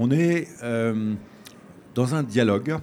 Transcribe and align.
On 0.00 0.12
est 0.12 0.46
dans 1.96 2.14
un 2.14 2.22
dialogue 2.22 2.76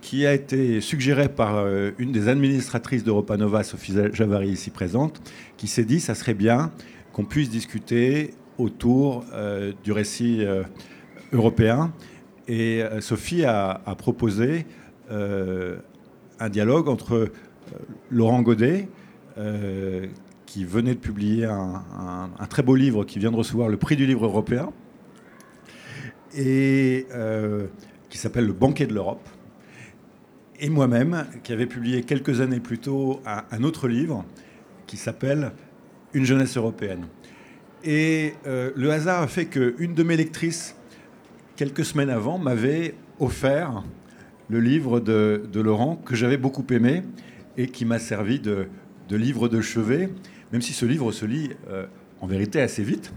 qui 0.00 0.26
a 0.26 0.34
été 0.34 0.80
suggéré 0.80 1.28
par 1.28 1.64
une 1.98 2.10
des 2.10 2.26
administratrices 2.26 3.04
d'Europa 3.04 3.36
Nova, 3.36 3.62
Sophie 3.62 3.94
Javary, 4.12 4.48
ici 4.48 4.70
présente, 4.70 5.22
qui 5.56 5.68
s'est 5.68 5.84
dit 5.84 6.00
ça 6.00 6.16
serait 6.16 6.34
bien 6.34 6.72
qu'on 7.12 7.24
puisse 7.24 7.48
discuter 7.48 8.34
autour 8.58 9.24
du 9.84 9.92
récit 9.92 10.44
européen. 11.32 11.92
Et 12.48 12.82
Sophie 12.98 13.44
a, 13.44 13.80
proposé 13.96 14.66
un 15.10 16.48
dialogue 16.48 16.88
entre 16.88 17.30
Laurent 18.10 18.42
Godet, 18.42 18.88
qui 20.44 20.64
venait 20.64 20.94
de 20.94 21.00
publier 21.00 21.44
un, 21.44 22.46
très 22.48 22.64
beau 22.64 22.74
livre 22.74 23.04
qui 23.04 23.20
vient 23.20 23.30
de 23.30 23.36
recevoir 23.36 23.68
le 23.68 23.76
prix 23.76 23.94
du 23.94 24.06
livre 24.06 24.24
européen 24.24 24.72
et 26.36 27.06
euh, 27.12 27.66
qui 28.08 28.18
s'appelle 28.18 28.46
Le 28.46 28.52
banquet 28.52 28.86
de 28.86 28.94
l'Europe. 28.94 29.28
Et 30.58 30.68
moi-même, 30.68 31.26
qui 31.42 31.52
avait 31.52 31.66
publié 31.66 32.02
quelques 32.02 32.40
années 32.40 32.60
plus 32.60 32.78
tôt 32.78 33.20
un, 33.24 33.62
autre 33.62 33.88
livre 33.88 34.24
qui 34.86 34.96
s'appelle 34.96 35.52
Une 36.12 36.24
jeunesse 36.24 36.56
européenne. 36.56 37.06
Et 37.82 38.34
euh, 38.46 38.70
le 38.76 38.90
hasard 38.90 39.22
a 39.22 39.26
fait 39.26 39.46
qu'une 39.46 39.94
de 39.94 40.02
mes 40.02 40.16
lectrices, 40.16 40.76
quelques 41.56 41.84
semaines 41.84 42.10
avant, 42.10 42.38
m'avait 42.38 42.94
offert 43.20 43.84
le 44.50 44.60
livre 44.60 45.00
de, 45.00 45.42
Laurent 45.54 45.96
que 45.96 46.14
j'avais 46.14 46.36
beaucoup 46.36 46.66
aimé 46.70 47.04
et 47.56 47.68
qui 47.68 47.84
m'a 47.84 47.98
servi 47.98 48.38
de, 48.40 48.66
livre 49.10 49.48
de 49.48 49.60
chevet 49.60 50.10
même 50.52 50.62
si 50.62 50.72
ce 50.72 50.84
livre 50.84 51.12
se 51.12 51.24
lit 51.24 51.50
euh, 51.68 51.86
en 52.20 52.26
vérité 52.26 52.60
assez 52.60 52.82
vite. 52.82 53.12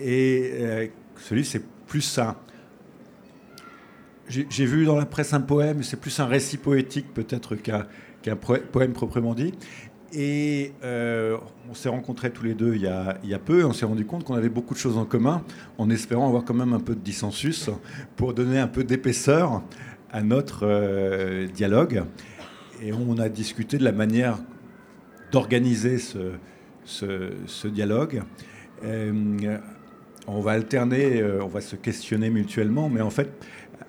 Et 0.00 0.50
euh, 0.54 0.86
ce 1.16 1.34
livre, 1.34 1.46
c'est 1.46 1.62
plus 1.88 2.02
ça. 2.02 2.36
J'ai 4.28 4.66
vu 4.66 4.84
dans 4.84 4.96
la 4.96 5.06
presse 5.06 5.32
un 5.32 5.40
poème, 5.40 5.82
c'est 5.82 5.98
plus 5.98 6.20
un 6.20 6.26
récit 6.26 6.58
poétique 6.58 7.14
peut-être 7.14 7.56
qu'un 7.56 8.36
poème 8.36 8.92
proprement 8.92 9.34
dit. 9.34 9.54
Et 10.12 10.72
euh, 10.84 11.36
on 11.68 11.74
s'est 11.74 11.88
rencontrés 11.88 12.30
tous 12.30 12.44
les 12.44 12.54
deux 12.54 12.74
il 12.74 12.82
y 12.82 12.86
a, 12.86 13.38
peu, 13.38 13.64
on 13.64 13.72
s'est 13.72 13.86
rendu 13.86 14.04
compte 14.04 14.24
qu'on 14.24 14.34
avait 14.34 14.48
beaucoup 14.48 14.74
de 14.74 14.78
choses 14.78 14.98
en 14.98 15.04
commun, 15.04 15.42
en 15.78 15.90
espérant 15.90 16.28
avoir 16.28 16.44
quand 16.44 16.54
même 16.54 16.72
un 16.74 16.80
peu 16.80 16.94
de 16.94 17.00
dissensus 17.00 17.70
pour 18.16 18.34
donner 18.34 18.58
un 18.58 18.68
peu 18.68 18.84
d'épaisseur 18.84 19.62
à 20.10 20.22
notre 20.22 21.46
dialogue. 21.46 22.04
Et 22.82 22.92
on 22.92 23.18
a 23.18 23.28
discuté 23.28 23.78
de 23.78 23.84
la 23.84 23.92
manière 23.92 24.38
d'organiser 25.32 25.98
ce, 25.98 26.32
ce, 26.84 27.68
dialogue. 27.68 28.22
Euh, 28.84 29.58
on 30.28 30.40
va 30.40 30.52
alterner, 30.52 31.20
euh, 31.20 31.42
on 31.42 31.48
va 31.48 31.60
se 31.60 31.76
questionner 31.76 32.30
mutuellement, 32.30 32.88
mais 32.88 33.00
en 33.00 33.10
fait 33.10 33.30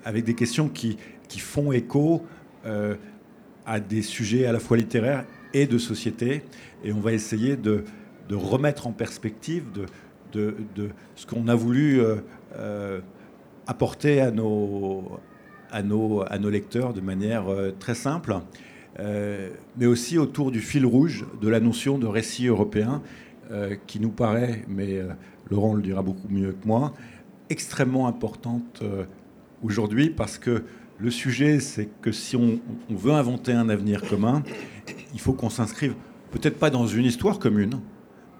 avec 0.04 0.24
des 0.24 0.34
questions 0.34 0.68
qui, 0.68 0.96
font 1.38 1.72
écho 1.72 2.24
euh, 2.66 2.96
à 3.66 3.78
des 3.78 4.02
sujets 4.02 4.46
à 4.46 4.52
la 4.52 4.58
fois 4.58 4.76
littéraires 4.76 5.24
et 5.54 5.66
de 5.66 5.78
société. 5.78 6.42
Et 6.84 6.92
on 6.92 7.00
va 7.00 7.12
essayer 7.12 7.56
de, 7.56 7.84
remettre 8.30 8.86
en 8.86 8.92
perspective 8.92 9.64
de, 10.32 10.54
ce 11.16 11.26
qu'on 11.26 11.48
a 11.48 11.54
voulu 11.54 12.00
apporter 13.66 14.20
à 14.20 14.30
nos, 14.30 15.18
à, 15.70 15.82
nos, 15.82 16.50
lecteurs 16.50 16.94
de 16.94 17.00
manière 17.00 17.46
très 17.78 17.94
simple. 17.94 18.36
Euh, 18.98 19.50
mais 19.78 19.86
aussi 19.86 20.18
autour 20.18 20.50
du 20.50 20.60
fil 20.60 20.84
rouge 20.84 21.24
de 21.40 21.48
la 21.48 21.60
notion 21.60 21.98
de 21.98 22.06
récit 22.06 22.48
européen, 22.48 23.02
euh, 23.50 23.76
qui 23.86 24.00
nous 24.00 24.10
paraît, 24.10 24.64
mais 24.68 24.98
euh, 24.98 25.08
Laurent 25.50 25.74
le 25.74 25.82
dira 25.82 26.02
beaucoup 26.02 26.28
mieux 26.28 26.52
que 26.52 26.66
moi, 26.66 26.92
extrêmement 27.48 28.06
importante 28.06 28.82
aujourd'hui, 29.62 30.10
parce 30.10 30.38
que 30.38 30.62
le 30.98 31.10
sujet, 31.10 31.58
c'est 31.58 31.88
que 32.00 32.12
si 32.12 32.36
on, 32.36 32.60
veut 32.88 33.12
inventer 33.12 33.52
un 33.52 33.68
avenir 33.68 34.02
commun, 34.08 34.42
il 35.12 35.20
faut 35.20 35.32
qu'on 35.32 35.50
s'inscrive 35.50 35.94
peut-être 36.30 36.58
pas 36.58 36.70
dans 36.70 36.86
une 36.86 37.06
histoire 37.06 37.38
commune, 37.38 37.80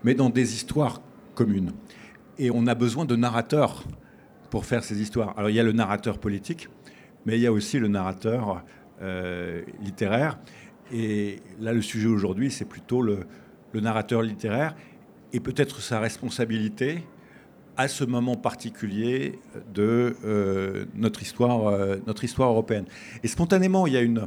mais 0.05 0.15
dans 0.15 0.31
des 0.31 0.55
histoires 0.55 1.01
communes. 1.35 1.73
Et 2.39 2.51
on 2.51 2.67
a 2.67 2.75
besoin 2.75 3.05
de 3.05 3.17
narrateurs 3.17 3.85
pour 4.51 4.65
faire 4.65 4.85
ces 4.85 5.01
histoires. 5.01 5.35
Alors 5.37 5.51
il 5.51 5.57
y 5.57 5.61
a 5.61 5.65
le 5.65 5.73
narrateur 5.73 6.19
politique, 6.19 6.69
mais 7.27 7.37
il 7.37 7.41
y 7.41 7.47
a 7.47 7.53
aussi 7.53 7.79
le 7.79 7.89
narrateur 7.89 8.63
euh, 9.03 9.63
littéraire. 9.83 10.39
Et 10.93 11.41
là, 11.61 11.73
le 11.73 11.83
sujet 11.83 12.09
aujourd'hui, 12.09 12.51
c'est 12.51 12.65
plutôt 12.65 13.01
le, 13.01 13.27
narrateur 13.73 14.21
littéraire 14.21 14.75
et 15.33 15.41
peut-être 15.41 15.81
sa 15.81 16.01
responsabilité 16.01 17.05
à 17.77 17.89
ce 17.89 18.05
moment 18.05 18.37
particulier 18.37 19.39
de 19.73 20.17
euh, 20.25 20.85
notre, 20.95 21.23
histoire, 21.23 21.69
euh, 21.69 21.97
notre 22.07 22.25
histoire 22.25 22.51
européenne. 22.51 22.85
Et 23.23 23.29
spontanément, 23.29 23.87
il 23.87 23.95
y 23.95 23.97
a 23.97 24.03
une 24.03 24.27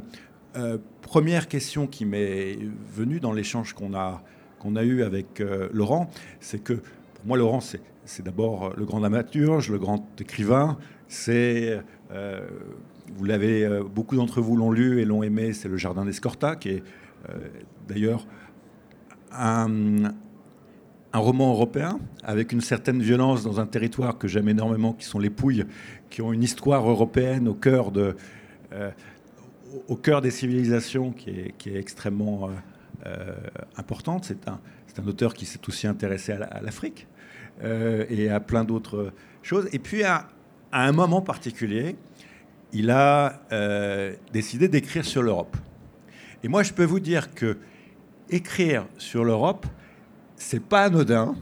première 1.02 1.48
question 1.48 1.88
qui 1.88 2.04
m'est 2.04 2.56
venue 2.94 3.18
dans 3.18 3.32
l'échange 3.32 3.72
qu'on 3.72 3.92
a, 3.92 4.22
qu'on 4.60 4.76
a 4.76 4.84
eu 4.84 5.02
avec 5.02 5.42
Laurent, 5.72 6.08
c'est 6.38 6.62
que 6.62 6.74
pour 6.74 7.26
moi, 7.26 7.36
Laurent, 7.36 7.58
c'est 7.60 8.22
d'abord 8.22 8.72
le 8.76 8.84
grand 8.84 9.00
dramaturge, 9.00 9.68
le 9.68 9.80
grand 9.80 10.06
écrivain, 10.20 10.78
c'est 11.08 11.82
vous 13.12 13.24
l'avez, 13.24 13.64
euh, 13.64 13.82
beaucoup 13.82 14.16
d'entre 14.16 14.40
vous 14.40 14.56
l'ont 14.56 14.70
lu 14.70 15.00
et 15.00 15.04
l'ont 15.04 15.22
aimé, 15.22 15.52
c'est 15.52 15.68
Le 15.68 15.76
Jardin 15.76 16.04
d'Escorta, 16.04 16.56
qui 16.56 16.70
est 16.70 16.82
euh, 17.28 17.34
d'ailleurs 17.88 18.26
un, 19.32 20.12
roman 21.18 21.50
européen 21.50 21.98
avec 22.22 22.52
une 22.52 22.60
certaine 22.60 23.00
violence 23.02 23.44
dans 23.44 23.60
un 23.60 23.66
territoire 23.66 24.18
que 24.18 24.28
j'aime 24.28 24.48
énormément, 24.48 24.92
qui 24.92 25.04
sont 25.04 25.18
les 25.18 25.30
Pouilles, 25.30 25.64
qui 26.10 26.22
ont 26.22 26.32
une 26.32 26.42
histoire 26.42 26.88
européenne 26.88 27.48
au 27.48 27.54
cœur, 27.54 27.90
de, 27.90 28.16
euh, 28.72 28.90
au 29.88 29.96
cœur 29.96 30.20
des 30.20 30.30
civilisations 30.30 31.12
qui 31.12 31.30
est, 31.30 31.54
qui 31.58 31.70
est 31.70 31.78
extrêmement 31.78 32.50
importante. 33.76 34.24
C'est 34.24 34.48
un, 34.48 34.58
un 34.98 35.06
auteur 35.06 35.34
qui 35.34 35.44
s'est 35.44 35.60
aussi 35.68 35.86
intéressé 35.86 36.32
à 36.32 36.62
l'Afrique 36.62 37.06
et 37.62 38.30
à 38.30 38.40
plein 38.40 38.64
d'autres 38.64 39.12
choses. 39.42 39.68
Et 39.72 39.78
puis 39.78 40.02
à, 40.04 40.28
un 40.72 40.92
moment 40.92 41.20
particulier, 41.20 41.96
il 42.72 42.90
a 42.90 43.40
euh, 43.52 44.14
décidé 44.32 44.66
d'écrire 44.66 45.04
sur 45.04 45.22
l'Europe. 45.22 45.56
Et 46.42 46.48
moi, 46.48 46.64
je 46.64 46.72
peux 46.72 46.84
vous 46.84 46.98
dire 46.98 47.32
que 47.32 47.56
écrire 48.28 48.86
sur 48.98 49.24
l'Europe, 49.24 49.66
c'est 50.44 50.62
pas 50.62 50.84
anodin. 50.84 51.34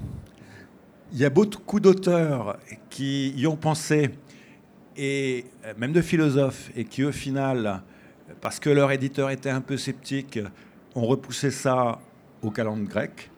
Il 1.13 1.19
y 1.19 1.25
a 1.25 1.31
beaucoup 1.31 1.81
d'auteurs 1.81 2.59
qui 2.89 3.31
y 3.31 3.49
ont 3.49 3.57
pensé, 3.57 4.11
et 4.97 5.45
euh, 5.65 5.75
même 5.77 5.93
de 5.93 6.01
philosophes, 6.01 6.71
et 6.77 6.85
qui 6.85 7.03
au 7.03 7.11
final, 7.11 7.83
parce 8.41 8.61
que 8.61 8.71
leur 8.71 8.93
éditeur 8.93 9.31
était 9.31 9.51
un 9.51 9.61
peu 9.61 9.77
sceptique, 9.77 10.39
ont 10.95 11.05
repoussé 11.05 11.51
ça 11.51 11.99
au 12.43 12.51
calendrier 12.51 12.89
grec. 12.89 13.31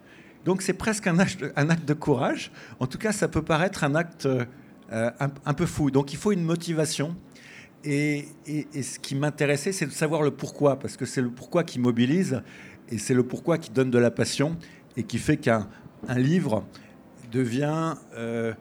Donc 0.44 0.60
c'est 0.60 0.74
presque 0.74 1.06
un 1.06 1.18
acte, 1.18 1.84
de 1.86 1.94
courage. 1.94 2.52
En 2.78 2.86
tout 2.86 2.98
cas, 2.98 3.12
ça 3.12 3.26
peut 3.26 3.42
paraître 3.42 3.84
un 3.84 3.94
acte 3.94 4.26
euh, 4.26 4.44
un, 5.18 5.54
peu 5.54 5.64
fou. 5.64 5.90
Donc 5.90 6.12
il 6.12 6.18
faut 6.18 6.32
une 6.32 6.44
motivation. 6.44 7.16
Et, 7.84 8.28
ce 8.46 8.98
qui 8.98 9.14
m'intéressait, 9.14 9.72
c'est 9.72 9.86
de 9.86 9.92
savoir 9.92 10.20
le 10.20 10.30
pourquoi, 10.30 10.78
parce 10.78 10.98
que 10.98 11.06
c'est 11.06 11.22
le 11.22 11.30
pourquoi 11.30 11.64
qui 11.64 11.78
mobilise, 11.78 12.42
et 12.90 12.98
c'est 12.98 13.14
le 13.14 13.22
pourquoi 13.22 13.56
qui 13.56 13.70
donne 13.70 13.90
de 13.90 13.98
la 13.98 14.10
passion, 14.10 14.58
et 14.96 15.02
qui 15.02 15.18
fait 15.18 15.36
qu'un 15.36 15.66
livre 16.16 16.64
devient 17.32 17.94
euh, 18.16 18.52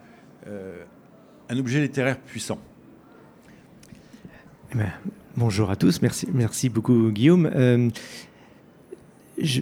euh, 0.48 0.84
un 1.50 1.58
objet 1.58 1.82
littéraire 1.82 2.20
puissant. 2.20 2.60
Eh 4.72 4.78
ben, 4.78 4.92
bonjour 5.38 5.70
à 5.70 5.76
tous, 5.76 6.02
merci, 6.02 6.28
merci 6.34 6.70
beaucoup 6.70 7.12
Guillaume. 7.12 7.50
Euh, 7.54 7.90
je, 9.40 9.62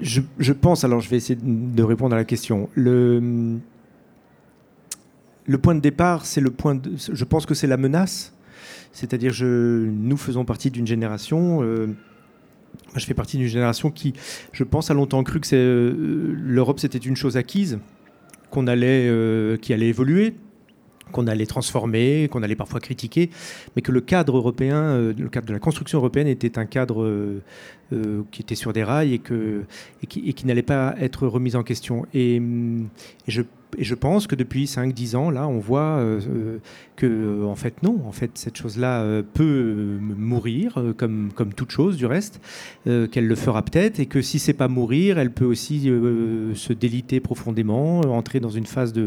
je, 0.00 0.52
pense, 0.52 0.84
alors 0.84 1.00
je 1.00 1.08
vais 1.08 1.16
essayer 1.16 1.38
de 1.40 1.82
répondre 1.82 2.14
à 2.14 2.18
la 2.18 2.24
question. 2.24 2.68
Le, 2.74 3.58
le 5.46 5.58
point 5.58 5.74
de 5.74 5.80
départ, 5.80 6.26
c'est 6.26 6.40
le 6.40 6.50
point 6.50 6.74
de, 6.74 6.92
je 6.96 7.24
pense 7.24 7.46
que 7.46 7.54
c'est 7.54 7.66
la 7.66 7.76
menace 7.76 8.34
c'est-à-dire, 8.94 9.34
nous 9.42 10.16
faisons 10.16 10.44
partie 10.44 10.70
d'une 10.70 10.86
génération. 10.86 11.60
Euh, 12.74 12.98
je 12.98 13.06
fais 13.06 13.14
partie 13.14 13.36
d'une 13.36 13.46
génération 13.46 13.90
qui, 13.90 14.14
je 14.52 14.64
pense, 14.64 14.90
a 14.90 14.94
longtemps 14.94 15.22
cru 15.22 15.40
que 15.40 15.48
euh, 15.54 16.34
l'Europe 16.36 16.80
c'était 16.80 16.98
une 16.98 17.16
chose 17.16 17.36
acquise, 17.36 17.78
qu'on 18.50 18.66
allait, 18.66 19.08
euh, 19.08 19.56
qui 19.56 19.72
allait 19.72 19.88
évoluer, 19.88 20.34
qu'on 21.12 21.26
allait 21.26 21.46
transformer, 21.46 22.28
qu'on 22.30 22.42
allait 22.42 22.56
parfois 22.56 22.80
critiquer, 22.80 23.30
mais 23.76 23.82
que 23.82 23.92
le 23.92 24.00
cadre 24.00 24.36
européen, 24.36 24.96
le 24.98 25.28
cadre 25.28 25.46
de 25.46 25.52
la 25.52 25.58
construction 25.58 25.98
européenne 25.98 26.26
était 26.26 26.58
un 26.58 26.64
cadre 26.64 27.40
qui 28.30 28.42
était 28.42 28.54
sur 28.54 28.72
des 28.72 28.82
rails 28.82 29.12
et, 29.12 29.18
que, 29.18 29.64
et 30.02 30.06
qui, 30.06 30.46
n'allait 30.46 30.62
pas 30.62 30.94
être 30.98 31.28
remis 31.28 31.54
en 31.56 31.62
question. 31.62 32.06
Et, 32.14 32.42
je, 33.28 33.42
et 33.78 33.84
je 33.84 33.94
pense 33.94 34.26
que 34.26 34.34
depuis 34.34 34.64
5-10 34.64 35.16
ans, 35.16 35.30
là, 35.30 35.46
on 35.48 35.58
voit 35.58 35.98
euh, 35.98 36.58
que, 36.96 37.44
en 37.44 37.54
fait, 37.54 37.82
non, 37.82 38.00
en 38.06 38.12
fait, 38.12 38.30
cette 38.34 38.56
chose-là 38.56 39.22
peut 39.34 39.98
mourir, 40.00 40.82
comme, 40.96 41.30
comme 41.34 41.52
toute 41.52 41.70
chose 41.70 41.96
du 41.96 42.06
reste, 42.06 42.40
qu'elle 42.84 43.26
le 43.26 43.34
fera 43.34 43.62
peut-être, 43.62 44.00
et 44.00 44.06
que 44.06 44.22
si 44.22 44.38
c'est 44.38 44.52
pas 44.52 44.68
mourir, 44.68 45.18
elle 45.18 45.32
peut 45.32 45.44
aussi 45.44 45.90
se 46.54 46.72
déliter 46.72 47.20
profondément, 47.20 48.00
entrer 48.00 48.40
dans 48.40 48.50
une 48.50 48.66
phase 48.66 48.92
de, 48.92 49.04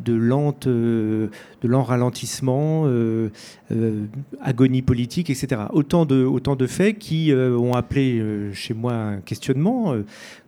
de 0.00 0.12
lente, 0.12 0.68
de 0.68 1.30
lent 1.62 1.82
ralentissement, 1.82 2.86
agonie 4.40 4.82
politique, 4.82 5.30
etc. 5.30 5.62
Autant 5.72 6.04
de, 6.04 6.24
autant 6.24 6.56
de 6.56 6.66
faits 6.66 6.98
qui 6.98 7.32
ont 7.34 7.74
appelé 7.74 8.22
chez 8.52 8.74
moi 8.74 8.92
un 8.92 9.20
questionnement 9.20 9.94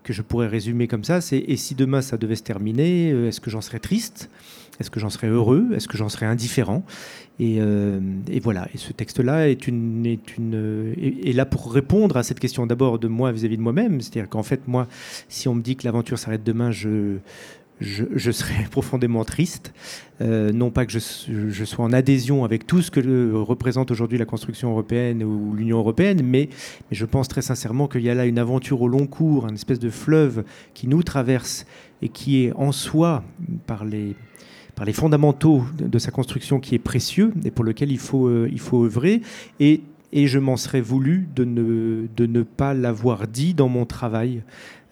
que 0.04 0.12
je 0.12 0.22
pourrais 0.22 0.46
résumer 0.46 0.86
comme 0.86 1.02
ça, 1.02 1.20
c'est 1.20 1.38
et 1.38 1.56
si 1.56 1.74
demain 1.74 2.02
ça 2.02 2.16
devait 2.16 2.36
se 2.36 2.42
terminer, 2.42 3.10
euh, 3.10 3.28
est-ce 3.28 3.40
que 3.40 3.50
j'en 3.50 3.60
serais 3.60 3.80
triste? 3.80 4.30
Est-ce 4.78 4.90
que 4.90 5.00
j'en 5.00 5.10
serais 5.10 5.28
heureux? 5.28 5.68
Est-ce 5.74 5.88
que 5.88 5.96
j'en 5.96 6.08
serais 6.08 6.26
indifférent? 6.26 6.84
Euh, 7.40 8.00
et, 8.28 8.40
voilà. 8.40 8.68
Et 8.74 8.78
ce 8.78 8.92
texte-là 8.92 9.48
une 9.48 10.06
est 10.06 11.32
là 11.32 11.46
pour 11.46 11.72
répondre 11.72 12.16
à 12.16 12.22
cette 12.22 12.40
question 12.40 12.66
d'abord 12.66 12.98
de 12.98 13.08
moi 13.08 13.32
vis-à-vis 13.32 13.56
de 13.56 13.62
moi-même, 13.62 14.00
c'est-à-dire 14.00 14.28
qu'en 14.28 14.42
fait 14.42 14.68
moi, 14.68 14.86
si 15.28 15.48
on 15.48 15.54
me 15.54 15.62
dit 15.62 15.76
que 15.76 15.84
l'aventure 15.84 16.18
s'arrête 16.18 16.44
demain, 16.44 16.70
je 16.70 17.18
je, 17.80 18.30
serais 18.30 18.64
profondément 18.70 19.24
triste. 19.24 19.72
Euh, 20.20 20.52
non 20.52 20.70
pas 20.70 20.86
que 20.86 20.92
je, 20.92 21.64
sois 21.64 21.84
en 21.84 21.92
adhésion 21.92 22.44
avec 22.44 22.66
tout 22.66 22.82
ce 22.82 22.90
que 22.90 23.32
représente 23.32 23.90
aujourd'hui 23.90 24.18
la 24.18 24.24
construction 24.24 24.70
européenne 24.70 25.22
ou 25.24 25.54
l'Union 25.54 25.78
européenne, 25.78 26.22
mais, 26.22 26.48
je 26.90 27.04
pense 27.04 27.28
très 27.28 27.42
sincèrement 27.42 27.88
qu'il 27.88 28.02
y 28.02 28.10
a 28.10 28.14
là 28.14 28.26
une 28.26 28.38
aventure 28.38 28.82
au 28.82 28.88
long 28.88 29.06
cours, 29.06 29.48
une 29.48 29.54
espèce 29.54 29.80
de 29.80 29.90
fleuve 29.90 30.44
qui 30.74 30.86
nous 30.86 31.02
traverse 31.02 31.66
et 32.02 32.08
qui 32.08 32.44
est 32.44 32.52
en 32.52 32.72
soi, 32.72 33.24
par 33.66 33.84
les, 33.84 34.14
par 34.74 34.84
les 34.84 34.92
fondamentaux 34.92 35.64
de, 35.78 35.98
sa 35.98 36.10
construction, 36.10 36.60
qui 36.60 36.74
est 36.74 36.80
précieux 36.80 37.32
et 37.44 37.50
pour 37.50 37.64
lequel 37.64 37.90
il 37.90 37.98
faut, 37.98 38.26
euh, 38.28 38.48
il 38.52 38.60
faut 38.60 38.84
œuvrer. 38.84 39.22
Et, 39.60 39.82
et 40.12 40.28
je 40.28 40.38
m'en 40.38 40.56
serais 40.56 40.80
voulu 40.80 41.28
de 41.34 41.44
ne, 41.44 42.06
de 42.16 42.26
ne 42.26 42.42
pas 42.42 42.72
l'avoir 42.72 43.26
dit 43.26 43.52
dans 43.52 43.68
mon 43.68 43.84
travail, 43.84 44.42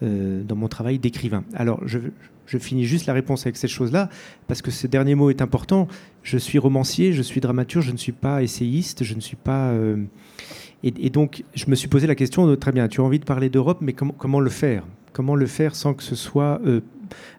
euh, 0.03 0.43
dans 0.43 0.57
mon 0.57 0.69
travail 0.69 0.99
d'écrivain. 0.99 1.45
Alors, 1.55 1.81
je, 1.87 1.99
je 2.47 2.59
finis 2.59 2.85
juste 2.85 3.07
la 3.07 3.13
réponse 3.13 3.47
avec 3.47 3.57
cette 3.57 3.71
chose-là, 3.71 4.09
parce 4.49 4.63
que 4.63 4.71
ce 4.71 4.87
dernier 4.87 5.15
mot 5.15 5.31
est 5.31 5.43
important. 5.43 5.89
Je 6.23 6.39
suis 6.39 6.59
romancier, 6.59 7.13
je 7.13 7.23
suis 7.23 7.41
dramaturge, 7.41 7.87
je 7.87 7.93
ne 7.93 7.97
suis 7.97 8.13
pas 8.13 8.43
essayiste, 8.43 9.05
je 9.05 9.15
ne 9.15 9.21
suis 9.21 9.37
pas... 9.37 9.71
Euh, 9.71 9.97
et, 10.85 11.11
donc, 11.11 11.45
je 11.55 11.67
me 11.69 11.77
suis 11.77 11.87
posé 11.87 12.09
la 12.09 12.17
question, 12.17 12.57
très 12.57 12.73
bien, 12.73 12.89
tu 12.89 13.01
as 13.01 13.05
envie 13.05 13.21
de 13.21 13.25
parler 13.25 13.49
d'Europe, 13.49 13.79
mais 13.81 13.93
comment, 13.93 14.41
le 14.41 14.51
faire? 14.51 14.85
Comment 15.13 15.37
le 15.37 15.47
faire 15.47 15.77
sans 15.77 15.95
que 15.95 16.03
ce 16.03 16.17
soit 16.17 16.61
euh, 16.67 16.81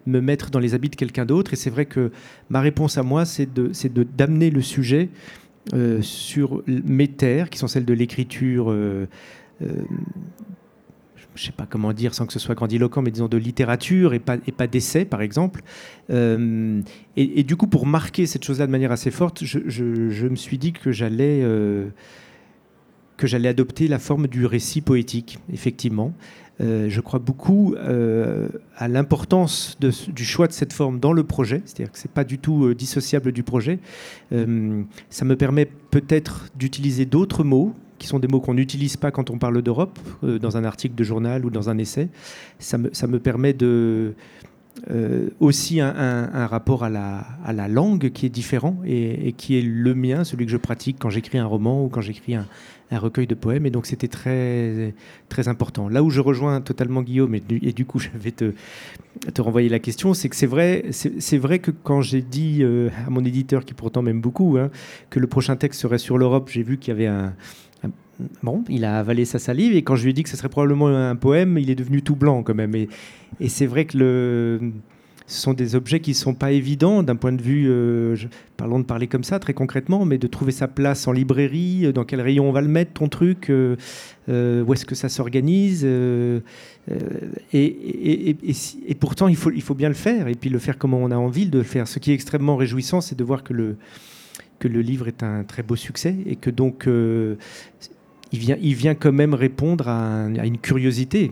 me 0.05 0.21
mettre 0.21 0.49
dans 0.49 0.59
les 0.59 0.75
habits 0.75 0.89
de 0.89 0.95
quelqu'un 0.95 1.25
d'autre? 1.25 1.51
Et 1.51 1.57
c'est 1.57 1.69
vrai 1.69 1.85
que 1.85 2.11
ma 2.49 2.61
réponse 2.61 2.97
à 2.97 3.03
moi, 3.03 3.25
c'est 3.25 3.49
d'amener 4.15 4.49
le 4.49 4.61
sujet 4.61 5.09
euh, 5.73 6.01
sur 6.01 6.63
mes 6.67 7.09
terres, 7.09 7.49
qui 7.49 7.59
sont 7.59 7.67
celles 7.67 7.83
de 7.83 7.93
l'écriture 7.93 8.73
je 11.35 11.41
ne 11.41 11.45
sais 11.47 11.51
pas 11.51 11.65
comment 11.67 11.93
dire 11.93 12.13
sans 12.13 12.25
que 12.25 12.33
ce 12.33 12.39
soit 12.39 12.55
grandiloquent, 12.55 13.01
mais 13.01 13.11
disons 13.11 13.27
de 13.27 13.37
littérature 13.37 14.13
et 14.13 14.19
pas, 14.19 14.37
et 14.47 14.51
pas 14.51 14.67
d'essai, 14.67 15.05
par 15.05 15.21
exemple. 15.21 15.61
Euh, 16.09 16.81
et, 17.15 17.43
du 17.43 17.55
coup, 17.55 17.67
pour 17.67 17.85
marquer 17.85 18.25
cette 18.25 18.43
chose-là 18.43 18.67
de 18.67 18.71
manière 18.71 18.91
assez 18.91 19.11
forte, 19.11 19.43
je, 19.43 20.27
me 20.27 20.35
suis 20.35 20.57
dit 20.57 20.73
que 20.73 20.91
j'allais 20.91 21.41
euh, 21.41 21.89
que 23.17 23.27
j'allais 23.27 23.49
adopter 23.49 23.87
la 23.87 23.99
forme 23.99 24.27
du 24.27 24.45
récit 24.45 24.81
poétique, 24.81 25.39
effectivement. 25.51 26.13
Euh, 26.61 26.87
je 26.87 27.01
crois 27.01 27.19
beaucoup 27.19 27.75
à 28.77 28.87
l'importance 28.87 29.77
du 29.79 30.23
choix 30.23 30.47
de 30.47 30.53
cette 30.53 30.73
forme 30.73 30.99
dans 30.99 31.13
le 31.13 31.23
projet, 31.23 31.61
c'est-à-dire 31.65 31.91
que 31.91 31.97
ce 31.97 32.07
n'est 32.07 32.13
pas 32.13 32.23
du 32.23 32.37
tout 32.37 32.73
dissociable 32.73 33.31
du 33.31 33.43
projet. 33.43 33.79
ça 34.31 35.25
me 35.25 35.35
permet 35.35 35.65
peut-être 35.65 36.49
d'utiliser 36.55 37.05
d'autres 37.05 37.43
mots 37.43 37.73
qui 38.03 38.09
sont 38.09 38.19
des 38.19 38.27
mots 38.27 38.41
qu'on 38.41 38.53
n'utilise 38.53 38.97
pas 38.97 39.11
quand 39.11 39.29
on 39.29 39.37
parle 39.37 39.61
d'Europe, 39.61 39.97
euh, 40.25 40.37
dans 40.37 40.57
un 40.57 40.65
article 40.65 40.93
de 40.93 41.05
journal 41.05 41.45
ou 41.45 41.49
dans 41.49 41.69
un 41.69 41.77
essai. 41.77 42.09
Ça 42.59 42.77
me, 42.77 42.89
ça 42.91 43.07
me 43.07 43.17
permet 43.17 43.53
de, 43.53 44.13
euh, 44.91 45.29
aussi 45.39 45.79
un, 45.79 45.95
un, 45.95 46.45
rapport 46.47 46.83
à 46.83 46.89
la, 46.89 47.25
à 47.45 47.53
la, 47.53 47.69
langue 47.69 48.09
qui 48.09 48.25
est 48.25 48.29
différent 48.29 48.75
et, 48.85 49.33
qui 49.37 49.57
est 49.57 49.61
le 49.61 49.95
mien, 49.95 50.25
celui 50.25 50.45
que 50.45 50.51
je 50.51 50.57
pratique 50.57 50.97
quand 50.99 51.09
j'écris 51.09 51.37
un 51.37 51.45
roman 51.45 51.85
ou 51.85 51.87
quand 51.87 52.01
j'écris 52.01 52.35
un, 52.35 52.45
un, 52.91 52.99
recueil 52.99 53.27
de 53.27 53.35
poèmes. 53.35 53.65
Et 53.65 53.69
donc 53.69 53.85
c'était 53.85 54.07
très, 54.07 54.93
très 55.29 55.47
important. 55.47 55.89
Là 55.89 56.03
où 56.03 56.09
je 56.09 56.21
rejoins 56.21 56.61
totalement 56.61 57.01
Guillaume, 57.01 57.35
et 57.35 57.39
du, 57.39 57.85
coup 57.85 57.99
je 57.99 58.09
vais 58.15 58.31
te, 58.31 58.53
te 59.33 59.41
renvoyer 59.41 59.69
la 59.69 59.79
question, 59.79 60.13
c'est 60.13 60.29
que 60.29 60.35
c'est 60.35 60.47
vrai, 60.47 60.85
vrai 61.33 61.59
que 61.59 61.71
quand 61.71 62.01
j'ai 62.01 62.21
dit 62.21 62.59
euh, 62.61 62.89
à 63.05 63.09
mon 63.09 63.23
éditeur, 63.23 63.65
qui 63.65 63.73
pourtant 63.73 64.01
m'aime 64.01 64.21
beaucoup, 64.21 64.57
hein, 64.57 64.69
que 65.09 65.19
le 65.19 65.27
prochain 65.27 65.55
texte 65.55 65.81
serait 65.81 65.97
sur 65.97 66.17
l'Europe, 66.17 66.49
j'ai 66.51 66.63
vu 66.63 66.77
qu'il 66.77 66.89
y 66.89 66.95
avait 66.95 67.07
un, 67.07 67.33
bon, 68.41 68.63
il 68.69 68.85
a 68.85 68.99
avalé 68.99 69.25
sa 69.25 69.39
salive 69.39 69.75
et 69.75 69.81
quand 69.83 69.95
je 69.95 70.03
lui 70.03 70.11
ai 70.11 70.13
dit 70.13 70.23
que 70.23 70.29
ce 70.29 70.37
serait 70.37 70.49
probablement 70.49 70.87
un 70.87 71.15
poème, 71.15 71.57
il 71.57 71.69
est 71.69 71.75
devenu 71.75 72.01
tout 72.01 72.15
blanc 72.15 72.43
quand 72.43 72.55
même. 72.55 72.75
Et, 72.75 72.89
c'est 73.47 73.65
vrai 73.65 73.85
que 73.85 73.97
le, 73.97 74.71
ce 75.33 75.41
sont 75.41 75.53
des 75.53 75.75
objets 75.75 75.99
qui 75.99 76.11
ne 76.11 76.15
sont 76.15 76.35
pas 76.35 76.51
évidents 76.51 77.01
d'un 77.01 77.15
point 77.15 77.31
de 77.31 77.41
vue, 77.41 77.65
euh, 77.67 78.15
parlons 78.55 78.79
de 78.79 78.85
parler 78.85 79.07
comme 79.07 79.23
ça 79.23 79.39
très 79.39 79.53
concrètement, 79.53 80.05
mais 80.05 80.19
de 80.19 80.27
trouver 80.27 80.51
sa 80.51 80.67
place 80.67 81.07
en 81.07 81.11
librairie, 81.11 81.87
euh, 81.87 81.91
dans 81.91 82.03
quel 82.03 82.21
rayon 82.21 82.47
on 82.47 82.51
va 82.51 82.61
le 82.61 82.67
mettre, 82.67 82.93
ton 82.93 83.09
truc, 83.09 83.49
euh, 83.49 83.75
où 84.27 84.73
est-ce 84.73 84.85
que 84.85 84.93
ça 84.93 85.09
s'organise. 85.09 85.83
Et, 85.83 86.45
et, 87.51 88.95
pourtant, 88.99 89.27
il 89.27 89.35
faut, 89.35 89.51
il 89.51 89.63
faut 89.63 89.73
bien 89.73 89.89
le 89.89 89.95
faire, 89.95 90.27
et 90.27 90.35
puis 90.35 90.51
le 90.51 90.59
faire 90.59 90.77
comme 90.77 90.93
on 90.93 91.09
a 91.09 91.17
envie 91.17 91.47
de 91.47 91.57
le 91.57 91.63
faire. 91.63 91.87
Ce 91.87 91.97
qui 91.97 92.11
est 92.11 92.13
extrêmement 92.13 92.55
réjouissant, 92.55 93.01
c'est 93.01 93.17
de 93.17 93.23
voir 93.23 93.43
que 93.43 93.53
le, 93.53 93.77
que 94.59 94.67
le 94.67 94.81
livre 94.81 95.07
est 95.07 95.23
un 95.23 95.43
très 95.43 95.63
beau 95.63 95.75
succès, 95.75 96.15
et 96.27 96.35
que 96.35 96.51
donc 96.51 96.87
il 96.87 98.39
vient, 98.39 98.57
il 98.61 98.75
vient 98.75 98.95
quand 98.95 99.11
même 99.11 99.33
répondre 99.33 99.87
à, 99.87 100.27
une 100.43 100.59
curiosité. 100.59 101.31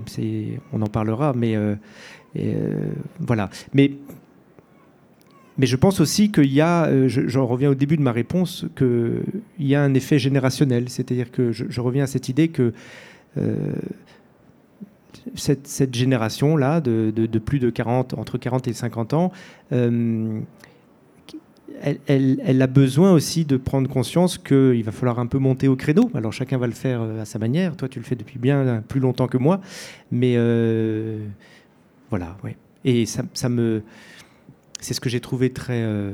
On 0.73 0.81
en 0.81 0.87
parlera, 0.87 1.33
mais 1.35 1.55
euh, 2.37 2.39
euh, 2.39 2.91
voilà. 3.19 3.49
Mais, 3.73 3.91
mais 5.57 5.65
je 5.65 5.75
pense 5.75 5.99
aussi 5.99 6.31
qu'il 6.31 6.51
y 6.51 6.61
a, 6.61 6.85
euh, 6.85 7.07
j'en 7.07 7.45
reviens 7.45 7.69
au 7.69 7.75
début 7.75 7.97
de 7.97 8.01
ma 8.01 8.11
réponse, 8.11 8.65
qu'il 8.75 9.23
y 9.59 9.75
a 9.75 9.83
un 9.83 9.93
effet 9.93 10.19
générationnel. 10.19 10.89
C'est-à-dire 10.89 11.31
que 11.31 11.51
je, 11.51 11.81
reviens 11.81 12.03
à 12.03 12.07
cette 12.07 12.29
idée 12.29 12.49
que 12.49 12.73
cette, 15.35 15.67
cette 15.67 15.93
génération-là, 15.93 16.81
de, 16.81 17.11
de, 17.11 17.39
plus 17.39 17.59
de 17.59 17.69
40, 17.69 18.15
entre 18.15 18.37
40 18.37 18.67
et 18.67 18.73
50 18.73 19.13
ans, 19.13 19.31
elle, 22.07 22.61
a 22.61 22.67
besoin 22.67 23.11
aussi 23.11 23.45
de 23.45 23.57
prendre 23.57 23.89
conscience 23.89 24.37
qu'il 24.37 24.83
va 24.83 24.91
falloir 24.91 25.19
un 25.19 25.27
peu 25.27 25.37
monter 25.37 25.67
au 25.67 25.75
créneau. 25.75 26.09
Alors 26.13 26.33
chacun 26.33 26.57
va 26.57 26.67
le 26.67 26.73
faire 26.73 27.01
euh, 27.01 27.21
à 27.21 27.25
sa 27.25 27.39
manière. 27.39 27.75
Toi, 27.75 27.87
tu 27.87 27.99
le 27.99 28.05
fais 28.05 28.15
depuis 28.15 28.39
bien 28.39 28.83
plus 28.87 28.99
longtemps 28.99 29.27
que 29.27 29.37
moi. 29.37 29.61
Mais 30.11 30.35
euh, 30.37 31.25
voilà, 32.11 32.37
ouais. 32.43 32.55
Et 32.85 33.05
ça, 33.05 33.49
me. 33.49 33.81
C'est 34.79 34.93
ce 34.93 35.01
que 35.01 35.09
j'ai 35.09 35.19
trouvé 35.19 35.51
très, 35.51 35.81
euh, 35.81 36.11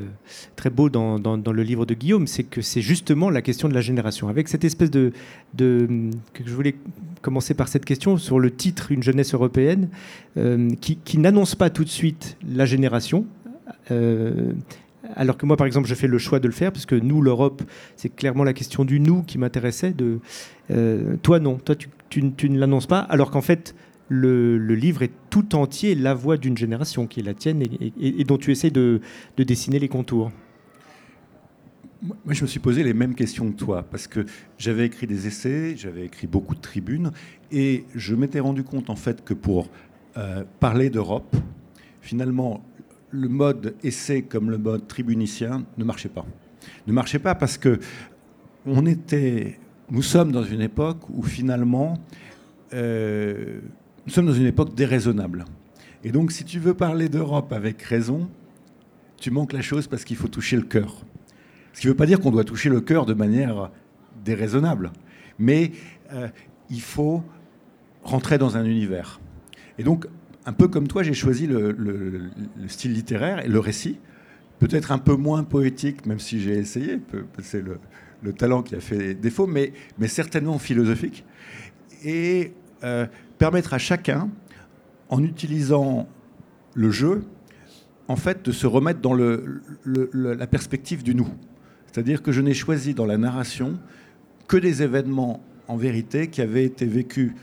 très 0.55 0.69
beau 0.69 0.89
dans, 0.89 1.17
le 1.17 1.63
livre 1.63 1.85
de 1.85 1.93
Guillaume, 1.93 2.27
c'est 2.27 2.43
que 2.43 2.61
c'est 2.61 2.81
justement 2.81 3.29
la 3.29 3.41
question 3.41 3.69
de 3.69 3.73
la 3.73 3.81
génération. 3.81 4.27
Avec 4.27 4.47
cette 4.47 4.65
espèce 4.65 4.91
de, 4.91 5.13
de, 5.53 5.87
que 6.33 6.43
je 6.45 6.53
voulais 6.53 6.75
commencer 7.21 7.53
par 7.53 7.69
cette 7.69 7.85
question 7.85 8.17
sur 8.17 8.39
le 8.39 8.51
titre 8.53 8.91
Une 8.91 9.03
jeunesse 9.03 9.33
européenne, 9.33 9.89
qui, 10.81 10.97
qui 10.97 11.17
n'annonce 11.17 11.55
pas 11.55 11.69
tout 11.69 11.83
de 11.85 11.89
suite 11.89 12.37
la 12.45 12.65
génération. 12.65 13.25
Alors 15.15 15.37
que 15.37 15.45
moi, 15.45 15.57
par 15.57 15.67
exemple, 15.67 15.87
je 15.87 15.95
fais 15.95 16.07
le 16.07 16.17
choix 16.17 16.39
de 16.39 16.47
le 16.47 16.53
faire, 16.53 16.71
parce 16.71 16.85
que 16.85 16.95
nous, 16.95 17.21
l'Europe, 17.21 17.63
c'est 17.95 18.09
clairement 18.09 18.43
la 18.43 18.53
question 18.53 18.83
du 18.85 18.99
nous 18.99 19.23
qui 19.23 19.37
m'intéressait. 19.37 19.91
De, 19.91 20.19
euh, 20.71 21.15
toi, 21.21 21.39
non, 21.39 21.55
toi, 21.57 21.75
tu, 22.09 22.21
ne 22.23 22.59
l'annonces 22.59 22.87
pas, 22.87 22.99
alors 22.99 23.31
qu'en 23.31 23.41
fait, 23.41 23.75
le, 24.09 24.57
livre 24.57 25.03
est 25.03 25.11
tout 25.29 25.55
entier 25.55 25.95
la 25.95 26.13
voix 26.13 26.37
d'une 26.37 26.57
génération 26.57 27.07
qui 27.07 27.19
est 27.19 27.23
la 27.23 27.33
tienne 27.33 27.63
et, 27.99 28.23
dont 28.23 28.37
tu 28.37 28.51
essaies 28.51 28.69
de, 28.69 29.01
dessiner 29.37 29.79
les 29.79 29.87
contours. 29.87 30.31
Moi, 32.01 32.33
je 32.33 32.43
me 32.43 32.47
suis 32.47 32.59
posé 32.59 32.83
les 32.83 32.93
mêmes 32.93 33.15
questions 33.15 33.51
que 33.51 33.57
toi, 33.57 33.83
parce 33.83 34.07
que 34.07 34.25
j'avais 34.59 34.85
écrit 34.85 35.07
des 35.07 35.25
essais, 35.25 35.75
j'avais 35.75 36.05
écrit 36.05 36.27
beaucoup 36.27 36.53
de 36.53 36.61
tribunes, 36.61 37.11
et 37.51 37.85
je 37.95 38.13
m'étais 38.13 38.39
rendu 38.39 38.63
compte, 38.63 38.91
en 38.91 38.95
fait, 38.95 39.25
que 39.25 39.33
pour 39.33 39.67
euh, 40.15 40.43
parler 40.59 40.91
d'Europe, 40.91 41.35
finalement, 42.01 42.63
le 43.09 43.27
mode 43.27 43.75
essai 43.83 44.21
comme 44.21 44.51
le 44.51 44.59
mode 44.59 44.87
tribunicien 44.87 45.65
ne 45.77 45.83
marchait 45.83 46.09
pas. 46.09 46.25
Ne 46.85 46.93
marchait 46.93 47.19
pas 47.19 47.33
parce 47.33 47.57
que 47.57 47.79
on 48.65 48.85
était, 48.85 49.59
nous 49.89 50.01
sommes 50.01 50.31
dans 50.31 50.43
une 50.43 50.61
époque 50.61 51.09
où 51.09 51.23
finalement, 51.23 51.97
euh, 52.73 53.61
nous 54.07 54.13
sommes 54.13 54.25
dans 54.25 54.33
une 54.33 54.45
époque 54.45 54.73
déraisonnable. 54.73 55.43
Et 56.05 56.11
donc, 56.11 56.31
si 56.31 56.45
tu 56.45 56.59
veux 56.59 56.73
parler 56.73 57.09
d'Europe 57.09 57.51
avec 57.51 57.81
raison, 57.81 58.29
tu 59.17 59.31
manques 59.31 59.51
la 59.51 59.61
chose 59.61 59.87
parce 59.87 60.05
qu'il 60.05 60.15
faut 60.15 60.29
toucher 60.29 60.55
le 60.55 60.61
cœur. 60.61 61.01
Ce 61.73 61.81
qui 61.81 61.87
ne 61.87 61.91
veut 61.91 61.97
pas 61.97 62.05
dire 62.05 62.21
qu'on 62.21 62.31
doit 62.31 62.45
toucher 62.45 62.69
le 62.69 62.79
cœur 62.79 63.05
de 63.05 63.13
manière 63.13 63.69
déraisonnable, 64.23 64.93
mais 65.37 65.73
euh, 66.13 66.29
il 66.69 66.79
faut 66.79 67.21
rentrer 68.01 68.37
dans 68.37 68.55
un 68.55 68.63
univers. 68.63 69.19
Et 69.77 69.83
donc, 69.83 70.07
un 70.45 70.53
peu 70.53 70.69
comme 70.69 70.87
toi, 70.87 71.03
j'ai 71.03 71.13
choisi 71.13 71.45
le, 71.45 72.29
style 72.69 72.93
littéraire 72.93 73.43
et 73.45 73.49
le 73.49 73.59
récit, 73.59 73.99
peut-être 74.59 74.93
un 74.93 74.99
peu 74.99 75.15
moins 75.15 75.43
poétique, 75.43 76.05
même 76.05 76.19
si 76.19 76.39
j'ai 76.39 76.53
essayé, 76.53 77.01
c'est 77.41 77.61
le, 77.61 78.33
talent 78.33 78.63
qui 78.63 78.75
a 78.75 78.79
fait 78.79 79.13
défaut, 79.13 79.47
mais, 79.47 79.73
certainement 80.07 80.57
philosophique, 80.59 81.25
et 82.05 82.53
euh, 82.83 83.05
permettre 83.37 83.73
à 83.73 83.77
chacun, 83.77 84.29
en 85.09 85.23
utilisant 85.23 86.07
le 86.73 86.91
jeu, 86.91 87.23
en 88.07 88.15
fait, 88.15 88.43
de 88.45 88.51
se 88.51 88.67
remettre 88.67 88.99
dans 88.99 89.13
la 89.15 90.47
perspective 90.47 91.03
du 91.03 91.15
nous. 91.15 91.29
C'est-à-dire 91.85 92.21
que 92.21 92.31
je 92.31 92.41
n'ai 92.41 92.53
choisi 92.53 92.93
dans 92.93 93.05
la 93.05 93.17
narration 93.17 93.79
que 94.47 94.57
des 94.57 94.83
événements 94.83 95.41
en 95.67 95.77
vérité 95.77 96.29
qui 96.29 96.41
avaient 96.41 96.63
été 96.63 96.85
vécus 96.85 97.33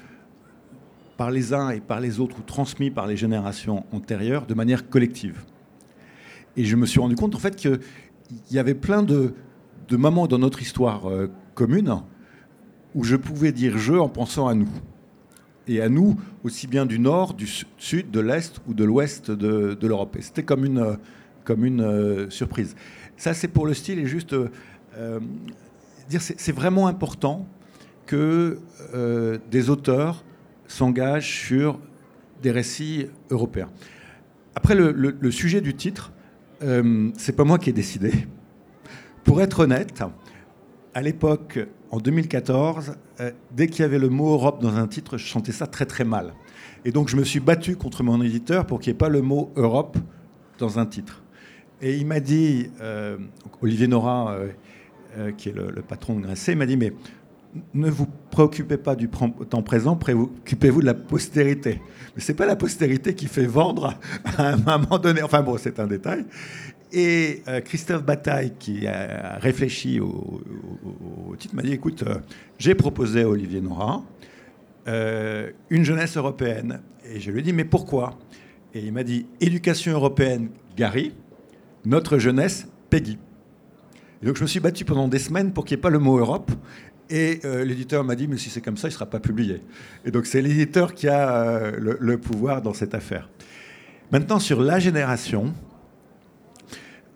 par 1.16 1.30
les 1.30 1.52
uns 1.52 1.70
et 1.70 1.80
par 1.80 2.00
les 2.00 2.20
autres 2.20 2.38
ou 2.38 2.42
transmis 2.42 2.90
par 2.90 3.06
les 3.06 3.16
générations 3.16 3.84
antérieures 3.92 4.46
de 4.46 4.54
manière 4.54 4.88
collective. 4.88 5.44
Et 6.56 6.64
je 6.64 6.76
me 6.76 6.86
suis 6.86 7.00
rendu 7.00 7.14
compte 7.14 7.34
en 7.34 7.38
fait 7.38 7.56
qu'il 7.56 7.80
y 8.50 8.58
avait 8.58 8.74
plein 8.74 9.02
de, 9.02 9.34
de 9.88 9.96
moments 9.96 10.26
dans 10.26 10.38
notre 10.38 10.62
histoire 10.62 11.08
euh, 11.10 11.30
commune 11.54 12.00
où 12.94 13.04
je 13.04 13.16
pouvais 13.16 13.52
dire 13.52 13.76
je 13.76 13.94
en 13.94 14.08
pensant 14.08 14.46
à 14.48 14.54
nous 14.54 14.68
et 15.66 15.80
à 15.80 15.88
nous, 15.88 16.16
aussi 16.42 16.66
bien 16.66 16.86
du 16.86 16.98
nord, 16.98 17.34
du 17.34 17.46
sud, 17.78 18.10
de 18.10 18.20
l'est 18.20 18.60
ou 18.66 18.74
de 18.74 18.84
l'ouest 18.84 19.30
de, 19.30 19.78
l'Europe. 19.86 20.16
Et 20.16 20.22
c'était 20.22 20.42
comme 20.42 20.64
une, 20.64 20.98
comme 21.44 21.64
une 21.64 21.80
euh, 21.80 22.30
surprise. 22.30 22.74
Ça, 23.16 23.34
c'est 23.34 23.48
pour 23.48 23.66
le 23.66 23.74
style 23.74 23.98
et 23.98 24.06
juste 24.06 24.32
euh, 24.32 24.50
euh, 24.96 25.20
dire, 26.08 26.20
c'est 26.20 26.52
vraiment 26.52 26.86
important 26.86 27.48
que 28.06 28.58
des 29.50 29.70
auteurs 29.70 30.24
s'engagent 30.66 31.40
sur 31.46 31.80
des 32.42 32.50
récits 32.50 33.06
européens. 33.30 33.70
Après, 34.54 34.74
le, 34.74 34.92
le 34.92 35.30
sujet 35.30 35.62
du 35.62 35.74
titre, 35.74 36.12
c'est 37.16 37.34
pas 37.34 37.44
moi 37.44 37.58
qui 37.58 37.70
ai 37.70 37.72
décidé. 37.72 38.12
Pour 39.24 39.40
être 39.40 39.60
honnête, 39.60 40.02
à 40.92 41.00
l'époque, 41.00 41.66
en 41.94 41.98
2014, 41.98 42.96
euh, 43.20 43.30
dès 43.52 43.68
qu'il 43.68 43.82
y 43.82 43.84
avait 43.84 44.00
le 44.00 44.08
mot 44.08 44.32
Europe 44.32 44.60
dans 44.60 44.74
un 44.74 44.88
titre, 44.88 45.16
je 45.16 45.24
chantais 45.24 45.52
ça 45.52 45.68
très 45.68 45.86
très 45.86 46.02
mal. 46.02 46.34
Et 46.84 46.90
donc 46.90 47.08
je 47.08 47.16
me 47.16 47.22
suis 47.22 47.38
battu 47.38 47.76
contre 47.76 48.02
mon 48.02 48.20
éditeur 48.20 48.66
pour 48.66 48.80
qu'il 48.80 48.92
n'y 48.92 48.96
ait 48.96 48.98
pas 48.98 49.08
le 49.08 49.22
mot 49.22 49.52
Europe 49.54 49.96
dans 50.58 50.80
un 50.80 50.86
titre. 50.86 51.22
Et 51.80 51.96
il 51.96 52.04
m'a 52.04 52.18
dit, 52.18 52.68
euh, 52.80 53.16
Olivier 53.62 53.86
Nora, 53.86 54.36
euh, 55.16 55.30
qui 55.38 55.50
est 55.50 55.52
le, 55.52 55.70
patron 55.82 56.18
de 56.18 56.26
il 56.48 56.56
m'a 56.56 56.66
dit, 56.66 56.76
mais 56.76 56.92
ne 57.74 57.88
vous 57.88 58.08
préoccupez 58.32 58.76
pas 58.76 58.96
du 58.96 59.08
temps 59.08 59.62
présent, 59.62 59.94
préoccupez-vous 59.94 60.80
de 60.80 60.86
la 60.86 60.94
postérité. 60.94 61.80
Mais 62.16 62.22
ce 62.22 62.32
n'est 62.32 62.36
pas 62.36 62.46
la 62.46 62.56
postérité 62.56 63.14
qui 63.14 63.26
fait 63.26 63.46
vendre 63.46 63.94
à 64.36 64.48
un 64.48 64.56
moment 64.56 64.98
donné. 64.98 65.22
Enfin 65.22 65.42
bon, 65.42 65.56
c'est 65.58 65.78
un 65.78 65.86
détail. 65.86 66.24
Et 66.96 67.42
euh, 67.48 67.60
Christophe 67.60 68.04
Bataille, 68.04 68.52
qui 68.56 68.86
a 68.86 69.36
réfléchi 69.40 69.98
au, 69.98 70.40
titre, 71.36 71.56
m'a 71.56 71.62
dit 71.62 71.72
écoute, 71.72 72.04
euh, 72.04 72.18
j'ai 72.56 72.76
proposé 72.76 73.22
à 73.22 73.28
Olivier 73.28 73.60
Nora 73.60 74.04
euh, 74.86 75.50
une 75.70 75.82
jeunesse 75.82 76.16
européenne. 76.16 76.80
Et 77.12 77.18
je 77.18 77.32
lui 77.32 77.40
ai 77.40 77.42
dit 77.42 77.52
mais 77.52 77.64
pourquoi? 77.64 78.16
Et 78.74 78.78
il 78.78 78.92
m'a 78.92 79.02
dit 79.02 79.26
éducation 79.40 79.92
européenne, 79.92 80.50
Gary, 80.76 81.12
notre 81.84 82.18
jeunesse, 82.18 82.68
Peggy. 82.90 83.18
Et 84.22 84.26
donc 84.26 84.36
je 84.36 84.42
me 84.42 84.46
suis 84.46 84.60
battu 84.60 84.84
pendant 84.84 85.08
des 85.08 85.18
semaines 85.18 85.52
pour 85.52 85.64
qu'il 85.64 85.76
n'y 85.76 85.80
ait 85.80 85.82
pas 85.82 85.90
le 85.90 85.98
mot 85.98 86.18
Europe. 86.18 86.52
Et 87.10 87.40
l'éditeur 87.64 88.02
m'a 88.02 88.14
dit, 88.14 88.26
mais 88.26 88.38
si 88.38 88.48
c'est 88.48 88.62
comme 88.62 88.78
ça, 88.78 88.88
il 88.88 88.92
ne 88.92 88.94
sera 88.94 89.06
pas 89.06 89.20
publié. 89.20 89.60
Et 90.06 90.10
donc 90.10 90.24
c'est 90.24 90.40
l'éditeur 90.40 90.94
qui 90.94 91.06
a 91.06 91.70
le, 91.76 92.18
pouvoir 92.18 92.62
dans 92.62 92.72
cette 92.72 92.94
affaire. 92.94 93.28
Maintenant, 94.10 94.38
sur 94.38 94.62
la 94.62 94.78
génération, 94.78 95.52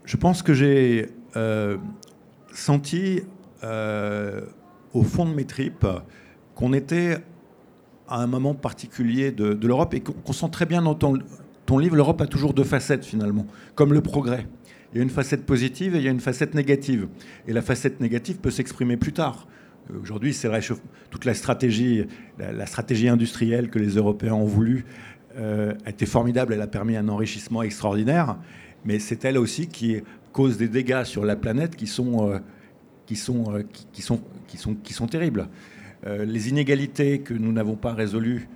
je 0.08 0.16
pense 0.16 0.42
que 0.42 0.54
j'ai 0.54 1.10
euh, 1.36 1.76
senti 2.54 3.20
euh, 3.62 4.40
au 4.94 5.02
fond 5.02 5.26
de 5.26 5.34
mes 5.34 5.44
tripes 5.44 5.86
qu'on 6.54 6.72
était 6.72 7.18
à 8.08 8.22
un 8.22 8.26
moment 8.26 8.54
particulier 8.54 9.32
de, 9.32 9.66
l'Europe 9.66 9.92
et 9.92 10.00
qu'on 10.00 10.32
sent 10.32 10.48
très 10.50 10.64
bien 10.64 10.80
dans 10.80 10.94
ton, 10.94 11.78
livre, 11.78 11.94
l'Europe 11.94 12.22
a 12.22 12.26
toujours 12.26 12.54
deux 12.54 12.64
facettes 12.64 13.04
finalement, 13.04 13.46
comme 13.74 13.92
le 13.92 14.00
progrès. 14.00 14.46
Il 14.92 14.96
y 14.96 15.00
a 15.00 15.02
une 15.02 15.10
facette 15.10 15.44
positive 15.44 15.94
et 15.94 15.98
il 15.98 16.04
y 16.04 16.08
a 16.08 16.10
une 16.10 16.20
facette 16.20 16.54
négative. 16.54 17.08
Et 17.46 17.52
la 17.52 17.60
facette 17.60 18.00
négative 18.00 18.38
peut 18.38 18.50
s'exprimer 18.50 18.96
plus 18.96 19.12
tard. 19.12 19.46
Aujourd'hui, 20.00 20.32
c'est 20.32 20.48
toute 21.10 21.26
la 21.26 21.34
stratégie, 21.34 22.06
la, 22.38 22.64
stratégie 22.64 23.10
industrielle 23.10 23.68
que 23.68 23.78
les 23.78 23.96
Européens 23.96 24.34
ont 24.34 24.46
voulu 24.46 24.86
euh, 25.36 25.74
a 25.84 25.90
été 25.90 26.06
formidable. 26.06 26.54
Elle 26.54 26.62
a 26.62 26.66
permis 26.66 26.96
un 26.96 27.08
enrichissement 27.08 27.62
extraordinaire 27.62 28.38
mais 28.84 28.98
c'est 28.98 29.24
elle 29.24 29.38
aussi 29.38 29.68
qui 29.68 30.02
cause 30.32 30.56
des 30.56 30.68
dégâts 30.68 31.04
sur 31.04 31.24
la 31.24 31.36
planète 31.36 31.74
qui 31.74 31.86
sont, 31.86 32.30
euh, 32.30 32.38
qui 33.06 33.16
sont, 33.16 33.52
euh, 33.52 33.62
qui, 33.92 34.02
sont, 34.02 34.20
qui 34.46 34.56
sont, 34.56 34.74
qui 34.74 34.92
sont 34.92 35.06
terribles. 35.06 35.48
Euh, 36.06 36.24
les 36.24 36.48
inégalités 36.48 37.20
que 37.20 37.34
nous 37.34 37.52
n'avons 37.52 37.76
pas 37.76 37.92
résolues 37.92 38.48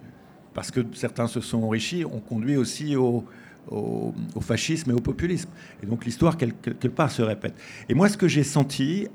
parce 0.55 0.71
que 0.71 0.81
certains 0.95 1.27
se 1.27 1.41
sont 1.41 1.63
enrichis 1.63 2.05
ont 2.05 2.21
conduit 2.21 2.57
aussi 2.57 2.95
au, 2.95 3.25
au, 3.71 4.13
fascisme 4.41 4.91
et 4.91 4.95
au 4.95 5.01
populisme. 5.01 5.49
Et 5.83 5.87
donc 5.87 6.05
l'histoire, 6.05 6.37
quelque, 6.37 6.89
part, 6.89 7.11
se 7.11 7.23
répète. 7.23 7.55
Et 7.89 7.95
moi, 7.95 8.09
ce 8.09 8.17
que 8.17 8.29
j'ai 8.29 8.45
senti 8.45 9.09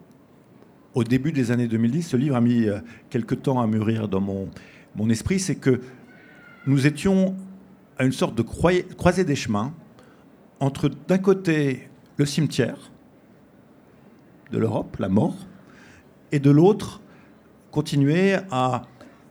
au 0.93 1.03
début 1.05 1.31
des 1.31 1.51
années 1.51 1.67
2010, 1.67 2.03
ce 2.03 2.17
livre 2.17 2.35
a 2.35 2.41
mis 2.41 2.65
quelque 3.09 3.35
temps 3.35 3.61
à 3.61 3.67
mûrir 3.67 4.07
dans 4.07 4.19
mon, 4.19 4.49
mon 4.95 5.09
esprit, 5.09 5.39
c'est 5.39 5.55
que 5.55 5.79
nous 6.65 6.87
étions 6.87 7.35
à 7.97 8.03
une 8.03 8.11
sorte 8.11 8.35
de 8.35 8.41
croisée 8.41 9.23
des 9.23 9.35
chemins 9.35 9.73
entre 10.59 10.89
d'un 11.07 11.17
côté 11.17 11.89
le 12.17 12.25
cimetière 12.25 12.91
de 14.51 14.57
l'Europe, 14.57 14.97
la 14.99 15.09
mort, 15.09 15.35
et 16.31 16.39
de 16.39 16.49
l'autre 16.49 17.01
continuer 17.71 18.35
à 18.51 18.83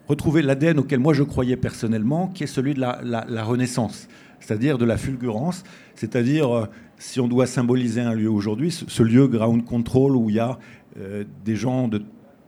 retrouver 0.08 0.42
l'ADN 0.42 0.78
auquel 0.78 1.00
moi 1.00 1.14
je 1.14 1.22
croyais 1.22 1.56
personnellement, 1.56 2.28
qui 2.28 2.44
est 2.44 2.46
celui 2.46 2.74
de 2.74 2.80
la, 2.80 3.44
Renaissance, 3.44 4.08
c'est-à-dire 4.40 4.78
de 4.78 4.84
la 4.84 4.96
fulgurance, 4.96 5.64
c'est-à-dire, 5.94 6.54
euh, 6.54 6.66
si 6.98 7.18
on 7.20 7.28
doit 7.28 7.46
symboliser 7.46 8.00
un 8.00 8.14
lieu 8.14 8.30
aujourd'hui, 8.30 8.70
ce, 8.70 9.02
lieu 9.02 9.26
ground 9.26 9.64
control 9.64 10.16
où 10.16 10.30
il 10.30 10.36
y 10.36 10.40
a 10.40 10.58
euh, 10.98 11.24
des 11.44 11.56
gens 11.56 11.88
de 11.88 12.02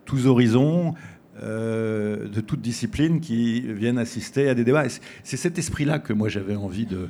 tous 0.05 0.27
horizons, 0.27 0.95
euh, 1.43 2.29
de 2.29 2.41
toutes 2.41 2.61
disciplines 2.61 3.21
qui 3.21 3.61
viennent 3.61 3.99
assister 3.99 4.49
à 4.49 4.55
des 4.55 4.65
débats. 4.65 4.85
C'est 5.23 5.37
cet 5.37 5.59
esprit-là 5.59 5.99
que 5.99 6.13
moi 6.13 6.29
j'avais 6.29 6.57
envie 6.57 6.87
de, 6.87 7.09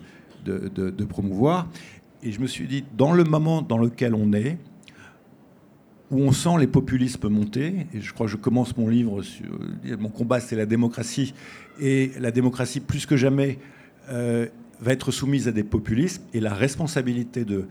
de, 0.48 1.04
promouvoir. 1.04 1.68
Et 2.22 2.32
je 2.32 2.40
me 2.40 2.46
suis 2.46 2.66
dit, 2.66 2.84
dans 2.96 3.12
le 3.12 3.24
moment 3.24 3.62
dans 3.62 3.78
lequel 3.78 4.14
on 4.14 4.32
est, 4.32 4.58
où 6.10 6.20
on 6.20 6.32
sent 6.32 6.58
les 6.58 6.66
populismes 6.66 7.28
monter, 7.28 7.86
et 7.92 8.00
je 8.00 8.12
crois 8.12 8.26
que 8.26 8.32
je 8.32 8.36
commence 8.36 8.76
mon 8.76 8.88
livre 8.88 9.22
sur 9.22 9.58
mon 9.98 10.08
combat, 10.08 10.40
c'est 10.40 10.56
la 10.56 10.66
démocratie, 10.66 11.34
et 11.80 12.12
la 12.18 12.30
démocratie, 12.30 12.80
plus 12.80 13.04
que 13.04 13.16
jamais, 13.16 13.58
euh, 14.10 14.46
va 14.80 14.92
être 14.92 15.10
soumise 15.10 15.48
à 15.48 15.52
des 15.52 15.64
populismes, 15.64 16.22
et 16.32 16.40
la 16.40 16.54
responsabilité 16.54 17.44
de, 17.44 17.66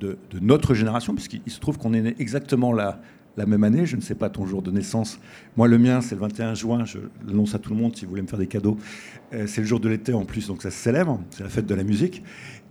de, 0.00 0.18
de 0.30 0.40
notre 0.40 0.74
génération, 0.74 1.14
puisqu'il 1.14 1.50
se 1.50 1.60
trouve 1.60 1.78
qu'on 1.78 1.94
est 1.94 2.20
exactement 2.20 2.72
là, 2.72 3.00
la 3.36 3.46
même 3.46 3.64
année. 3.64 3.86
Je 3.86 3.96
ne 3.96 4.00
sais 4.00 4.14
pas 4.14 4.30
ton 4.30 4.46
jour 4.46 4.62
de 4.62 4.70
naissance. 4.70 5.18
Moi, 5.56 5.68
le 5.68 5.78
mien, 5.78 6.00
c'est 6.00 6.14
le 6.14 6.20
21 6.22 6.54
juin. 6.54 6.84
Je 6.84 6.98
l'annonce 7.26 7.54
à 7.54 7.58
tout 7.58 7.70
le 7.70 7.76
monde 7.76 7.96
si 7.96 8.04
vous 8.04 8.10
voulez 8.10 8.22
me 8.22 8.26
faire 8.26 8.38
des 8.38 8.46
cadeaux. 8.46 8.78
Euh, 9.32 9.46
c'est 9.46 9.60
le 9.60 9.66
jour 9.66 9.80
de 9.80 9.88
l'été 9.88 10.12
en 10.12 10.24
plus, 10.24 10.46
donc 10.48 10.62
ça 10.62 10.70
se 10.70 10.76
célèbre. 10.76 11.20
C'est 11.30 11.42
la 11.42 11.48
fête 11.48 11.66
de 11.66 11.74
la 11.74 11.84
musique. 11.84 12.22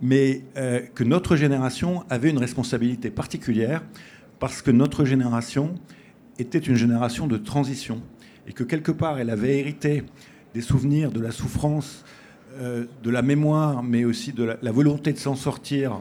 Mais 0.02 0.42
euh, 0.56 0.80
que 0.94 1.04
notre 1.04 1.36
génération 1.36 2.04
avait 2.10 2.30
une 2.30 2.38
responsabilité 2.38 3.10
particulière 3.10 3.82
parce 4.38 4.62
que 4.62 4.70
notre 4.70 5.04
génération 5.04 5.74
était 6.38 6.58
une 6.58 6.76
génération 6.76 7.26
de 7.26 7.36
transition 7.36 8.02
et 8.46 8.52
que 8.52 8.64
quelque 8.64 8.92
part, 8.92 9.18
elle 9.18 9.30
avait 9.30 9.58
hérité 9.58 10.04
des 10.54 10.60
souvenirs, 10.60 11.10
de 11.10 11.20
la 11.20 11.30
souffrance, 11.30 12.04
euh, 12.58 12.86
de 13.02 13.10
la 13.10 13.22
mémoire, 13.22 13.82
mais 13.82 14.04
aussi 14.04 14.32
de 14.32 14.44
la, 14.44 14.56
la 14.60 14.72
volonté 14.72 15.12
de 15.12 15.18
s'en 15.18 15.34
sortir 15.34 16.00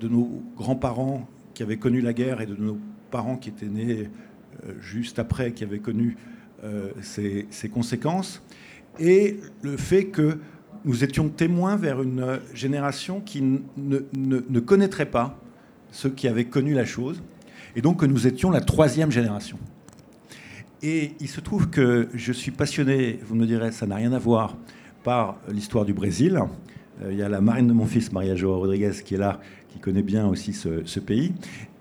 de 0.00 0.08
nos 0.08 0.42
grands-parents 0.56 1.28
qui 1.58 1.64
avaient 1.64 1.76
connu 1.76 2.00
la 2.00 2.12
guerre 2.12 2.40
et 2.40 2.46
de 2.46 2.54
nos 2.54 2.78
parents 3.10 3.36
qui 3.36 3.48
étaient 3.48 3.66
nés 3.66 4.08
euh, 4.64 4.74
juste 4.80 5.18
après, 5.18 5.50
qui 5.50 5.64
avaient 5.64 5.80
connu 5.80 6.16
euh, 6.62 6.90
ces, 7.00 7.68
conséquences, 7.68 8.44
et 9.00 9.40
le 9.62 9.76
fait 9.76 10.04
que 10.04 10.38
nous 10.84 11.02
étions 11.02 11.28
témoins 11.28 11.74
vers 11.74 12.00
une 12.00 12.38
génération 12.54 13.20
qui 13.20 13.42
ne, 13.76 14.60
connaîtrait 14.60 15.10
pas 15.10 15.36
ceux 15.90 16.10
qui 16.10 16.28
avaient 16.28 16.44
connu 16.44 16.74
la 16.74 16.84
chose, 16.84 17.24
et 17.74 17.82
donc 17.82 17.98
que 17.98 18.06
nous 18.06 18.28
étions 18.28 18.52
la 18.52 18.60
troisième 18.60 19.10
génération. 19.10 19.58
Et 20.80 21.14
il 21.18 21.28
se 21.28 21.40
trouve 21.40 21.70
que 21.70 22.08
je 22.14 22.32
suis 22.32 22.52
passionné, 22.52 23.18
vous 23.26 23.34
me 23.34 23.46
direz, 23.46 23.72
ça 23.72 23.84
n'a 23.84 23.96
rien 23.96 24.12
à 24.12 24.20
voir, 24.20 24.56
par 25.02 25.40
l'histoire 25.48 25.84
du 25.84 25.92
Brésil. 25.92 26.40
Euh, 27.02 27.08
il 27.10 27.18
y 27.18 27.22
a 27.22 27.28
la 27.28 27.40
marine 27.40 27.66
de 27.66 27.72
mon 27.72 27.86
fils, 27.86 28.12
Maria 28.12 28.36
Joa 28.36 28.58
Rodriguez, 28.58 28.92
qui 29.04 29.14
est 29.14 29.18
là, 29.18 29.40
qui 29.68 29.78
connaît 29.78 30.02
bien 30.02 30.26
aussi 30.26 30.52
ce, 30.52 31.00
pays 31.00 31.32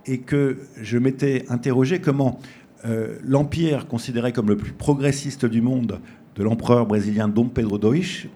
et 0.06 0.20
que 0.20 0.60
je 0.82 0.98
m'étais 0.98 1.46
interrogé 1.50 2.00
comment 2.00 2.40
euh, 2.86 3.18
l'empire 3.24 3.88
considéré 3.88 4.32
comme 4.32 4.50
le 4.50 4.58
plus 4.58 4.72
progressiste 4.72 5.46
du 5.46 5.62
monde 5.62 6.00
de 6.36 6.44
l'empereur 6.44 6.86
brésilien 6.86 7.28
Dom 7.28 7.50
Pedro 7.50 7.80
II 7.94 8.30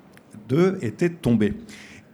II 0.52 0.74
était 0.82 1.10
tombé. 1.10 1.54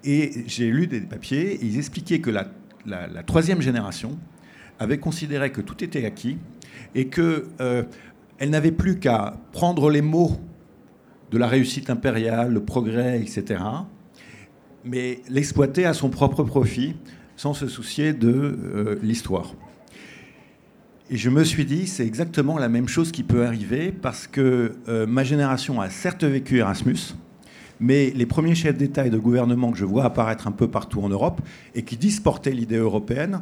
Et 0.04 0.44
j'ai 0.48 0.70
lu 0.70 0.88
des 0.88 1.02
papiers, 1.02 1.54
et 1.54 1.66
ils 1.66 1.78
expliquaient 1.78 2.20
que 2.20 2.30
la, 2.30 3.24
troisième 3.24 3.62
génération 3.62 4.18
avait 4.80 5.00
considéré 5.00 5.52
que 5.52 5.62
tout 5.62 5.84
était 5.84 6.06
acquis 6.06 6.38
et 6.96 7.08
qu'elle 7.08 7.44
euh, 7.62 7.84
n'avait 8.46 8.72
plus 8.72 9.00
qu'à 9.00 9.38
prendre 9.52 9.90
les 9.90 10.02
mots 10.02 10.38
de 11.32 11.38
la 11.38 11.48
réussite 11.48 11.90
impériale, 11.90 12.54
le 12.54 12.64
progrès, 12.64 13.20
etc., 13.20 13.60
mais 14.86 15.20
l'exploiter 15.28 15.86
à 15.86 15.94
son 15.94 16.10
propre 16.10 16.44
profit 16.44 16.96
sans 17.38 17.54
se 17.54 17.68
soucier 17.68 18.12
de 18.12 18.30
euh, 18.30 19.00
l'histoire. 19.02 19.54
Et 21.10 21.16
je 21.16 21.30
me 21.30 21.46
suis 21.46 21.64
dit, 21.64 21.88
c'est 21.88 22.06
exactement 22.06 22.58
la 22.58 22.68
même 22.68 22.90
chose 22.90 23.14
qui 23.14 23.24
peut 23.24 23.46
arriver 23.46 23.94
parce 23.94 24.28
que 24.28 24.74
euh, 24.90 25.08
ma 25.08 25.24
génération 25.24 25.80
a 25.80 25.90
certes 25.90 26.26
vécu 26.26 26.58
Erasmus, 26.58 27.16
mais 27.80 28.12
les 28.14 28.26
premiers 28.26 28.56
chefs 28.56 28.78
d'État 28.78 29.06
et 29.06 29.10
de 29.10 29.18
gouvernement 29.18 29.72
que 29.72 29.78
je 29.78 29.86
vois 29.86 30.04
apparaître 30.04 30.48
un 30.48 30.52
peu 30.52 30.68
partout 30.68 31.02
en 31.02 31.08
Europe 31.08 31.40
et 31.76 31.84
qui 31.84 31.96
disent 31.96 32.20
porter 32.20 32.52
l'idée 32.52 32.78
européenne, 32.78 33.42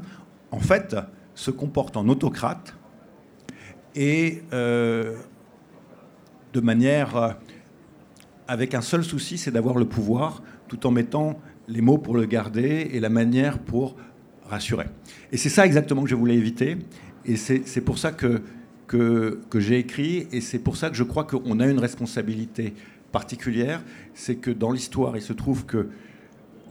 en 0.52 0.60
fait, 0.60 0.96
se 1.34 1.50
comportent 1.50 1.98
en 1.98 2.08
autocrate 2.08 2.76
et 3.96 4.44
euh, 4.54 5.16
de 6.54 6.60
manière 6.60 7.38
avec 8.48 8.74
un 8.74 8.82
seul 8.82 9.04
souci, 9.04 9.38
c'est 9.38 9.52
d'avoir 9.52 9.76
le 9.76 9.86
pouvoir 9.86 10.44
tout 10.68 10.86
en 10.86 10.92
mettant 10.92 11.40
les 11.68 11.82
mots 11.82 11.98
pour 11.98 12.16
le 12.16 12.26
garder 12.26 12.90
et 12.92 13.00
la 13.00 13.10
manière 13.10 13.60
pour 13.60 13.96
rassurer. 14.46 14.86
Et 15.32 15.38
c'est 15.38 15.50
ça 15.50 15.66
exactement 15.66 16.04
que 16.04 16.10
je 16.10 16.16
voulais 16.16 16.36
éviter. 16.36 16.78
Et 17.26 17.38
c'est 17.38 17.82
pour 17.82 17.98
ça 17.98 18.12
que, 18.12 18.44
que, 18.88 19.40
que 19.50 19.60
j'ai 19.60 19.80
écrit, 19.80 20.28
et 20.32 20.42
c'est 20.42 20.60
pour 20.60 20.78
ça 20.78 20.90
que 20.90 20.96
je 20.96 21.04
crois 21.04 21.24
qu'on 21.24 21.60
a 21.60 21.66
une 21.66 21.80
responsabilité 21.80 22.74
particulière, 23.12 23.82
c'est 24.14 24.36
que 24.36 24.52
dans 24.52 24.72
l'histoire, 24.72 25.16
il 25.18 25.22
se 25.22 25.34
trouve 25.34 25.66
que 25.66 25.90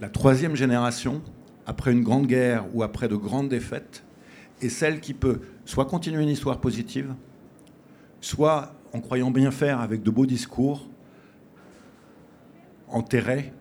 la 0.00 0.08
troisième 0.08 0.54
génération, 0.54 1.22
après 1.66 1.92
une 1.92 2.02
grande 2.02 2.26
guerre 2.26 2.66
ou 2.74 2.82
après 2.82 3.08
de 3.08 3.16
grandes 3.16 3.48
défaites, 3.48 4.04
est 4.60 4.68
celle 4.68 5.00
qui 5.00 5.14
peut 5.14 5.40
soit 5.64 5.86
continuer 5.86 6.22
une 6.22 6.28
histoire 6.28 6.60
positive, 6.60 7.14
soit, 8.20 8.74
en 8.92 9.00
croyant 9.00 9.30
bien 9.30 9.50
faire 9.50 9.80
avec 9.80 10.02
de 10.02 10.10
beaux 10.10 10.26
discours, 10.26 10.88
enterrer 12.88 13.52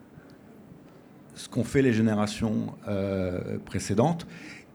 ce 1.35 1.49
qu'ont 1.49 1.63
fait 1.63 1.81
les 1.81 1.93
générations 1.93 2.75
euh, 2.87 3.57
précédentes. 3.65 4.27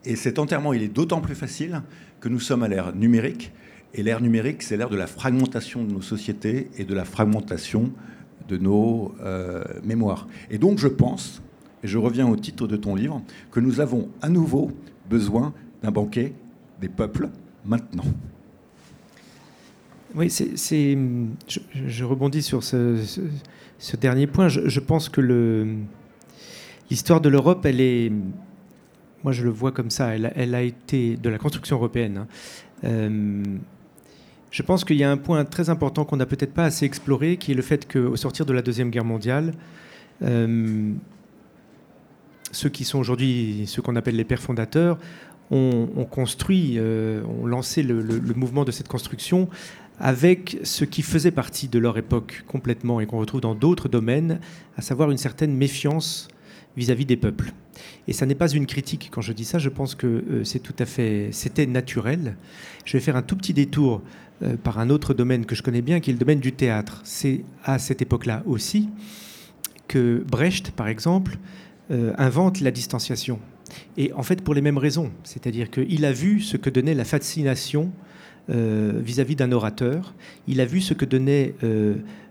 Et 0.05 0.17
cet 0.17 0.38
enterrement, 0.38 0.73
il 0.73 0.83
est 0.83 0.88
d'autant 0.88 1.21
plus 1.21 1.35
facile 1.35 1.83
que 2.21 2.29
nous 2.29 2.41
sommes 2.41 2.62
à 2.62 2.69
l'ère 2.69 2.95
numérique. 2.95 3.53
Et 3.95 4.03
l'ère 4.03 4.21
numérique, 4.21 4.62
c'est 4.62 4.77
l'ère 4.77 4.91
de 4.91 4.97
la 4.97 5.07
fragmentation 5.07 5.85
de 5.85 5.93
nos 5.93 6.03
sociétés 6.03 6.71
et 6.77 6.85
de 6.85 6.95
la 6.95 7.05
fragmentation 7.05 7.93
de 8.49 8.57
nos 8.57 9.15
euh, 9.23 9.65
mémoires. 9.85 10.27
Et 10.50 10.59
donc, 10.59 10.79
je 10.79 10.88
pense, 10.88 11.43
et 11.83 11.88
je 11.88 11.99
reviens 11.99 12.29
au 12.29 12.37
titre 12.37 12.67
de 12.67 12.77
ton 12.77 12.95
livre, 12.95 13.23
que 13.50 13.61
nous 13.61 13.81
avons 13.81 14.09
à 14.23 14.29
nouveau 14.29 14.73
besoin 15.09 15.53
d'un 15.83 15.91
banquet 15.91 16.33
des 16.81 16.88
peuples 16.88 17.29
maintenant. 17.65 18.05
Oui, 20.15 20.31
c'est, 20.31 20.97
je, 21.47 22.05
rebondis 22.05 22.43
sur 22.43 22.65
ce, 22.65 22.97
ce, 23.79 23.97
dernier 23.97 24.27
point. 24.27 24.49
Je, 24.49 24.81
pense 24.81 25.09
que 25.09 25.21
le, 25.21 25.77
l'histoire 26.90 27.21
de 27.21 27.28
l'Europe, 27.28 27.64
elle 27.66 27.80
est, 27.80 28.12
moi 29.25 29.33
je 29.33 29.45
le 29.45 29.50
vois 29.50 29.73
comme 29.73 29.90
ça, 29.90 30.14
elle, 30.16 30.54
a 30.54 30.62
été 30.62 31.16
de 31.16 31.28
la 31.28 31.38
construction 31.38 31.76
européenne. 31.76 32.18
Hein. 32.18 32.26
Euh, 32.85 33.42
je 34.50 34.62
pense 34.62 34.85
qu'il 34.85 34.97
y 34.97 35.04
a 35.04 35.11
un 35.11 35.16
point 35.16 35.45
très 35.45 35.68
important 35.68 36.04
qu'on 36.04 36.16
n'a 36.16 36.26
peut-être 36.26 36.54
pas 36.54 36.64
assez 36.64 36.87
exploré, 36.87 37.37
qui 37.37 37.52
est 37.52 37.54
le 37.54 37.62
fait 37.62 37.90
qu'au 37.90 38.16
sortir 38.16 38.47
de 38.47 38.52
la 38.52 38.62
Deuxième 38.62 38.90
Guerre 38.90 39.04
mondiale, 39.04 39.52
euh, 40.23 40.92
ceux 42.50 42.71
qui 42.71 42.85
sont 42.85 42.99
aujourd'hui 42.99 43.64
ceux 43.66 43.83
qu'on 43.83 43.97
appelle 43.97 44.16
les 44.16 44.25
pères 44.25 44.40
fondateurs 44.40 44.99
ont, 45.50 46.07
construit, 46.11 46.75
euh, 46.76 47.23
ont 47.25 47.47
lancé 47.47 47.83
le, 47.83 48.02
mouvement 48.35 48.64
de 48.64 48.71
cette 48.71 48.88
construction 48.88 49.49
avec 49.99 50.59
ce 50.62 50.85
qui 50.85 51.02
faisait 51.02 51.30
partie 51.30 51.68
de 51.68 51.78
leur 51.78 51.99
époque 51.99 52.45
complètement 52.47 53.00
et 53.00 53.07
qu'on 53.07 53.18
retrouve 53.18 53.40
dans 53.40 53.54
d'autres 53.54 53.88
domaines, 53.88 54.40
à 54.76 54.83
savoir 54.83 55.11
une 55.11 55.16
certaine 55.18 55.57
méfiance 55.57 56.28
vis-à-vis 56.78 57.04
des 57.04 57.16
peuples. 57.16 57.52
Et 58.06 58.12
ça 58.12 58.25
n'est 58.25 58.35
pas 58.35 58.49
une 58.49 58.66
critique 58.66 59.11
quand 59.12 59.20
je 59.20 59.32
dis 59.32 59.44
ça, 59.44 59.58
je 59.58 59.68
pense 59.68 59.94
que 59.94 60.06
euh, 60.06 60.44
c'est 60.44 60.61
tout 60.61 60.75
à 60.78 60.87
fait, 60.87 61.28
c'était 61.32 61.66
naturel. 61.66 62.37
Je 62.85 62.97
vais 62.97 63.00
faire 63.00 63.16
un 63.16 63.23
tout 63.23 63.37
petit 63.37 63.52
détour 63.52 64.02
euh, 64.42 64.56
par 64.56 64.78
un 64.78 64.88
autre 64.90 65.14
domaine 65.14 65.44
que 65.44 65.54
je 65.54 65.62
connais 65.62 65.82
bien, 65.82 66.00
qui 66.00 66.10
est 66.10 66.14
le 66.14 66.19
domaine 66.19 66.41
du 66.41 66.52
théâtre. 66.52 67.00
C'est 67.04 67.45
à 67.64 67.78
cette 67.78 68.00
époque-là 68.00 68.43
aussi 68.47 68.88
que 69.88 70.25
Brecht, 70.26 70.71
par 70.71 70.88
exemple, 70.88 71.38
euh, 71.91 72.12
invente 72.19 72.60
la 72.60 72.71
distanciation. 72.71 73.38
Et 73.97 74.12
en 74.14 74.23
fait, 74.23 74.43
pour 74.43 74.54
les 74.54 74.62
mêmes 74.62 74.78
raisons. 74.78 75.10
C'est-à-dire 75.25 75.71
qu'il 75.71 76.04
a 76.04 76.12
vu 76.12 76.41
ce 76.41 76.56
que 76.56 76.71
donnait 76.71 76.95
la 76.95 77.04
fascination 77.04 77.93
vis-à-vis 78.50 79.36
d'un 79.36 79.52
orateur. 79.52 80.14
Il 80.47 80.62
a 80.62 80.64
vu 80.64 80.80
ce 80.80 80.95
que 80.95 81.04
donnait 81.04 81.54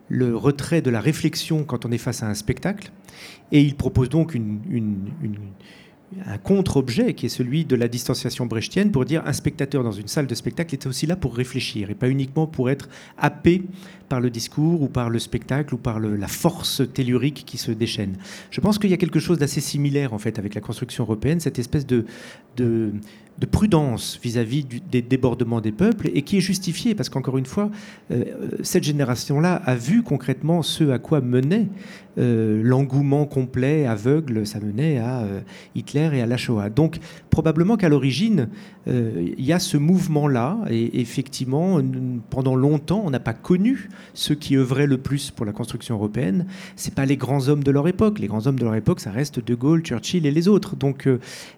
le 0.09 0.35
retrait 0.35 0.81
de 0.81 0.89
la 0.89 1.01
réflexion 1.01 1.63
quand 1.63 1.85
on 1.85 1.91
est 1.91 1.97
face 1.97 2.23
à 2.23 2.27
un 2.27 2.33
spectacle. 2.33 2.91
Et 3.51 3.61
il 3.61 3.75
propose 3.75 4.09
donc 4.09 4.37
un 6.25 6.37
contre-objet 6.37 7.13
qui 7.13 7.25
est 7.25 7.29
celui 7.29 7.65
de 7.65 7.75
la 7.75 7.87
distanciation 7.87 8.45
brechtienne 8.45 8.91
pour 8.91 9.03
dire 9.03 9.23
un 9.25 9.33
spectateur 9.33 9.83
dans 9.83 9.91
une 9.91 10.07
salle 10.07 10.27
de 10.27 10.35
spectacle 10.35 10.73
est 10.73 10.85
aussi 10.85 11.05
là 11.05 11.15
pour 11.15 11.35
réfléchir 11.35 11.89
et 11.89 11.95
pas 11.95 12.09
uniquement 12.09 12.47
pour 12.47 12.69
être 12.69 12.87
happé 13.17 13.63
par 14.07 14.21
le 14.21 14.29
discours 14.29 14.81
ou 14.81 14.87
par 14.87 15.09
le 15.09 15.19
spectacle 15.19 15.73
ou 15.73 15.77
par 15.77 15.99
la 15.99 16.27
force 16.27 16.81
tellurique 16.93 17.43
qui 17.45 17.57
se 17.57 17.71
déchaîne. 17.71 18.15
Je 18.51 18.61
pense 18.61 18.79
qu'il 18.79 18.89
y 18.89 18.93
a 18.93 18.97
quelque 18.97 19.19
chose 19.19 19.37
d'assez 19.37 19.59
similaire 19.59 20.13
en 20.13 20.17
fait 20.17 20.39
avec 20.39 20.55
la 20.55 20.61
construction 20.61 21.03
européenne, 21.03 21.41
cette 21.41 21.59
espèce 21.59 21.85
de, 21.85 22.05
de 22.55 22.93
de 23.39 23.45
prudence 23.45 24.19
vis-à-vis 24.21 24.65
des 24.91 25.01
débordements 25.01 25.61
des 25.61 25.71
peuples 25.71 26.09
et 26.13 26.23
qui 26.23 26.37
est 26.37 26.41
justifié 26.41 26.95
parce 26.95 27.09
qu'encore 27.09 27.37
une 27.37 27.45
fois, 27.45 27.69
euh, 28.11 28.23
cette 28.63 28.83
génération-là 28.83 29.55
a 29.55 29.75
vu 29.75 30.01
concrètement 30.01 30.63
ce 30.63 30.89
à 30.89 30.97
quoi 30.97 31.21
menait 31.21 31.67
euh, 32.17 32.63
l'engouement 32.63 33.27
complet, 33.27 33.85
aveugle, 33.85 34.47
ça 34.47 34.59
menait 34.59 34.97
à 34.97 35.19
euh, 35.19 35.41
Hitler 35.75 36.09
et 36.13 36.21
à 36.21 36.25
la 36.25 36.35
Shoah. 36.35 36.71
Donc 36.71 36.97
probablement 37.29 37.77
qu'à 37.77 37.89
l'origine, 37.89 38.49
il 38.89 39.43
y 39.43 39.51
a 39.51 39.59
ce 39.59 39.75
mouvement-là 39.75 40.59
et 40.69 41.01
effectivement, 41.01 41.81
pendant 42.29 42.55
longtemps, 42.55 43.03
on 43.05 43.09
n'a 43.09 43.19
pas 43.19 43.33
connu 43.33 43.89
ceux 44.13 44.33
qui 44.33 44.55
œuvraient 44.55 44.87
le 44.87 44.97
plus 44.97 45.29
pour 45.29 45.45
la 45.45 45.51
construction 45.51 45.95
européenne. 45.95 46.45
C'est 46.77 46.95
pas 46.95 47.05
les 47.05 47.17
grands 47.17 47.49
hommes 47.49 47.65
de 47.65 47.71
leur 47.71 47.89
époque. 47.89 48.17
Les 48.19 48.27
grands 48.27 48.47
hommes 48.47 48.57
de 48.57 48.63
leur 48.63 48.75
époque, 48.75 49.01
ça 49.01 49.11
reste 49.11 49.45
De 49.45 49.55
Gaulle, 49.55 49.81
Churchill 49.81 50.25
et 50.25 50.31
les 50.31 50.47
autres. 50.47 50.77
Donc 50.77 51.07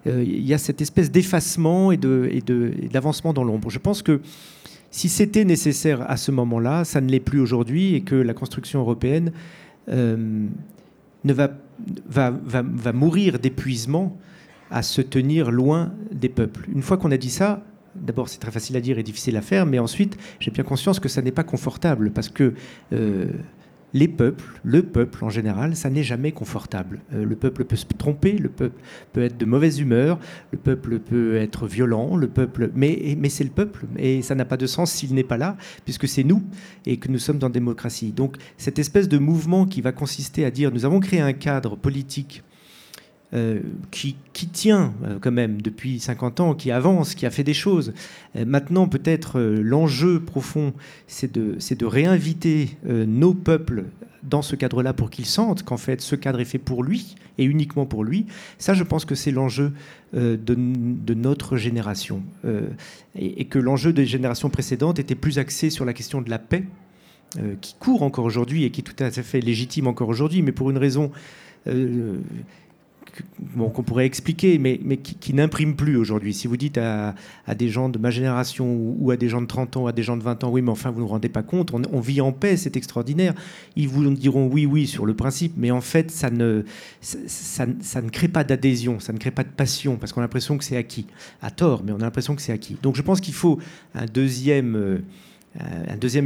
il 0.06 0.44
y 0.44 0.52
a 0.52 0.58
cette 0.58 0.80
espèce 0.80 1.12
d'effacement 1.12 1.69
et 1.90 1.96
d'avancement 1.96 3.32
dans 3.32 3.44
l'ombre. 3.44 3.70
Je 3.70 3.78
pense 3.78 4.02
que 4.02 4.20
si 4.90 5.08
c'était 5.08 5.44
nécessaire 5.44 6.08
à 6.10 6.16
ce 6.16 6.30
moment-là, 6.32 6.84
ça 6.84 7.00
ne 7.00 7.08
l'est 7.10 7.20
plus 7.20 7.40
aujourd'hui 7.40 7.94
et 7.94 8.00
que 8.02 8.16
la 8.16 8.34
construction 8.34 8.80
européenne 8.80 9.32
euh, 9.88 10.46
ne 11.24 11.32
va, 11.32 11.50
va, 12.08 12.30
va, 12.30 12.62
va 12.62 12.92
mourir 12.92 13.38
d'épuisement 13.38 14.18
à 14.70 14.82
se 14.82 15.00
tenir 15.00 15.50
loin 15.50 15.92
des 16.12 16.28
peuples. 16.28 16.68
Une 16.74 16.82
fois 16.82 16.96
qu'on 16.96 17.10
a 17.10 17.16
dit 17.16 17.30
ça, 17.30 17.62
D'abord, 17.94 18.28
c'est 18.28 18.38
très 18.38 18.52
facile 18.52 18.76
à 18.76 18.80
dire 18.80 18.98
et 18.98 19.02
difficile 19.02 19.36
à 19.36 19.42
faire, 19.42 19.66
mais 19.66 19.78
ensuite, 19.78 20.16
j'ai 20.38 20.50
bien 20.50 20.62
conscience 20.62 21.00
que 21.00 21.08
ça 21.08 21.22
n'est 21.22 21.32
pas 21.32 21.42
confortable 21.42 22.12
parce 22.12 22.28
que 22.28 22.54
euh, 22.92 23.26
les 23.92 24.08
peuples, 24.08 24.60
le 24.64 24.82
peuple 24.82 25.24
en 25.24 25.30
général, 25.30 25.76
ça 25.76 25.90
n'est 25.90 26.02
jamais 26.02 26.32
confortable. 26.32 27.00
Euh, 27.12 27.24
le 27.24 27.36
peuple 27.36 27.64
peut 27.64 27.76
se 27.76 27.86
tromper, 27.86 28.32
le 28.32 28.48
peuple 28.48 28.80
peut 29.12 29.22
être 29.22 29.36
de 29.36 29.44
mauvaise 29.44 29.80
humeur, 29.80 30.18
le 30.52 30.58
peuple 30.58 30.98
peut 30.98 31.36
être 31.36 31.66
violent, 31.66 32.16
le 32.16 32.28
peuple, 32.28 32.70
mais, 32.74 33.16
mais 33.18 33.28
c'est 33.28 33.44
le 33.44 33.50
peuple, 33.50 33.86
et 33.98 34.22
ça 34.22 34.34
n'a 34.34 34.44
pas 34.44 34.56
de 34.56 34.66
sens 34.66 34.92
s'il 34.92 35.14
n'est 35.14 35.24
pas 35.24 35.36
là, 35.36 35.56
puisque 35.84 36.08
c'est 36.08 36.24
nous 36.24 36.42
et 36.86 36.98
que 36.98 37.08
nous 37.08 37.18
sommes 37.18 37.38
la 37.40 37.48
démocratie. 37.48 38.12
Donc 38.12 38.36
cette 38.56 38.78
espèce 38.78 39.08
de 39.08 39.18
mouvement 39.18 39.66
qui 39.66 39.80
va 39.80 39.92
consister 39.92 40.44
à 40.44 40.50
dire 40.50 40.70
nous 40.72 40.84
avons 40.84 41.00
créé 41.00 41.20
un 41.20 41.32
cadre 41.32 41.76
politique 41.76 42.42
euh, 43.32 43.60
qui, 43.92 44.16
tient 44.52 44.92
euh, 45.04 45.18
quand 45.20 45.30
même 45.30 45.62
depuis 45.62 46.00
50 46.00 46.40
ans, 46.40 46.54
qui 46.54 46.72
avance, 46.72 47.14
qui 47.14 47.26
a 47.26 47.30
fait 47.30 47.44
des 47.44 47.54
choses. 47.54 47.92
Euh, 48.34 48.44
maintenant, 48.44 48.88
peut-être 48.88 49.40
l'enjeu 49.40 50.18
profond, 50.18 50.74
c'est 51.06 51.32
de, 51.32 51.84
réinviter 51.84 52.76
nos 52.84 53.32
peuples 53.32 53.84
dans 54.24 54.42
ce 54.42 54.56
cadre-là 54.56 54.92
pour 54.94 55.10
qu'ils 55.10 55.26
sentent 55.26 55.62
qu'en 55.62 55.76
fait 55.76 56.00
ce 56.00 56.16
cadre 56.16 56.40
est 56.40 56.44
fait 56.44 56.58
pour 56.58 56.82
lui 56.82 57.14
et 57.38 57.44
uniquement 57.44 57.86
pour 57.86 58.02
lui. 58.02 58.26
Ça, 58.58 58.74
je 58.74 58.82
pense 58.82 59.04
que 59.04 59.14
c'est 59.14 59.30
l'enjeu 59.30 59.72
de, 60.12 61.14
notre 61.14 61.56
génération. 61.56 62.22
Et, 63.14 63.44
que 63.44 63.58
l'enjeu 63.58 63.92
des 63.92 64.06
générations 64.06 64.50
précédentes 64.50 64.98
était 64.98 65.14
plus 65.14 65.38
axé 65.38 65.70
sur 65.70 65.84
la 65.84 65.92
question 65.92 66.20
de 66.20 66.30
la 66.30 66.38
paix, 66.38 66.64
qui 67.60 67.74
court 67.78 68.02
encore 68.02 68.24
aujourd'hui 68.24 68.64
et 68.64 68.70
qui 68.70 68.80
est 68.80 68.84
tout 68.84 69.02
à 69.02 69.10
fait 69.10 69.40
légitime 69.40 69.86
encore 69.86 70.08
aujourd'hui, 70.08 70.42
mais 70.42 70.52
pour 70.52 70.70
une 70.70 70.78
raison 70.78 71.10
qu'on 73.56 73.82
pourrait 73.82 74.06
expliquer, 74.06 74.58
mais, 74.58 74.78
qui, 74.96 75.34
n'imprime 75.34 75.76
plus 75.76 75.96
aujourd'hui. 75.96 76.34
Si 76.34 76.46
vous 76.46 76.56
dites 76.56 76.78
à, 76.78 77.14
des 77.56 77.68
gens 77.68 77.88
de 77.88 77.98
ma 77.98 78.10
génération 78.10 78.72
ou, 78.98 79.10
à 79.10 79.16
des 79.16 79.28
gens 79.28 79.40
de 79.40 79.46
30 79.46 79.76
ans, 79.76 79.86
à 79.86 79.92
des 79.92 80.02
gens 80.02 80.16
de 80.16 80.22
20 80.22 80.44
ans, 80.44 80.50
oui, 80.50 80.62
mais 80.62 80.70
enfin, 80.70 80.90
vous 80.90 81.00
ne 81.00 81.02
vous 81.02 81.08
rendez 81.08 81.28
pas 81.28 81.42
compte, 81.42 81.72
on, 81.72 82.00
vit 82.00 82.20
en 82.20 82.32
paix, 82.32 82.56
c'est 82.56 82.76
extraordinaire. 82.76 83.34
Ils 83.76 83.88
vous 83.88 84.08
diront 84.10 84.48
oui, 84.48 84.66
oui, 84.66 84.86
sur 84.86 85.06
le 85.06 85.14
principe, 85.14 85.54
mais 85.56 85.70
en 85.70 85.80
fait, 85.80 86.10
ça 86.10 86.30
ne, 86.30 86.62
crée 88.10 88.28
pas 88.28 88.44
d'adhésion, 88.44 89.00
ça 89.00 89.12
ne 89.12 89.18
crée 89.18 89.30
pas 89.30 89.44
de 89.44 89.48
passion, 89.48 89.96
parce 89.96 90.12
qu'on 90.12 90.20
a 90.20 90.24
l'impression 90.24 90.58
que 90.58 90.64
c'est 90.64 90.76
acquis. 90.76 91.06
À 91.42 91.50
tort, 91.50 91.82
mais 91.84 91.92
on 91.92 91.96
a 91.96 92.04
l'impression 92.04 92.34
que 92.34 92.42
c'est 92.42 92.52
acquis. 92.52 92.76
Donc 92.82 92.96
je 92.96 93.02
pense 93.02 93.20
qu'il 93.20 93.34
faut 93.34 93.58
un 93.94 94.06
deuxième, 94.06 94.76
euh, 94.76 94.98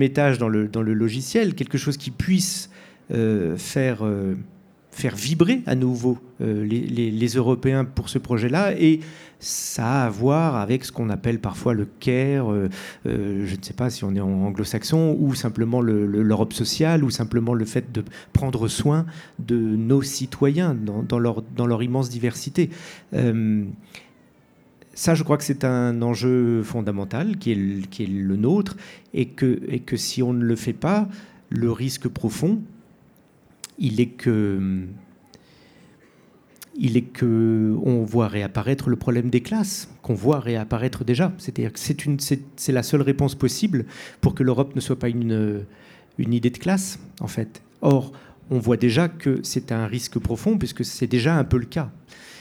étage 0.01 0.38
dans 0.38 0.49
le, 0.49 0.68
dans 0.68 0.83
le 0.83 0.92
logiciel, 0.92 1.55
quelque 1.55 1.79
chose 1.79 1.97
qui 1.97 2.11
puisse 2.11 2.70
euh, 3.11 3.57
faire... 3.57 4.05
Euh, 4.05 4.35
faire 4.94 5.16
vibrer 5.16 5.62
à 5.66 5.74
nouveau 5.74 6.18
euh, 6.40 6.64
les, 6.64 7.28
Européens 7.35 7.85
pour 7.85 8.09
ce 8.09 8.18
projet-là. 8.18 8.78
Et 8.78 9.00
ça 9.40 10.02
a 10.02 10.07
à 10.07 10.09
voir 10.09 10.57
avec 10.57 10.85
ce 10.85 10.92
qu'on 10.92 11.11
appelle 11.11 11.40
parfois 11.40 11.74
le 11.74 11.87
care, 11.98 12.52
euh, 12.52 12.70
euh, 13.07 13.44
je 13.44 13.57
ne 13.57 13.62
sais 13.62 13.72
pas 13.72 13.90
si 13.90 14.04
on 14.04 14.14
est 14.14 14.20
en 14.20 14.30
anglo-saxon, 14.46 15.16
ou 15.18 15.35
simplement 15.35 15.80
l'Europe 15.80 16.52
sociale, 16.52 17.02
ou 17.02 17.11
simplement 17.11 17.54
le 17.54 17.64
fait 17.64 17.92
de 17.92 18.04
prendre 18.33 18.68
soin 18.68 19.04
de 19.40 19.57
nos 19.57 20.02
citoyens 20.02 20.74
dans, 20.74 21.18
leur, 21.18 21.83
immense 21.83 22.09
diversité. 22.09 22.70
ça, 24.94 25.14
je 25.14 25.24
crois 25.24 25.37
que 25.37 25.44
c'est 25.44 25.64
un 25.64 26.02
enjeu 26.02 26.62
fondamental 26.62 27.37
qui 27.37 27.50
est, 27.50 28.07
le 28.07 28.37
nôtre, 28.37 28.76
et 29.12 29.26
que 29.26 29.96
si 29.96 30.22
on 30.22 30.33
ne 30.33 30.44
le 30.44 30.57
fait 30.57 30.72
pas, 30.72 31.09
le 31.50 31.72
risque 31.72 32.09
profond, 32.09 32.61
il 33.79 34.01
est 34.01 34.07
que 34.07 34.87
il 36.77 36.97
est 36.97 37.03
que 37.03 37.77
on 37.85 38.03
voit 38.03 38.27
réapparaître 38.27 38.89
le 38.91 38.97
problème 38.97 39.31
des 39.31 39.41
classes, 39.41 39.89
qu'on 40.03 40.15
voit 40.15 40.41
réapparaître 40.41 41.05
déjà. 41.05 41.33
C'est-à-dire 41.39 41.73
que 41.73 41.79
c'est, 41.79 42.05
une, 42.05 42.19
c'est, 42.19 42.73
la 42.73 42.83
seule 42.83 43.03
réponse 43.03 43.37
possible 43.37 43.87
pour 44.21 44.35
que 44.35 44.43
l'Europe 44.43 44.75
ne 44.75 44.81
soit 44.81 44.99
pas 44.99 45.09
une, 45.09 45.65
une 46.19 46.33
idée 46.33 46.51
de 46.51 46.59
classe, 46.59 46.99
en 47.21 47.29
fait. 47.29 47.63
Or, 47.81 48.13
on 48.51 48.59
voit 48.59 48.77
déjà 48.77 49.09
que 49.09 49.39
c'est 49.45 49.71
un 49.71 49.87
risque 49.87 50.19
profond, 50.19 50.59
puisque 50.59 50.85
c'est 50.85 51.07
déjà 51.07 51.37
un 51.37 51.45
peu 51.45 51.59
le 51.59 51.67
cas. 51.67 51.93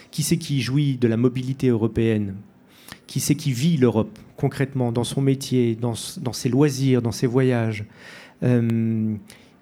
Qui 0.10 0.24
c'est 0.24 0.38
qui 0.38 0.62
jouit 0.62 0.98
de 0.98 1.08
la 1.08 1.18
mobilité 1.18 1.68
européenne? 1.68 2.36
Qui 3.06 3.20
c'est 3.20 3.36
qui 3.36 3.52
vit 3.52 3.78
l'Europe 3.78 4.18
concrètement 4.36 4.92
dans 4.92 5.04
son 5.04 5.22
métier, 5.22 5.76
dans, 5.76 5.94
dans 6.22 6.34
ses 6.34 6.50
loisirs, 6.50 7.04
dans 7.04 7.12
ses 7.12 7.28
voyages? 7.28 7.86
Euh, 8.42 9.16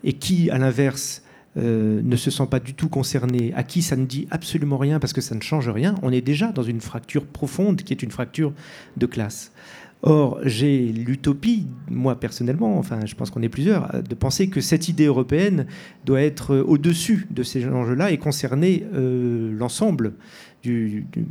Et 0.03 0.13
qui, 0.13 0.49
à 0.49 0.57
l'inverse, 0.57 1.23
euh, 1.57 2.01
ne 2.03 2.15
se 2.15 2.31
sent 2.31 2.47
pas 2.49 2.59
du 2.59 2.73
tout 2.73 2.87
concerné, 2.87 3.53
à 3.55 3.63
qui 3.63 3.81
ça 3.81 3.95
ne 3.97 4.05
dit 4.05 4.27
absolument 4.31 4.77
rien 4.77 4.99
parce 4.99 5.11
que 5.11 5.21
ça 5.21 5.35
ne 5.35 5.41
change 5.41 5.67
rien, 5.67 5.95
on 6.01 6.11
est 6.11 6.21
déjà 6.21 6.51
dans 6.51 6.63
une 6.63 6.79
fracture 6.79 7.25
profonde 7.25 7.81
qui 7.81 7.93
est 7.93 8.03
une 8.03 8.11
fracture 8.11 8.53
de 8.97 9.05
classe. 9.05 9.51
Or, 10.03 10.39
j'ai 10.43 10.87
l'utopie, 10.93 11.67
moi 11.89 12.19
personnellement, 12.19 12.79
enfin 12.79 13.05
je 13.05 13.13
pense 13.15 13.29
qu'on 13.29 13.41
est 13.41 13.49
plusieurs, 13.49 14.01
de 14.01 14.15
penser 14.15 14.49
que 14.49 14.61
cette 14.61 14.87
idée 14.87 15.05
européenne 15.05 15.67
doit 16.05 16.21
être 16.21 16.57
au-dessus 16.57 17.27
de 17.29 17.43
ces 17.43 17.67
enjeux-là 17.67 18.11
et 18.11 18.17
concerner 18.17 18.83
euh, 18.93 19.51
l'ensemble 19.55 20.13
du, 20.63 21.05
du, 21.11 21.25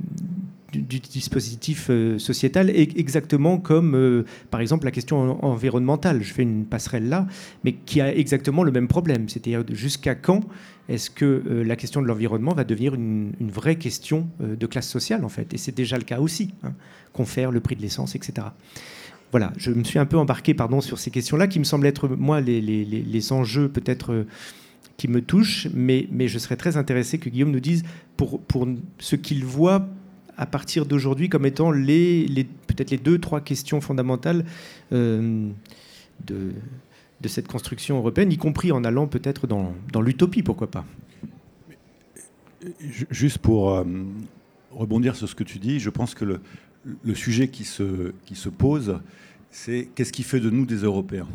dispositif 0.73 1.89
euh, 1.91 2.19
sociétal, 2.19 2.71
exactement 2.71 3.59
comme, 3.59 3.95
euh, 3.95 4.25
par 4.51 4.61
exemple, 4.61 4.85
la 4.85 4.91
question 4.91 5.45
environnementale. 5.45 6.23
Je 6.23 6.33
fais 6.33 6.43
une 6.43 6.65
passerelle 6.65 7.09
là, 7.09 7.27
mais 7.65 7.73
qui 7.73 8.01
a 8.01 8.15
exactement 8.15 8.63
le 8.63 8.73
même 8.73 8.89
problème. 8.89 9.29
C'est-à-dire 9.29 9.65
jusqu'à 9.71 10.15
quand 10.15 10.41
est-ce 10.89 11.11
que 11.11 11.25
euh, 11.25 11.65
la 11.65 11.77
question 11.77 12.03
de 12.03 12.07
l'environnement 12.07 12.53
va 12.53 12.65
devenir 12.65 12.95
une, 12.95 13.33
vraie 13.41 13.77
question 13.77 14.29
de 14.41 14.67
classe 14.67 14.89
sociale, 14.89 15.25
en 15.25 15.29
fait? 15.29 15.53
Et 15.55 15.59
c'est 15.59 15.75
déjà 15.75 15.97
le 15.97 16.05
cas 16.05 16.21
aussi. 16.21 16.55
Hein, 16.63 16.73
confère 17.13 17.51
le 17.51 17.61
prix 17.61 17.75
de 17.75 17.83
l'essence, 17.83 18.15
etc. 18.15 18.47
Voilà, 19.33 19.53
je 19.57 19.71
me 19.71 19.85
suis 19.85 19.99
un 19.99 20.07
peu 20.07 20.17
embarqué 20.17 20.55
pardon, 20.55 20.81
sur 20.81 20.99
ces 20.99 21.11
questions-là 21.11 21.47
qui 21.47 21.59
me 21.59 21.65
semblent 21.65 21.87
être, 21.87 22.09
moi, 22.09 22.41
les, 22.41 22.61
les, 22.61 22.85
les 22.85 23.33
enjeux 23.33 23.69
peut-être 23.69 24.25
qui 25.01 25.09
me 25.09 25.23
touchent, 25.23 25.67
mais, 25.73 26.09
mais 26.13 26.29
je 26.29 26.39
serais 26.39 26.57
très 26.57 26.77
intéressé 26.77 27.17
que 27.17 27.31
Guillaume 27.31 27.51
nous 27.51 27.61
dise 27.61 27.85
pour, 28.19 28.39
pour 28.43 28.69
ce 28.99 29.17
qu'il 29.17 29.47
voit 29.47 29.89
à 30.41 30.47
partir 30.47 30.87
d'aujourd'hui 30.87 31.29
comme 31.29 31.45
étant 31.45 31.71
les, 31.71 32.27
peut-être 32.67 32.91
les 32.91 32.97
deux, 32.97 33.19
trois 33.19 33.43
questions 33.43 33.83
fondamentales 33.83 34.47
euh, 34.91 35.51
de, 36.27 36.53
cette 37.27 37.47
construction 37.47 37.99
européenne, 37.99 38.33
y 38.33 38.39
compris 38.39 38.73
en 38.73 38.83
allant 38.83 39.07
peut-être 39.07 39.47
dans, 39.47 39.75
l'utopie, 40.01 40.43
pourquoi 40.43 40.71
pas. 40.71 40.87
Juste 43.11 43.37
pour 43.39 43.71
euh, 43.71 43.85
rebondir 44.73 45.15
sur 45.15 45.29
ce 45.29 45.35
que 45.35 45.45
tu 45.45 45.59
dis, 45.59 45.79
je 45.79 45.91
pense 45.91 46.15
que 46.15 46.25
le, 46.25 47.15
sujet 47.15 47.49
qui 47.49 47.65
se, 47.65 48.49
pose, 48.49 48.99
c'est 49.51 49.91
qu'est-ce 49.95 50.13
qui 50.13 50.23
fait 50.23 50.41
de 50.41 50.49
nous 50.49 50.65
des 50.65 50.79
Européens? 50.79 51.29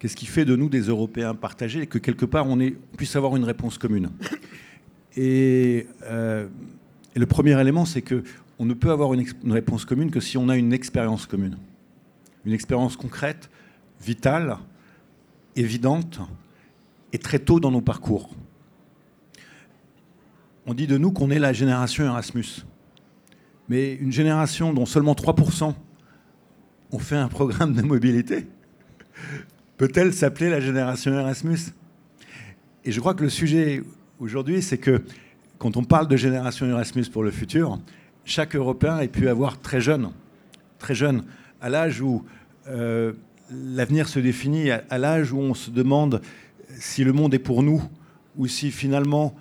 Qu'est-ce 0.00 0.16
qui 0.16 0.26
fait 0.26 0.44
de 0.44 0.56
nous 0.56 0.68
des 0.68 0.82
Européens 0.82 1.36
partagés 1.36 1.82
et 1.82 1.86
que 1.86 1.98
quelque 1.98 2.24
part 2.24 2.48
on, 2.48 2.58
puisse 2.96 3.14
avoir 3.14 3.36
une 3.36 3.44
réponse 3.44 3.78
commune? 3.78 4.10
Et 5.16 5.86
euh, 6.04 6.46
et 7.14 7.18
le 7.18 7.26
premier 7.26 7.60
élément, 7.60 7.84
c'est 7.84 8.02
que 8.02 8.22
on 8.58 8.64
ne 8.64 8.74
peut 8.74 8.90
avoir 8.90 9.14
une, 9.14 9.24
réponse 9.46 9.84
commune 9.84 10.10
que 10.10 10.20
si 10.20 10.36
on 10.36 10.48
a 10.48 10.56
une 10.56 10.72
expérience 10.72 11.26
commune. 11.26 11.56
Une 12.44 12.52
expérience 12.52 12.96
concrète, 12.96 13.50
vitale, 14.00 14.58
évidente, 15.54 16.20
et 17.12 17.18
très 17.18 17.38
tôt 17.38 17.60
dans 17.60 17.70
nos 17.70 17.80
parcours. 17.80 18.30
On 20.66 20.74
dit 20.74 20.86
de 20.86 20.98
nous 20.98 21.12
qu'on 21.12 21.30
est 21.30 21.38
la 21.38 21.52
génération 21.52 22.04
Erasmus. 22.04 22.64
Mais 23.68 23.94
une 23.94 24.12
génération 24.12 24.72
dont 24.72 24.86
seulement 24.86 25.14
3% 25.14 25.74
ont 26.90 26.98
fait 26.98 27.16
un 27.16 27.28
programme 27.28 27.74
de 27.74 27.82
mobilité, 27.82 28.46
peut-elle 29.76 30.12
s'appeler 30.12 30.50
la 30.50 30.60
génération 30.60 31.12
Erasmus? 31.12 31.58
Et 32.84 32.92
je 32.92 33.00
crois 33.00 33.14
que 33.14 33.22
le 33.22 33.30
sujet 33.30 33.82
aujourd'hui, 34.18 34.62
c'est 34.62 34.78
que 34.78 35.02
quand 35.58 35.76
on 35.76 35.84
parle 35.84 36.08
de 36.08 36.16
génération 36.16 36.66
Erasmus 36.66 37.06
pour 37.12 37.22
le 37.22 37.30
futur, 37.30 37.78
chaque 38.24 38.54
Européen 38.54 38.96
a 38.96 39.06
pu 39.08 39.28
avoir 39.28 39.60
très 39.60 39.80
jeune, 39.80 40.10
très 40.78 40.94
jeune, 40.94 41.24
à 41.60 41.68
l'âge 41.68 42.00
où 42.00 42.24
euh, 42.68 43.12
l'avenir 43.50 44.08
se 44.08 44.20
définit, 44.20 44.70
à, 44.70 44.98
l'âge 44.98 45.32
où 45.32 45.38
on 45.38 45.54
se 45.54 45.70
demande 45.70 46.22
si 46.78 47.02
le 47.02 47.12
monde 47.12 47.34
est 47.34 47.40
pour 47.40 47.62
nous 47.62 47.82
ou 48.36 48.46
si 48.46 48.70
finalement 48.70 49.34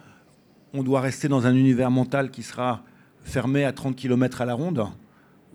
on 0.73 0.83
doit 0.83 1.01
rester 1.01 1.27
dans 1.27 1.45
un 1.45 1.53
univers 1.53 1.91
mental 1.91 2.31
qui 2.31 2.41
sera 2.41 2.83
fermé 3.23 3.63
à 3.63 3.71
30 3.71 3.95
km 3.95 4.41
à 4.41 4.45
la 4.45 4.53
ronde 4.53 4.87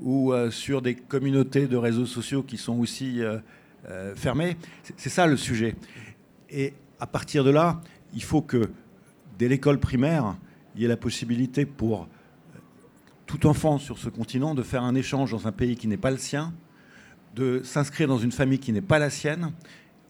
ou 0.00 0.32
euh, 0.32 0.50
sur 0.50 0.80
des 0.80 0.94
communautés 0.94 1.66
de 1.66 1.76
réseaux 1.76 2.06
sociaux 2.06 2.42
qui 2.42 2.56
sont 2.56 2.78
aussi 2.78 3.20
euh, 3.20 3.38
fermées. 4.14 4.56
C'est 4.96 5.10
ça 5.10 5.26
le 5.26 5.36
sujet. 5.36 5.74
Et 6.50 6.74
à 7.00 7.06
partir 7.06 7.42
de 7.42 7.50
là, 7.50 7.80
il 8.14 8.22
faut 8.22 8.42
que 8.42 8.70
dès 9.38 9.48
l'école 9.48 9.78
primaire, 9.78 10.36
il 10.74 10.82
y 10.82 10.84
a 10.84 10.88
la 10.88 10.96
possibilité 10.96 11.66
pour 11.66 12.02
euh, 12.02 12.58
tout 13.26 13.46
enfant 13.46 13.78
sur 13.78 13.98
ce 13.98 14.08
continent 14.08 14.54
de 14.54 14.62
faire 14.62 14.82
un 14.82 14.94
échange 14.94 15.32
dans 15.32 15.46
un 15.46 15.52
pays 15.52 15.76
qui 15.76 15.88
n'est 15.88 15.96
pas 15.96 16.10
le 16.10 16.16
sien, 16.16 16.52
de 17.34 17.62
s'inscrire 17.64 18.08
dans 18.08 18.18
une 18.18 18.32
famille 18.32 18.58
qui 18.58 18.72
n'est 18.72 18.80
pas 18.80 18.98
la 18.98 19.10
sienne 19.10 19.52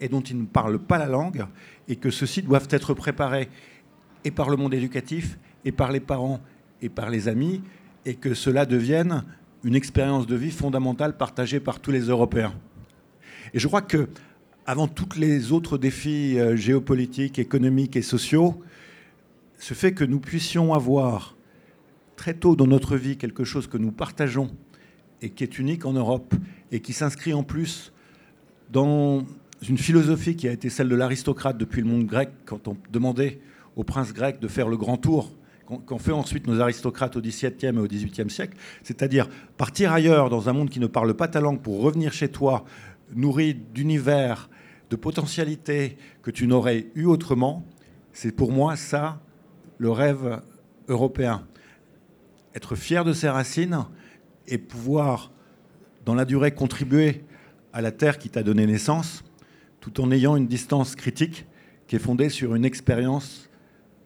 et 0.01 0.09
dont 0.09 0.20
il 0.20 0.38
ne 0.38 0.46
parle 0.46 0.79
pas 0.81 0.98
la 0.98 1.07
langue, 1.07 1.46
et 1.87 1.94
que 1.94 2.11
ceux-ci 2.11 2.42
doivent 2.42 2.66
être 2.70 2.92
préparés 2.92 3.48
et 4.25 4.33
par 4.33 4.51
le 4.51 4.57
monde 4.57 4.75
éducatif, 4.75 5.38
et 5.64 5.70
par 5.70 5.92
les 5.92 6.01
parents, 6.01 6.40
et 6.81 6.88
par 6.88 7.09
les 7.09 7.29
amis, 7.29 7.62
et 8.05 8.14
que 8.14 8.35
cela 8.35 8.66
devienne 8.66 9.25
une 9.62 9.77
expérience 9.77 10.27
de 10.27 10.35
vie 10.35 10.51
fondamentale 10.51 11.16
partagée 11.16 11.61
par 11.61 11.79
tous 11.79 11.92
les 11.92 12.03
Européens. 12.03 12.53
Et 13.55 13.61
je 13.61 13.68
crois 13.68 13.83
que, 13.83 14.09
avant 14.66 14.88
tous 14.88 15.16
les 15.16 15.53
autres 15.53 15.79
défis 15.79 16.38
euh, 16.38 16.57
géopolitiques, 16.57 17.38
économiques 17.38 17.96
et 17.96 18.03
sociaux, 18.03 18.61
ce 19.62 19.75
fait 19.75 19.92
que 19.92 20.03
nous 20.03 20.18
puissions 20.18 20.75
avoir 20.75 21.37
très 22.16 22.35
tôt 22.35 22.57
dans 22.57 22.66
notre 22.66 22.96
vie 22.96 23.16
quelque 23.16 23.44
chose 23.44 23.68
que 23.68 23.79
nous 23.79 23.92
partageons 23.92 24.51
et 25.20 25.31
qui 25.31 25.44
est 25.44 25.57
unique 25.57 25.87
en 25.87 25.92
Europe 25.92 26.35
et 26.72 26.81
qui 26.81 26.92
s'inscrit 26.92 27.33
en 27.33 27.44
plus 27.44 27.92
dans 28.72 29.25
une 29.68 29.79
philosophie 29.79 30.35
qui 30.35 30.48
a 30.48 30.53
été 30.53 30.68
celle 30.68 30.88
de 30.88 30.96
l'aristocrate 30.96 31.59
depuis 31.59 31.81
le 31.81 31.87
monde 31.87 32.07
grec, 32.07 32.31
quand 32.44 32.66
on 32.66 32.77
demandait 32.90 33.38
aux 33.77 33.85
princes 33.85 34.12
grecs 34.12 34.40
de 34.40 34.48
faire 34.48 34.66
le 34.66 34.77
grand 34.77 34.96
tour, 34.96 35.31
qu'ont 35.87 35.98
fait 36.01 36.11
ensuite 36.11 36.48
nos 36.48 36.59
aristocrates 36.59 37.14
au 37.14 37.20
XVIIe 37.20 37.53
et 37.62 37.79
au 37.79 37.87
XVIIIe 37.87 38.31
siècle, 38.31 38.59
c'est-à-dire 38.83 39.29
partir 39.57 39.92
ailleurs 39.92 40.29
dans 40.29 40.48
un 40.48 40.53
monde 40.55 40.70
qui 40.70 40.81
ne 40.81 40.88
parle 40.88 41.14
pas 41.14 41.29
ta 41.29 41.40
langue 41.40 41.61
pour 41.61 41.83
revenir 41.83 42.12
chez 42.12 42.29
toi 42.29 42.64
nourri 43.14 43.55
d'univers, 43.55 44.51
de 44.90 44.96
potentialités 44.96 45.98
que 46.20 46.33
tu 46.33 46.48
n'aurais 46.48 46.88
eu 46.96 47.05
autrement, 47.05 47.64
c'est 48.12 48.33
pour 48.33 48.51
moi 48.51 48.75
ça 48.75 49.20
le 49.78 49.90
rêve 49.90 50.40
européen. 50.88 51.46
Être 52.54 52.76
fier 52.76 53.04
de 53.04 53.12
ses 53.12 53.28
racines 53.28 53.85
et 54.46 54.58
pouvoir, 54.58 55.32
dans 56.04 56.14
la 56.14 56.24
durée, 56.24 56.52
contribuer 56.52 57.24
à 57.72 57.80
la 57.80 57.92
terre 57.92 58.18
qui 58.18 58.28
t'a 58.28 58.42
donné 58.42 58.66
naissance, 58.66 59.24
tout 59.80 60.00
en 60.00 60.11
ayant 60.11 60.37
une 60.37 60.46
distance 60.46 60.94
critique 60.94 61.46
qui 61.87 61.96
est 61.96 62.00
fondée 62.00 62.28
sur 62.28 62.54
une 62.54 62.64
expérience 62.64 63.48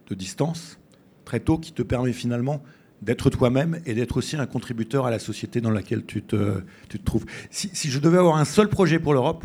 de 0.09 0.15
distance, 0.15 0.79
très 1.25 1.41
tôt 1.41 1.59
qui 1.59 1.73
te 1.73 1.83
permet 1.83 2.13
finalement 2.13 2.63
d'être 3.03 3.29
toi-même 3.31 3.81
et 3.85 3.95
d'être 3.95 4.17
aussi 4.17 4.37
un 4.37 4.47
contributeur 4.47 5.07
à 5.07 5.11
la 5.11 5.19
société 5.19 5.61
dans 5.61 5.71
laquelle 5.71 6.05
tu 6.05 6.23
te, 6.23 6.63
trouves. 7.05 7.27
Si, 7.51 7.71
si, 7.73 7.91
je 7.91 7.99
devais 7.99 8.19
avoir 8.19 8.37
un 8.37 8.45
seul 8.45 8.69
projet 8.69 8.99
pour 8.99 9.13
l'Europe, 9.13 9.45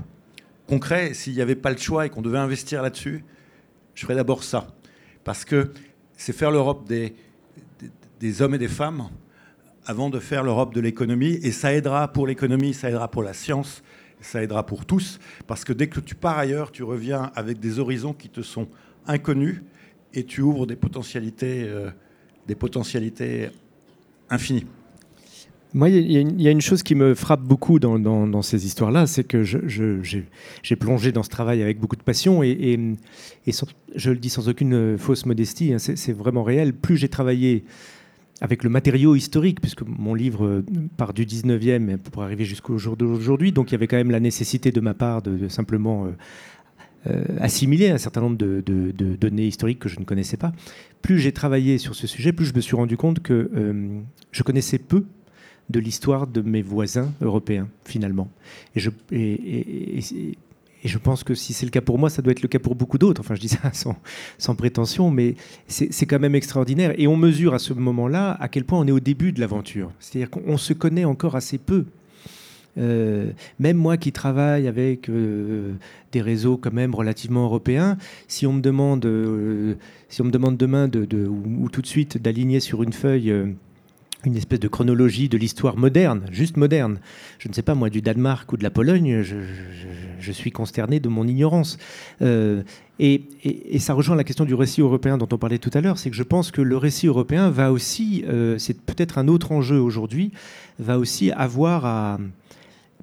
concret, 0.67 1.13
s'il 1.13 1.33
n'y 1.33 1.41
avait 1.41 1.55
pas 1.55 1.71
le 1.71 1.77
choix 1.77 2.05
et 2.05 2.09
qu'on 2.09 2.21
devait 2.21 2.37
investir 2.37 2.81
là-dessus, 2.81 3.25
je 3.93 4.03
ferais 4.03 4.15
d'abord 4.15 4.43
ça. 4.43 4.67
Parce 5.23 5.43
que 5.43 5.71
c'est 6.21 6.33
faire 6.33 6.51
l'Europe 6.51 6.87
des, 6.87 8.41
hommes 8.41 8.53
et 8.53 8.59
des 8.59 8.67
femmes 8.67 9.09
avant 9.85 10.11
de 10.11 10.19
faire 10.19 10.43
l'Europe 10.43 10.71
de 10.73 10.79
l'économie. 10.79 11.39
Et 11.41 11.51
ça 11.51 11.73
aidera 11.73 12.07
pour 12.07 12.27
l'économie, 12.27 12.75
ça 12.75 12.89
aidera 12.89 13.07
pour 13.07 13.23
la 13.23 13.33
science, 13.33 13.81
ça 14.19 14.43
aidera 14.43 14.63
pour 14.63 14.85
tous. 14.85 15.19
Parce 15.47 15.65
que 15.65 15.73
dès 15.73 15.87
que 15.87 15.99
tu 15.99 16.13
pars 16.13 16.37
ailleurs, 16.37 16.71
tu 16.71 16.83
reviens 16.83 17.31
avec 17.35 17.59
des 17.59 17.79
horizons 17.79 18.13
qui 18.13 18.29
te 18.29 18.41
sont 18.41 18.67
inconnus 19.07 19.63
et 20.13 20.23
tu 20.23 20.41
ouvres 20.41 20.67
des 20.67 20.75
potentialités. 20.75 21.63
Euh, 21.63 21.89
des 22.47 22.55
potentialités 22.55 23.49
infinies. 24.29 24.65
Moi, 25.73 25.89
il 25.89 26.41
y, 26.41 26.47
a 26.47 26.51
une 26.51 26.61
chose 26.61 26.83
qui 26.83 26.95
me 26.95 27.13
frappe 27.15 27.43
beaucoup 27.43 27.79
dans, 27.79 28.41
ces 28.41 28.65
histoires-là, 28.65 29.07
c'est 29.07 29.23
que 29.23 29.43
j'ai 29.43 30.75
plongé 30.75 31.13
dans 31.13 31.23
ce 31.23 31.29
travail 31.29 31.61
avec 31.61 31.79
beaucoup 31.79 31.95
de 31.95 32.03
passion 32.03 32.43
et, 32.43 32.77
je 33.95 34.09
le 34.09 34.17
dis 34.17 34.29
sans 34.29 34.49
aucune 34.49 34.97
fausse 34.97 35.25
modestie, 35.25 35.73
hein, 35.73 35.79
c'est 35.79 36.13
vraiment 36.13 36.43
réel. 36.43 36.73
Plus 36.73 36.97
j'ai 36.97 37.09
travaillé 37.09 37.63
avec 38.41 38.63
le 38.63 38.69
matériau 38.69 39.15
historique, 39.15 39.61
puisque 39.61 39.83
mon 39.83 40.15
livre 40.15 40.63
part 40.97 41.13
du 41.13 41.25
19e 41.25 41.97
pour 41.97 42.23
arriver 42.23 42.43
jusqu'au 42.43 42.77
jour 42.77 42.97
d'aujourd'hui, 42.97 43.51
donc 43.51 43.69
il 43.69 43.73
y 43.73 43.75
avait 43.75 43.87
quand 43.87 43.97
même 43.97 44.11
la 44.11 44.19
nécessité 44.19 44.71
de 44.71 44.81
ma 44.81 44.95
part 44.95 45.21
de, 45.21 45.47
simplement 45.47 46.05
euh, 46.05 46.09
euh, 47.07 47.23
assimiler 47.39 47.89
un 47.89 47.99
certain 47.99 48.21
nombre 48.21 48.37
de, 48.37 48.61
données 49.15 49.45
historiques 49.45 49.79
que 49.79 49.89
je 49.89 49.99
ne 49.99 50.05
connaissais 50.05 50.37
pas. 50.37 50.51
Plus 51.03 51.19
j'ai 51.19 51.31
travaillé 51.31 51.77
sur 51.77 51.93
ce 51.93 52.07
sujet, 52.07 52.33
plus 52.33 52.45
je 52.45 52.55
me 52.55 52.61
suis 52.61 52.75
rendu 52.75 52.97
compte 52.97 53.21
que 53.21 53.51
euh, 53.55 53.99
je 54.31 54.43
connaissais 54.43 54.79
peu 54.79 55.05
de 55.71 55.79
l'histoire 55.79 56.27
de 56.27 56.41
mes 56.41 56.61
voisins 56.61 57.11
européens, 57.21 57.67
finalement. 57.85 58.29
Et 58.75 58.79
je, 58.79 58.89
et, 59.11 60.01
je 60.83 60.97
pense 60.97 61.23
que 61.23 61.35
si 61.35 61.53
c'est 61.53 61.65
le 61.65 61.71
cas 61.71 61.81
pour 61.81 61.99
moi, 61.99 62.09
ça 62.09 62.21
doit 62.21 62.31
être 62.31 62.41
le 62.41 62.47
cas 62.47 62.59
pour 62.59 62.75
beaucoup 62.75 62.97
d'autres. 62.97 63.21
Enfin, 63.21 63.35
je 63.35 63.41
dis 63.41 63.49
ça 63.49 63.59
sans, 63.73 63.95
sans 64.37 64.55
prétention, 64.55 65.11
mais 65.11 65.35
c'est 65.67 66.05
quand 66.05 66.19
même 66.19 66.35
extraordinaire. 66.35 66.93
Et 66.99 67.07
on 67.07 67.17
mesure 67.17 67.53
à 67.53 67.59
ce 67.59 67.73
moment-là 67.73 68.37
à 68.39 68.47
quel 68.47 68.65
point 68.65 68.79
on 68.79 68.87
est 68.87 68.91
au 68.91 68.99
début 68.99 69.31
de 69.31 69.39
l'aventure. 69.39 69.91
C'est-à-dire 69.99 70.29
qu'on 70.29 70.57
se 70.57 70.73
connaît 70.73 71.05
encore 71.05 71.35
assez 71.35 71.57
peu. 71.57 71.85
Euh, 72.77 73.31
même 73.59 73.77
moi 73.77 73.97
qui 73.97 74.11
travaille 74.11 74.67
avec 74.67 75.09
euh, 75.09 75.73
des 76.11 76.21
réseaux 76.21 76.57
quand 76.57 76.71
même 76.71 76.95
relativement 76.95 77.43
européens, 77.43 77.97
si 78.27 78.47
on 78.47 78.53
me 78.53 78.61
demande, 78.61 79.05
euh, 79.05 79.75
si 80.09 80.21
on 80.21 80.25
me 80.25 80.31
demande 80.31 80.57
demain 80.57 80.87
de, 80.87 81.27
ou, 81.27 81.69
tout 81.69 81.81
de 81.81 81.87
suite 81.87 82.17
d'aligner 82.17 82.59
sur 82.59 82.83
une 82.83 82.93
feuille 82.93 83.33
une 84.25 84.35
espèce 84.35 84.59
de 84.59 84.67
chronologie 84.67 85.29
de 85.29 85.37
l'histoire 85.37 85.77
moderne, 85.77 86.23
juste 86.31 86.57
moderne. 86.57 86.99
Je 87.39 87.49
ne 87.49 87.53
sais 87.53 87.61
pas, 87.61 87.75
moi, 87.75 87.89
du 87.89 88.01
Danemark 88.01 88.51
ou 88.53 88.57
de 88.57 88.63
la 88.63 88.69
Pologne, 88.69 89.21
je, 89.21 90.31
suis 90.31 90.51
consterné 90.51 90.99
de 90.99 91.09
mon 91.09 91.27
ignorance. 91.27 91.77
et, 92.21 93.79
ça 93.79 93.93
rejoint 93.93 94.15
la 94.15 94.23
question 94.23 94.45
du 94.45 94.53
récit 94.53 94.81
européen 94.81 95.17
dont 95.17 95.27
on 95.31 95.37
parlait 95.37 95.57
tout 95.57 95.71
à 95.73 95.81
l'heure, 95.81 95.97
c'est 95.97 96.09
que 96.09 96.15
je 96.15 96.23
pense 96.23 96.51
que 96.51 96.61
le 96.61 96.77
récit 96.77 97.07
européen 97.07 97.49
va 97.49 97.71
aussi, 97.71 98.23
c'est 98.57 98.79
peut-être 98.79 99.17
un 99.17 99.27
autre 99.27 99.51
enjeu 99.51 99.79
aujourd'hui, 99.79 100.31
va 100.79 100.97
aussi 100.99 101.31
avoir 101.31 101.85
à, 101.85 102.19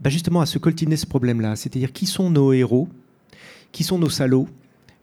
bah, 0.01 0.11
justement 0.11 0.41
à 0.41 0.47
se 0.47 0.59
coltiner 0.59 0.97
ce 0.97 1.07
problème-là. 1.07 1.57
C'est-à-dire 1.57 1.93
qui 1.93 2.07
sont 2.07 2.31
nos 2.31 2.53
héros, 2.53 2.89
qui 3.73 3.85
sont 3.85 3.99
nos 3.99 4.11
salauds? 4.11 4.49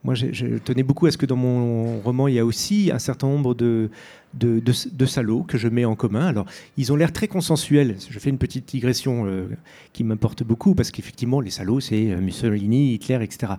Moi, 0.05 0.13
je, 0.13 0.59
tenais 0.59 0.83
beaucoup 0.83 1.07
à 1.07 1.11
ce 1.11 1.17
que 1.17 1.25
dans 1.25 1.35
mon 1.35 1.99
roman, 1.99 2.27
il 2.27 2.35
y 2.35 2.39
a 2.39 2.45
aussi 2.45 2.91
un 2.93 2.99
certain 2.99 3.27
nombre 3.27 3.55
de, 3.55 3.89
de, 4.35 5.05
salauds 5.07 5.41
que 5.41 5.57
je 5.57 5.67
mets 5.67 5.83
en 5.83 5.95
commun. 5.95 6.27
Alors, 6.27 6.45
ils 6.77 6.93
ont 6.93 6.95
l'air 6.95 7.11
très 7.11 7.27
consensuels. 7.27 7.97
Je 8.07 8.19
fais 8.19 8.29
une 8.29 8.37
petite 8.37 8.67
digression 8.67 9.25
euh, 9.25 9.47
qui 9.93 10.03
m'importe 10.03 10.43
beaucoup, 10.43 10.75
parce 10.75 10.91
qu'effectivement, 10.91 11.41
les 11.41 11.49
salauds, 11.49 11.79
c'est 11.79 12.11
euh, 12.11 12.21
Mussolini, 12.21 12.93
Hitler, 12.93 13.17
etc. 13.23 13.53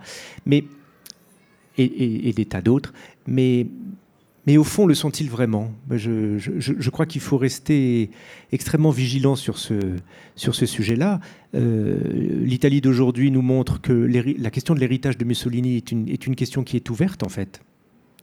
Mais, 0.47 0.65
et, 1.79 2.29
et 2.29 2.33
des 2.33 2.45
tas 2.45 2.63
d'autres. 2.63 2.93
Mais 3.27 3.67
mais 4.47 4.57
au 4.57 4.65
fond, 4.65 4.87
le 4.87 4.95
sont-ils 4.95 5.29
vraiment? 5.29 5.73
Je, 5.91 6.91
crois 6.91 7.05
qu'il 7.05 7.21
faut 7.21 7.37
rester 7.37 8.11
extrêmement 8.53 8.91
vigilant 8.91 9.35
sur 9.35 9.59
ce, 9.59 9.75
sur 10.37 10.55
ce 10.55 10.67
sujet-là. 10.67 11.21
Euh, 11.55 11.99
L'Italie 12.45 12.81
d'aujourd'hui 12.81 13.33
nous 13.33 13.43
montre 13.43 13.81
que 13.81 13.93
la 13.93 14.51
question 14.51 14.75
de 14.75 14.81
l'héritage 14.81 15.19
de 15.19 15.25
Mussolini 15.25 15.77
est 15.77 15.91
une, 15.91 16.09
est 16.09 16.27
une 16.27 16.37
question 16.37 16.63
qui 16.63 16.77
est 16.77 16.89
ouverte, 16.91 17.25
en 17.25 17.29
fait. 17.29 17.61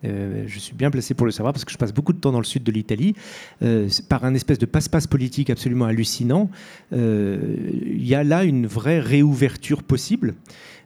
Euh, 0.05 0.43
je 0.47 0.59
suis 0.59 0.73
bien 0.73 0.91
placé 0.91 1.13
pour 1.13 1.25
le 1.25 1.31
savoir 1.31 1.53
parce 1.53 1.63
que 1.63 1.71
je 1.71 1.77
passe 1.77 1.93
beaucoup 1.93 2.11
de 2.11 2.19
temps 2.19 2.31
dans 2.31 2.39
le 2.39 2.45
sud 2.45 2.63
de 2.63 2.71
l'Italie. 2.71 3.15
Euh, 3.61 3.89
par 4.07 4.23
un 4.23 4.33
espèce 4.33 4.59
de 4.59 4.65
passe-passe 4.65 5.07
politique 5.07 5.49
absolument 5.49 5.85
hallucinant, 5.85 6.49
il 6.93 8.05
y 8.05 8.15
a 8.15 8.23
là 8.23 8.45
une 8.45 8.65
vraie 8.65 9.01
réouverture 9.01 9.83
possible. 9.83 10.35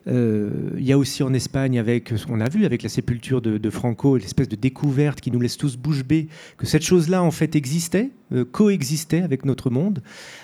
Euh, 0.07 0.49
il 0.77 0.85
y 0.85 0.93
a 0.93 0.97
aussi 0.97 1.23
en 1.23 1.33
Espagne, 1.33 1.79
avec 1.79 2.13
ce 2.15 2.25
qu'on 2.25 2.39
a 2.39 2.49
vu 2.49 2.65
avec 2.65 2.83
la 2.83 2.89
sépulture 2.89 3.41
de, 3.41 3.69
Franco, 3.69 4.17
l'espèce 4.17 4.47
de 4.47 4.55
découverte 4.55 5.19
qui 5.19 5.31
nous 5.31 5.39
laisse 5.39 5.57
tous 5.57 5.75
bouche 5.75 6.03
bée, 6.03 6.27
que 6.57 6.65
cette 6.65 6.83
chose-là 6.83 7.21
en 7.23 7.31
fait 7.31 7.55
existait, 7.55 8.11
euh, 8.31 8.45
coexistait 8.45 9.21
avec 9.21 9.45
notre 9.45 9.69
monde. 9.69 10.01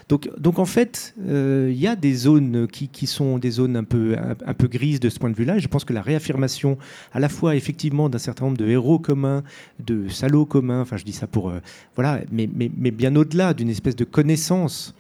Donc, 0.10 0.30
donc 0.38 0.60
en 0.60 0.66
fait, 0.66 1.16
euh, 1.26 1.70
il 1.72 1.80
y 1.80 1.88
a 1.88 1.96
des 1.96 2.14
zones 2.14 2.68
qui, 2.68 2.90
qui, 2.90 3.08
sont 3.08 3.38
des 3.38 3.52
zones 3.52 3.78
un 3.78 3.84
peu, 3.84 4.16
un, 4.18 4.54
peu 4.54 4.68
grises 4.68 5.00
de 5.00 5.10
ce 5.10 5.20
point 5.20 5.30
de 5.30 5.36
vue-là. 5.36 5.60
Je 5.60 5.68
pense 5.68 5.86
que 5.86 5.94
la 5.94 6.02
réaffirmation, 6.02 6.78
à 7.14 7.20
la 7.20 7.30
fois 7.30 7.56
effectivement 7.56 8.10
d'un 8.10 8.18
certain 8.18 8.46
nombre 8.46 8.58
de 8.58 8.68
héros 8.68 9.00
communs, 9.00 9.44
de 9.80 10.10
salauds 10.10 10.46
communs, 10.46 10.82
enfin 10.82 10.98
je 10.98 11.06
dis 11.06 11.14
ça 11.14 11.28
pour 11.28 11.54
voilà, 11.96 12.22
mais, 12.32 12.50
mais, 12.54 12.70
mais 12.76 12.92
bien 12.92 13.16
au-delà 13.16 13.54
d'une 13.54 13.70
espèce 13.70 13.96
de 13.96 14.04
connaissance 14.04 14.94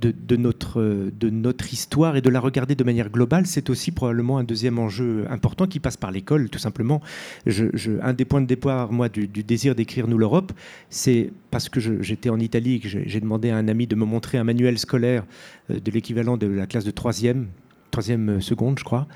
de, 0.00 0.36
notre, 0.36 1.10
de 1.18 1.30
notre 1.30 1.72
histoire 1.72 2.16
et 2.16 2.20
de 2.20 2.28
la 2.28 2.40
regarder 2.40 2.74
de 2.74 2.84
manière 2.84 3.10
globale, 3.10 3.46
c'est 3.46 3.70
aussi 3.70 3.92
probablement 3.92 4.38
un 4.38 4.44
deuxième 4.44 4.78
enjeu 4.78 5.26
important 5.30 5.66
qui 5.66 5.80
passe 5.80 5.96
par 5.96 6.10
l'école, 6.10 6.50
tout 6.50 6.58
simplement. 6.58 7.00
un 7.46 8.12
des 8.12 8.24
points 8.24 8.42
de 8.42 8.46
départ, 8.46 8.92
moi, 8.92 9.08
du, 9.08 9.26
désir 9.26 9.74
d'écrire 9.74 10.06
Nous 10.06 10.18
l'Europe, 10.18 10.52
c'est 10.90 11.32
parce 11.50 11.68
que 11.68 11.80
j'étais 11.80 12.28
en 12.28 12.38
Italie 12.38 12.74
et 12.74 12.80
que 12.80 12.88
j'ai 12.88 13.20
demandé 13.20 13.50
à 13.50 13.56
un 13.56 13.68
ami 13.68 13.86
de 13.86 13.94
me 13.94 14.04
montrer 14.04 14.38
un 14.38 14.44
manuel 14.44 14.78
scolaire 14.78 15.24
euh, 15.70 15.80
de 15.80 15.90
l'équivalent 15.90 16.36
de 16.36 16.46
la 16.46 16.66
classe 16.66 16.84
de 16.84 16.90
troisième, 16.90 17.48
troisième 17.90 18.40
seconde, 18.40 18.78
je 18.78 18.84
crois. 18.84 19.08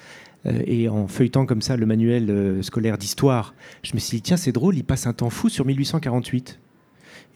Euh, 0.47 0.63
et 0.67 0.89
en 0.89 1.09
feuilletant 1.09 1.47
comme 1.47 1.63
ça 1.63 1.77
le 1.77 1.87
manuel 1.87 2.31
euh, 2.31 2.63
scolaire 2.63 2.99
d'histoire, 2.99 3.55
je 3.83 3.95
me 3.95 3.99
suis 3.99 4.17
dit, 4.17 4.23
tiens, 4.23 4.37
c'est 4.37 4.53
drôle, 4.53 4.77
il 4.77 4.85
passe 4.85 5.07
un 5.07 5.13
temps 5.13 5.31
fou 5.31 5.49
sur 5.49 5.65
1848. 5.67 6.59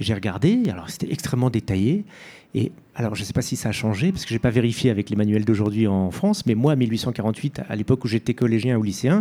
J'ai 0.01 0.15
regardé, 0.15 0.63
alors 0.71 0.91
c'était 0.91 1.13
extrêmement 1.13 1.51
détaillé. 1.51 2.05
Et 2.55 2.73
alors, 2.95 3.15
je 3.15 3.21
ne 3.21 3.27
sais 3.27 3.33
pas 3.33 3.43
si 3.43 3.57
ça 3.57 3.69
a 3.69 3.73
changé, 3.73 4.11
parce 4.11 4.25
que 4.25 4.31
je 4.31 4.35
n'ai 4.35 4.39
pas 4.39 4.51
vérifié 4.51 4.91
avec 4.91 5.11
les 5.11 5.17
manuels 5.17 5.45
d'aujourd'hui 5.45 5.87
en 5.87 6.11
France, 6.11 6.47
mais 6.47 6.55
moi, 6.55 6.75
1848, 6.77 7.61
à 7.69 7.77
l'époque 7.77 8.05
où 8.05 8.09
j'étais 8.09 8.33
collégien 8.33 8.79
ou 8.79 8.83
lycéen, 8.83 9.19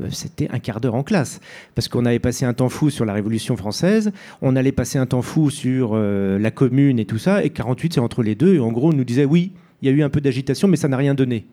euh, 0.00 0.08
c'était 0.10 0.48
un 0.50 0.58
quart 0.58 0.80
d'heure 0.80 0.94
en 0.94 1.02
classe. 1.02 1.40
Parce 1.74 1.88
qu'on 1.88 2.06
avait 2.06 2.18
passé 2.18 2.46
un 2.46 2.54
temps 2.54 2.70
fou 2.70 2.88
sur 2.88 3.04
la 3.04 3.12
Révolution 3.12 3.56
française, 3.56 4.10
on 4.40 4.56
allait 4.56 4.72
passer 4.72 4.98
un 4.98 5.06
temps 5.06 5.22
fou 5.22 5.50
sur 5.50 5.90
euh, 5.92 6.38
la 6.38 6.50
commune 6.50 6.98
et 6.98 7.04
tout 7.04 7.18
ça, 7.18 7.44
et 7.44 7.50
48, 7.50 7.94
c'est 7.94 8.00
entre 8.00 8.22
les 8.22 8.34
deux. 8.34 8.54
Et 8.54 8.58
en 8.58 8.72
gros, 8.72 8.88
on 8.88 8.94
nous 8.94 9.04
disait, 9.04 9.26
oui, 9.26 9.52
il 9.82 9.88
y 9.88 9.92
a 9.92 9.94
eu 9.94 10.02
un 10.02 10.10
peu 10.10 10.20
d'agitation, 10.20 10.66
mais 10.66 10.76
ça 10.76 10.88
n'a 10.88 10.96
rien 10.96 11.14
donné. 11.14 11.46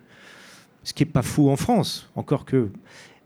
Ce 0.84 0.94
qui 0.94 1.04
n'est 1.04 1.12
pas 1.12 1.22
fou 1.22 1.50
en 1.50 1.58
France, 1.58 2.10
encore 2.16 2.46
que 2.46 2.70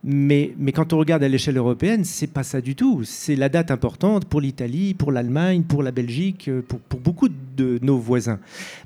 mais, 0.06 0.54
quand 0.74 0.92
on 0.92 0.98
regarde 0.98 1.24
à 1.24 1.30
l'échelle 1.30 1.56
européenne, 1.56 2.04
c'est 2.04 2.28
pas 2.28 2.44
ça 2.44 2.60
du 2.60 2.76
tout. 2.76 3.04
C'est 3.06 3.38
la 3.38 3.48
date 3.48 3.72
importante 3.72 4.26
pour 4.26 4.42
l'Italie, 4.42 4.94
pour 4.94 5.14
l'Allemagne, 5.14 5.64
pour 5.64 5.82
la 5.82 5.92
Belgique, 5.92 6.50
euh, 6.50 6.62
pour, 6.62 7.00
beaucoup 7.00 7.30
de 7.30 7.80
nos 7.82 7.98
voisins. 7.98 8.40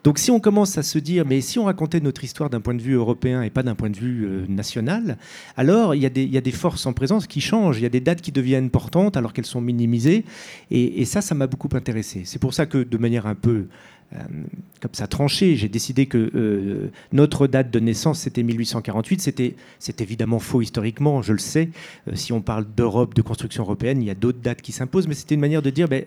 Donc 0.04 0.20
si 0.20 0.30
on 0.30 0.40
commence 0.40 0.78
à 0.78 0.84
se 0.84 1.00
dire, 1.00 1.26
mais 1.26 1.42
si 1.42 1.58
on 1.58 1.66
racontait 1.66 2.02
notre 2.02 2.24
histoire 2.24 2.52
d'un 2.52 2.62
point 2.62 2.76
de 2.76 2.82
vue 2.82 2.94
européen 2.94 3.42
et 3.42 3.50
pas 3.50 3.64
d'un 3.64 3.74
point 3.74 3.90
de 3.90 3.98
vue 3.98 4.26
euh, 4.26 4.46
national, 4.48 5.18
alors 5.56 5.96
il 5.96 6.02
y, 6.02 6.06
a 6.06 6.10
des, 6.42 6.52
forces 6.52 6.86
en 6.86 6.94
présence 6.94 7.26
qui 7.26 7.42
changent. 7.42 7.80
Il 7.80 7.84
y 7.84 7.88
a 7.88 7.90
des 7.90 8.00
dates 8.02 8.22
qui 8.22 8.32
deviennent 8.32 8.66
importantes 8.66 9.18
alors 9.18 9.34
qu'elles 9.34 9.46
sont 9.46 9.62
minimisées. 9.62 10.24
Et, 10.70 11.02
et 11.02 11.06
ça, 11.06 11.22
ça 11.22 11.34
m'a 11.34 11.48
beaucoup 11.48 11.70
intéressé. 11.74 12.24
C'est 12.26 12.40
pour 12.40 12.54
ça 12.54 12.68
que 12.68 12.78
de 12.84 12.98
manière 12.98 13.26
un 13.26 13.36
peu 13.36 13.66
comme 14.12 14.94
ça 14.94 15.08
tranché. 15.08 15.56
J'ai 15.56 15.70
décidé 15.70 16.06
que 16.06 16.32
euh, 16.34 16.92
notre 17.12 17.48
date 17.48 17.72
de 17.72 17.80
naissance, 17.80 18.20
c'était 18.20 18.44
1848. 18.44 19.22
C'était, 19.22 19.56
c'est 19.80 20.02
évidemment 20.02 20.40
faux 20.40 20.62
historiquement, 20.62 21.22
je 21.22 21.34
le 21.34 21.40
sais. 21.40 21.70
Euh, 22.08 22.16
si 22.16 22.32
on 22.34 22.42
parle 22.42 22.66
d'Europe, 22.76 23.14
de 23.14 23.22
construction 23.22 23.64
européenne, 23.64 24.02
il 24.02 24.06
y 24.06 24.12
a 24.12 24.16
d'autres 24.16 24.40
dates 24.40 24.62
qui 24.62 24.72
s'imposent, 24.72 25.08
mais 25.08 25.16
c'était 25.16 25.36
une 25.36 25.42
manière 25.42 25.62
de 25.62 25.70
dire, 25.70 25.88
ben, 25.88 26.06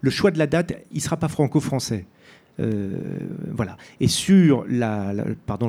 le 0.00 0.10
choix 0.10 0.30
de 0.30 0.38
la 0.38 0.46
date, 0.46 0.74
il 0.92 0.96
ne 0.96 1.02
sera 1.02 1.16
pas 1.16 1.28
franco-français. 1.28 2.04
voilà. 2.58 3.78
Et 4.00 4.08
sur 4.08 4.64
la, 4.68 5.14
pardon, 5.46 5.68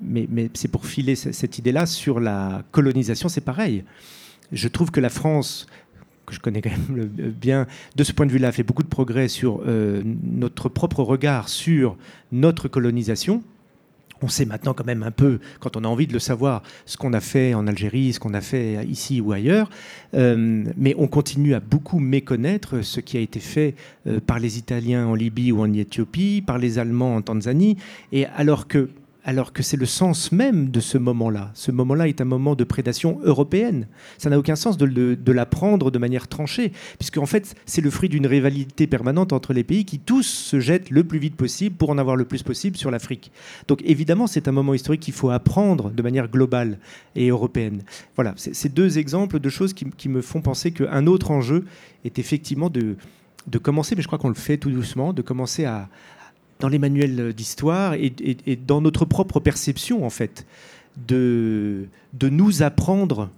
mais, 0.00 0.26
mais 0.30 0.50
c'est 0.54 0.68
pour 0.68 0.86
filer 0.86 1.14
cette 1.14 1.58
idée-là 1.58 1.84
sur 1.84 2.20
la 2.20 2.64
colonisation, 2.70 3.28
c'est 3.28 3.42
pareil. 3.42 3.84
Je 4.50 4.68
trouve 4.68 4.90
que 4.90 5.00
la 5.00 5.08
France 5.08 5.66
je 6.32 6.40
connais 6.40 6.62
quand 6.62 6.70
même 6.70 7.06
bien, 7.06 7.66
de 7.96 8.04
ce 8.04 8.12
point 8.12 8.26
de 8.26 8.32
vue-là, 8.32 8.52
fait 8.52 8.62
beaucoup 8.62 8.82
de 8.82 8.88
progrès 8.88 9.28
sur 9.28 9.62
euh, 9.66 10.02
notre 10.24 10.68
propre 10.68 11.02
regard 11.02 11.48
sur 11.48 11.96
notre 12.32 12.68
colonisation. 12.68 13.42
on 14.22 14.28
sait 14.28 14.44
maintenant 14.44 14.72
quand 14.72 14.86
même 14.86 15.02
un 15.02 15.10
peu, 15.10 15.40
quand 15.60 15.76
on 15.76 15.84
a 15.84 15.88
envie 15.88 16.06
de 16.06 16.12
le 16.12 16.18
savoir, 16.18 16.62
ce 16.86 16.96
qu'on 16.96 17.12
a 17.12 17.20
fait 17.20 17.54
en 17.54 17.66
Algérie, 17.66 18.12
ce 18.12 18.20
qu'on 18.20 18.34
a 18.34 18.40
fait 18.40 18.84
ici 18.86 19.20
ou 19.20 19.32
ailleurs, 19.32 19.68
euh, 20.14 20.64
mais 20.76 20.94
on 20.96 21.08
continue 21.08 21.54
à 21.54 21.60
beaucoup 21.60 21.98
méconnaître 21.98 22.82
ce 22.82 23.00
qui 23.00 23.16
a 23.16 23.20
été 23.20 23.40
fait 23.40 23.74
euh, 24.06 24.20
par 24.20 24.38
les 24.38 24.58
Italiens 24.58 25.06
en 25.06 25.14
Libye 25.14 25.52
ou 25.52 25.60
en 25.60 25.72
Éthiopie, 25.72 26.42
par 26.46 26.58
les 26.58 26.78
Allemands 26.78 27.16
en 27.16 27.22
Tanzanie, 27.22 27.76
et 28.12 28.26
alors 28.26 28.68
que 28.68 28.88
alors 29.24 29.52
que 29.52 29.62
c'est 29.62 29.76
le 29.76 29.86
sens 29.86 30.32
même 30.32 30.70
de 30.70 30.80
ce 30.80 30.98
moment-là. 30.98 31.50
Ce 31.54 31.70
moment-là 31.70 32.08
est 32.08 32.20
un 32.20 32.24
moment 32.24 32.54
de 32.54 32.64
prédation 32.64 33.20
européenne. 33.22 33.86
Ça 34.18 34.30
n'a 34.30 34.38
aucun 34.38 34.56
sens 34.56 34.76
de, 34.76 34.86
de, 35.14 35.32
la 35.32 35.46
prendre 35.46 35.90
de 35.90 35.98
manière 35.98 36.26
tranchée, 36.26 36.72
puisque 36.98 37.18
en 37.18 37.26
fait, 37.26 37.54
c'est 37.64 37.80
le 37.80 37.90
fruit 37.90 38.08
d'une 38.08 38.26
rivalité 38.26 38.86
permanente 38.86 39.32
entre 39.32 39.52
les 39.52 39.62
pays 39.62 39.84
qui 39.84 40.00
tous 40.00 40.26
se 40.26 40.58
jettent 40.58 40.90
le 40.90 41.04
plus 41.04 41.20
vite 41.20 41.36
possible 41.36 41.76
pour 41.76 41.90
en 41.90 41.98
avoir 41.98 42.16
le 42.16 42.24
plus 42.24 42.42
possible 42.42 42.76
sur 42.76 42.90
l'Afrique. 42.90 43.30
Donc 43.68 43.80
évidemment, 43.84 44.26
c'est 44.26 44.48
un 44.48 44.52
moment 44.52 44.74
historique 44.74 45.02
qu'il 45.02 45.14
faut 45.14 45.30
apprendre 45.30 45.90
de 45.90 46.02
manière 46.02 46.28
globale 46.28 46.78
et 47.14 47.28
européenne. 47.28 47.82
Voilà, 48.16 48.34
c'est 48.36 48.74
deux 48.74 48.98
exemples 48.98 49.38
de 49.38 49.48
choses 49.48 49.72
qui, 49.72 50.08
me 50.08 50.20
font 50.20 50.42
penser 50.42 50.72
qu'un 50.72 51.06
autre 51.06 51.30
enjeu 51.30 51.64
est 52.04 52.18
effectivement 52.18 52.70
de, 52.70 52.96
de 53.46 53.58
commencer, 53.58 53.94
mais 53.94 54.02
je 54.02 54.08
crois 54.08 54.18
qu'on 54.18 54.28
le 54.28 54.34
fait 54.34 54.56
tout 54.56 54.70
doucement, 54.70 55.12
de 55.12 55.22
commencer 55.22 55.64
à, 55.64 55.88
dans 56.62 56.68
les 56.68 56.78
manuels 56.78 57.32
d'histoire 57.34 57.94
et, 57.94 58.56
dans 58.66 58.80
notre 58.80 59.04
propre 59.04 59.40
perception, 59.40 60.06
en 60.06 60.10
fait, 60.10 60.46
de, 61.08 61.88
nous 62.22 62.62
apprendre 62.62 63.30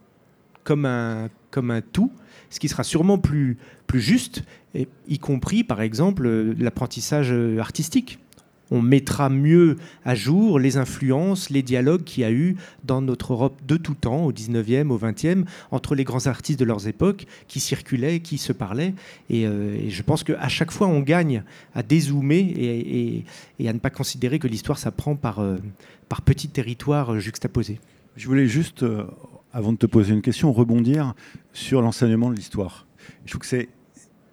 comme 0.62 0.84
un, 0.84 1.30
tout, 1.92 2.12
ce 2.50 2.60
qui 2.60 2.68
sera 2.68 2.84
sûrement 2.84 3.16
plus 3.16 3.56
juste, 3.94 4.44
y 5.08 5.18
compris, 5.18 5.64
par 5.64 5.80
exemple, 5.80 6.28
l'apprentissage 6.58 7.32
artistique 7.58 8.18
on 8.70 8.82
mettra 8.82 9.28
mieux 9.28 9.76
à 10.04 10.14
jour 10.14 10.58
les 10.58 10.76
influences, 10.76 11.50
les 11.50 11.62
dialogues 11.62 12.04
qu'il 12.04 12.22
y 12.22 12.24
a 12.24 12.32
eu 12.32 12.56
dans 12.84 13.02
notre 13.02 13.32
Europe 13.32 13.60
de 13.66 13.76
tout 13.76 13.94
temps, 13.94 14.24
au 14.24 14.32
19e, 14.32 14.88
au 14.88 14.98
20e, 14.98 15.44
entre 15.70 15.94
les 15.94 16.04
grands 16.04 16.26
artistes 16.26 16.58
de 16.58 16.64
leurs 16.64 16.88
époques 16.88 17.26
qui 17.48 17.60
circulaient, 17.60 18.20
qui 18.20 18.38
se 18.38 18.52
parlaient. 18.52 18.94
Et, 19.30 19.46
euh, 19.46 19.88
je 19.88 20.02
pense 20.02 20.24
qu'à 20.24 20.48
chaque 20.48 20.70
fois, 20.70 20.86
on 20.86 21.00
gagne 21.00 21.42
à 21.74 21.82
dézoomer 21.82 23.24
et, 23.58 23.68
à 23.68 23.72
ne 23.72 23.78
pas 23.78 23.90
considérer 23.90 24.38
que 24.38 24.48
l'histoire 24.48 24.78
s'apprend 24.78 25.16
par, 25.16 25.40
euh, 25.40 25.56
par 26.08 26.22
petits 26.22 26.48
territoires 26.48 27.18
juxtaposés. 27.20 27.80
Je 28.16 28.26
voulais 28.28 28.46
juste, 28.46 28.82
euh, 28.82 29.04
avant 29.52 29.72
de 29.72 29.78
te 29.78 29.86
poser 29.86 30.14
une 30.14 30.22
question, 30.22 30.52
rebondir 30.52 31.14
sur 31.52 31.82
l'enseignement 31.82 32.30
de 32.30 32.36
l'histoire. 32.36 32.86
Je 33.24 33.30
trouve 33.30 33.40
que 33.40 33.46
c'est 33.46 33.68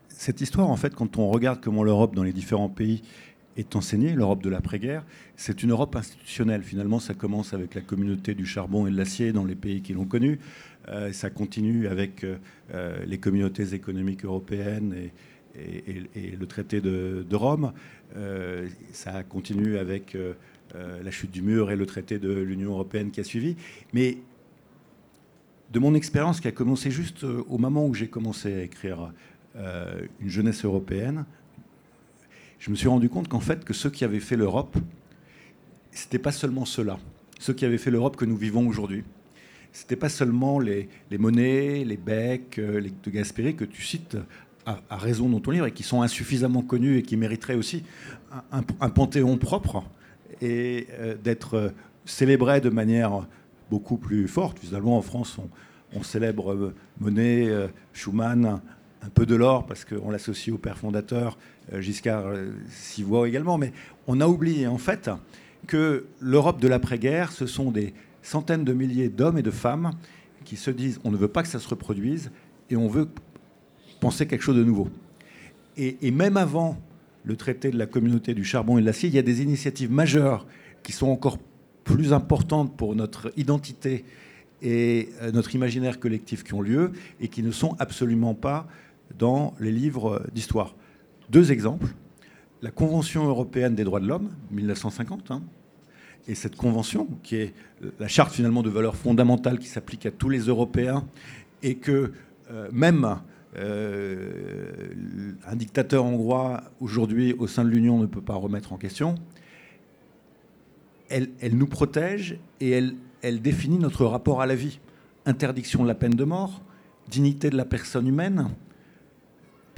cette 0.10 0.40
histoire, 0.40 0.70
en 0.70 0.76
fait, 0.76 0.94
quand 0.94 1.18
on 1.18 1.30
regarde 1.30 1.60
comment 1.62 1.84
l'Europe, 1.84 2.14
dans 2.14 2.22
les 2.22 2.34
différents 2.34 2.70
pays, 2.70 3.02
est 3.58 3.76
enseignée, 3.76 4.14
l'Europe 4.14 4.42
de 4.42 4.50
l'après-guerre, 4.50 5.04
c'est 5.36 5.64
une 5.64 5.72
Europe 5.72 5.96
institutionnelle. 5.96 6.64
Finalement, 6.64 7.00
ça 7.00 7.14
commence 7.14 7.54
avec 7.54 7.76
la 7.76 7.82
communauté 7.82 8.34
du 8.34 8.46
charbon 8.46 8.88
et 8.88 8.92
de 8.92 8.98
l'acier 8.98 9.34
dans 9.34 9.46
les 9.46 9.56
pays 9.56 9.82
qui 9.82 9.94
l'ont 9.94 10.06
connue. 10.06 10.40
Euh, 10.90 11.12
ça 11.12 11.30
continue 11.30 11.88
avec 11.88 12.24
euh, 12.24 12.38
euh, 12.74 13.04
les 13.06 13.18
communautés 13.18 13.74
économiques 13.74 14.26
européennes 14.26 14.96
et, 14.96 15.12
le 16.40 16.46
traité 16.46 16.80
de, 16.80 17.26
Rome. 17.34 17.74
ça 18.94 19.22
continue 19.24 19.78
avec 19.78 20.18
la 20.74 21.12
chute 21.12 21.32
du 21.32 21.42
mur 21.42 21.72
et 21.72 21.76
le 21.76 21.86
traité 21.86 22.20
de 22.20 22.32
l'Union 22.32 22.72
européenne 22.72 23.12
qui 23.12 23.20
a 23.20 23.26
suivi. 23.26 23.58
Mais 23.92 24.20
de 25.74 25.80
mon 25.80 25.94
expérience 25.94 26.40
qui 26.40 26.48
a 26.48 26.54
commencé 26.54 26.90
juste 26.90 27.26
au 27.26 27.58
moment 27.58 27.86
où 27.86 27.94
j'ai 27.94 28.08
commencé 28.08 28.54
à 28.54 28.64
écrire 28.64 29.12
une 29.58 30.30
jeunesse 30.30 30.64
européenne, 30.64 31.26
je 32.62 32.70
me 32.70 32.76
suis 32.76 32.88
rendu 32.88 33.10
compte 33.10 33.28
qu'en 33.28 33.40
fait, 33.40 33.66
que 33.66 33.74
ceux 33.74 33.90
qui 33.90 34.06
avaient 34.06 34.20
fait 34.20 34.38
l'Europe, 34.38 34.78
c'était 35.92 36.20
pas 36.20 36.32
seulement 36.32 36.64
ceux-là, 36.64 37.00
ceux 37.40 37.54
qui 37.54 37.66
avaient 37.66 37.80
fait 37.80 37.90
l'Europe 37.90 38.16
que 38.16 38.24
nous 38.24 38.38
vivons 38.38 38.68
aujourd'hui. 38.68 39.04
C'était 39.74 39.96
pas 39.96 40.10
seulement 40.10 40.60
les, 40.60 40.88
les 41.10 41.18
monnaies, 41.18 41.84
les 41.84 41.98
becs, 41.98 42.60
euh, 42.60 42.80
les 42.80 42.92
de 42.92 43.10
Gasperi 43.10 43.56
que 43.56 43.66
tu 43.66 43.82
cites 43.82 44.16
à, 44.68 44.80
raison 44.92 45.28
dans 45.28 45.40
ton 45.40 45.50
livre 45.50 45.66
et 45.66 45.72
qui 45.72 45.82
sont 45.82 46.04
insuffisamment 46.04 46.62
connus 46.62 47.00
et 47.00 47.02
qui 47.02 47.18
mériteraient 47.18 47.56
aussi 47.56 47.84
un, 48.52 48.90
panthéon 48.90 49.38
propre 49.38 49.84
et 50.40 50.86
euh, 50.92 51.16
d'être 51.16 51.56
euh, 51.56 51.70
célébrés 52.06 52.62
de 52.62 52.70
manière 52.70 53.26
beaucoup 53.72 53.98
plus 53.98 54.28
forte. 54.28 54.60
Finalement, 54.60 54.98
en 54.98 55.02
France, 55.02 55.40
on, 55.40 55.50
on 55.98 56.04
célèbre 56.04 56.74
Monet, 57.00 57.50
Schumann, 57.92 58.62
un 59.02 59.10
peu 59.10 59.26
de 59.26 59.36
l'or 59.36 59.66
parce 59.66 59.86
qu'on 59.86 60.12
l'associe 60.12 60.54
au 60.54 60.58
père 60.58 60.78
fondateur, 60.78 61.38
euh, 61.74 61.82
Giscard 61.82 62.28
euh, 62.28 62.52
s'y 62.70 63.04
voit 63.04 63.28
également. 63.28 63.58
Mais 63.58 63.74
on 64.08 64.22
a 64.22 64.28
oublié 64.28 64.68
en 64.68 64.78
fait 64.78 65.10
que 65.68 66.06
l'Europe 66.20 66.60
de 66.60 66.68
l'après-guerre, 66.68 67.32
ce 67.32 67.46
sont 67.46 67.72
des 67.72 67.94
centaines 68.22 68.64
de 68.64 68.74
milliers 68.74 69.10
d'hommes 69.10 69.38
et 69.38 69.44
de 69.44 69.52
femmes 69.52 69.92
qui 70.46 70.56
se 70.56 70.72
disent 70.72 71.00
on 71.04 71.12
ne 71.12 71.18
veut 71.18 71.28
pas 71.28 71.44
que 71.44 71.50
ça 71.50 71.60
se 71.60 71.68
reproduise 71.68 72.32
et 72.70 72.76
on 72.76 72.88
veut 72.88 73.08
penser 74.00 74.28
quelque 74.28 74.42
chose 74.42 74.58
de 74.58 74.64
nouveau. 74.64 74.90
Et, 75.78 76.12
même 76.12 76.38
avant 76.38 76.78
le 77.24 77.36
traité 77.36 77.72
de 77.72 77.78
la 77.78 77.86
communauté 77.86 78.34
du 78.34 78.44
charbon 78.44 78.78
et 78.78 78.82
de 78.82 78.86
l'acier, 78.86 79.10
il 79.10 79.16
y 79.16 79.20
a 79.20 79.24
des 79.24 79.42
initiatives 79.42 79.92
majeures 79.92 80.46
qui 80.84 80.92
sont 80.92 81.08
encore 81.08 81.38
plus 81.84 82.14
importantes 82.14 82.76
pour 82.76 82.96
notre 82.96 83.32
identité 83.38 84.04
et 84.62 85.10
euh, 85.22 85.32
notre 85.32 85.56
imaginaire 85.56 86.00
collectif 86.00 86.44
qui 86.44 86.54
ont 86.54 86.62
lieu 86.62 86.92
et 87.20 87.30
qui 87.30 87.42
ne 87.42 87.52
sont 87.52 87.76
absolument 87.80 88.36
pas 88.36 88.68
dans 89.18 89.54
les 89.60 89.72
livres 89.72 90.24
d'histoire. 90.34 90.76
Deux 91.30 91.52
exemples. 91.52 91.88
La 92.62 92.72
Convention 92.72 93.26
européenne 93.26 93.74
des 93.74 93.84
droits 93.84 94.00
de 94.00 94.08
l'homme, 94.08 94.30
1950, 94.52 95.32
hein, 95.32 95.42
et 96.28 96.36
cette 96.36 96.56
convention, 96.56 97.08
qui 97.24 97.38
est 97.38 97.54
la 98.00 98.08
charte 98.08 98.34
finalement 98.34 98.62
de 98.62 98.70
valeurs 98.70 98.96
fondamentales 98.96 99.58
qui 99.58 99.68
s'applique 99.68 100.06
à 100.06 100.12
tous 100.12 100.30
les 100.30 100.42
Européens, 100.42 101.08
et 101.64 101.76
que 101.76 102.12
euh, 102.52 102.70
même 102.72 103.18
euh, 103.58 105.34
un 105.48 105.56
dictateur 105.56 106.06
hongrois 106.06 106.64
aujourd'hui 106.80 107.34
au 107.34 107.48
sein 107.48 107.64
de 107.64 107.70
l'Union 107.70 108.00
ne 108.00 108.06
peut 108.06 108.22
pas 108.22 108.36
remettre 108.36 108.74
en 108.74 108.78
question, 108.78 109.16
elle, 111.10 111.30
nous 111.52 111.68
protège 111.68 112.38
et 112.62 112.72
elle 113.22 113.42
définit 113.42 113.78
notre 113.78 114.06
rapport 114.06 114.42
à 114.42 114.46
la 114.46 114.56
vie. 114.56 114.80
Interdiction 115.26 115.84
de 115.84 115.88
la 115.88 115.96
peine 115.96 116.14
de 116.14 116.24
mort, 116.24 116.62
dignité 117.10 117.50
de 117.50 117.58
la 117.58 117.66
personne 117.66 118.08
humaine, 118.08 118.50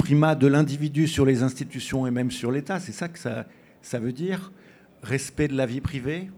primat 0.04 0.36
de 0.36 0.48
l'individu 0.48 1.08
sur 1.08 1.26
les 1.26 1.44
institutions 1.44 2.06
et 2.06 2.12
même 2.12 2.30
sur 2.30 2.52
l'État, 2.52 2.78
c'est 2.82 2.92
ça 2.92 3.08
que 3.08 3.18
ça, 3.18 4.00
veut 4.00 4.12
dire. 4.12 4.52
Respect 5.02 5.48
de 5.48 5.56
la 5.56 5.66
vie 5.66 5.80
privée, 5.80 6.30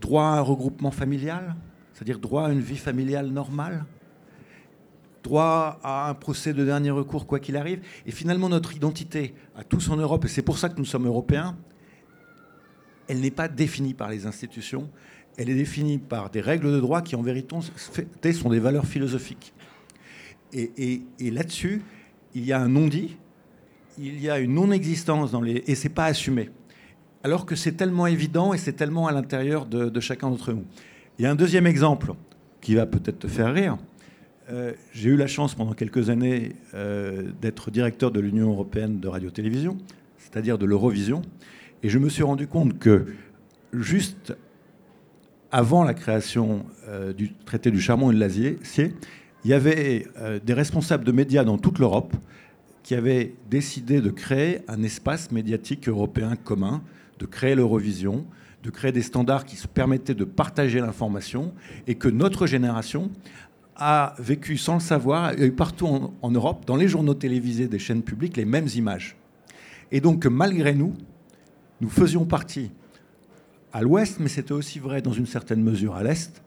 droit 0.00 0.24
à 0.24 0.38
un 0.38 0.40
regroupement 0.40 0.90
familial, 0.90 1.54
c'est-à-dire 1.92 2.18
droit 2.18 2.46
à 2.46 2.52
une 2.52 2.62
vie 2.62 2.78
familiale 2.78 3.26
normale, 3.26 3.84
droit 5.22 5.78
à 5.82 6.08
un 6.08 6.14
procès 6.14 6.54
de 6.54 6.64
dernier 6.64 6.90
recours 6.90 7.26
quoi 7.26 7.38
qu'il 7.38 7.54
arrive. 7.54 7.82
Et 8.06 8.12
finalement, 8.12 8.48
notre 8.48 8.74
identité 8.74 9.34
à 9.54 9.62
tous 9.62 9.90
en 9.90 9.96
Europe, 9.96 10.24
et 10.24 10.28
c'est 10.28 10.40
pour 10.40 10.56
ça 10.56 10.70
que 10.70 10.78
nous 10.78 10.86
sommes 10.86 11.06
européens, 11.06 11.54
elle 13.08 13.20
n'est 13.20 13.30
pas 13.30 13.48
définie 13.48 13.92
par 13.92 14.08
les 14.08 14.24
institutions, 14.24 14.88
elle 15.36 15.50
est 15.50 15.54
définie 15.54 15.98
par 15.98 16.30
des 16.30 16.40
règles 16.40 16.72
de 16.72 16.80
droit 16.80 17.02
qui 17.02 17.14
en 17.14 17.20
vérité 17.20 17.54
sont 18.32 18.48
des 18.48 18.60
valeurs 18.60 18.86
philosophiques. 18.86 19.52
Et, 20.54 21.30
là-dessus, 21.30 21.82
il 22.34 22.44
y 22.44 22.52
a 22.52 22.60
un 22.60 22.68
non-dit, 22.68 23.16
il 23.98 24.20
y 24.20 24.30
a 24.30 24.38
une 24.38 24.54
non-existence 24.54 25.32
dans 25.32 25.40
les... 25.40 25.64
et 25.66 25.74
c'est 25.74 25.88
pas 25.88 26.06
assumé. 26.06 26.50
Alors 27.24 27.46
que 27.46 27.56
c'est 27.56 27.72
tellement 27.72 28.06
évident 28.06 28.54
et 28.54 28.58
c'est 28.58 28.74
tellement 28.74 29.06
à 29.08 29.12
l'intérieur 29.12 29.66
de, 29.66 30.00
chacun 30.00 30.30
d'entre 30.30 30.52
nous. 30.52 30.64
Il 31.18 31.22
y 31.22 31.26
a 31.26 31.30
un 31.30 31.34
deuxième 31.34 31.66
exemple 31.66 32.12
qui 32.60 32.74
va 32.74 32.86
peut-être 32.86 33.20
te 33.20 33.26
faire 33.26 33.52
rire. 33.52 33.78
Euh, 34.50 34.72
j'ai 34.92 35.10
eu 35.10 35.16
la 35.16 35.26
chance 35.26 35.54
pendant 35.54 35.72
quelques 35.72 36.10
années 36.10 36.52
euh, 36.74 37.30
d'être 37.40 37.70
directeur 37.70 38.10
de 38.10 38.20
l'Union 38.20 38.50
européenne 38.50 39.00
de 39.00 39.08
radio-télévision, 39.08 39.78
c'est-à-dire 40.18 40.58
de 40.58 40.66
l'Eurovision, 40.66 41.22
et 41.82 41.88
je 41.88 41.98
me 41.98 42.10
suis 42.10 42.22
rendu 42.22 42.46
compte 42.46 42.78
que 42.78 43.06
juste 43.72 44.36
avant 45.50 45.84
la 45.84 45.94
création 45.94 46.66
euh, 46.88 47.12
du 47.12 47.32
traité 47.32 47.70
du 47.70 47.80
charbon 47.80 48.10
et 48.10 48.14
de 48.14 48.20
l'acier, 48.20 48.58
il 49.44 49.50
y 49.50 49.54
avait 49.54 50.06
euh, 50.18 50.40
des 50.42 50.54
responsables 50.54 51.04
de 51.04 51.12
médias 51.12 51.44
dans 51.44 51.58
toute 51.58 51.78
l'Europe 51.78 52.14
qui 52.82 52.94
avaient 52.94 53.34
décidé 53.50 54.00
de 54.00 54.10
créer 54.10 54.60
un 54.68 54.82
espace 54.82 55.30
médiatique 55.30 55.88
européen 55.88 56.36
commun, 56.36 56.82
de 57.18 57.26
créer 57.26 57.54
l'Eurovision, 57.54 58.26
de 58.62 58.70
créer 58.70 58.92
des 58.92 59.02
standards 59.02 59.44
qui 59.44 59.56
se 59.56 59.66
permettaient 59.66 60.14
de 60.14 60.24
partager 60.24 60.80
l'information 60.80 61.52
et 61.86 61.94
que 61.94 62.08
notre 62.08 62.46
génération 62.46 63.10
a 63.76 64.14
vécu 64.18 64.56
sans 64.56 64.74
le 64.74 64.80
savoir, 64.80 65.24
a 65.24 65.36
eu 65.36 65.52
partout 65.52 65.86
en, 65.86 66.14
en, 66.22 66.30
Europe, 66.30 66.64
dans 66.66 66.76
les 66.76 66.88
journaux 66.88 67.14
télévisés 67.14 67.68
des 67.68 67.78
chaînes 67.78 68.02
publiques, 68.02 68.36
les 68.36 68.44
mêmes 68.44 68.68
images. 68.74 69.16
Et 69.92 70.00
donc, 70.00 70.26
malgré 70.26 70.74
nous, 70.74 70.94
nous 71.80 71.88
faisions 71.90 72.24
partie 72.24 72.70
à 73.72 73.82
l'ouest, 73.82 74.20
mais 74.20 74.28
c'était 74.28 74.52
aussi 74.52 74.78
vrai 74.78 75.02
dans 75.02 75.12
une 75.12 75.26
certaine 75.26 75.62
mesure 75.62 75.96
à 75.96 76.02
l'est, 76.02 76.42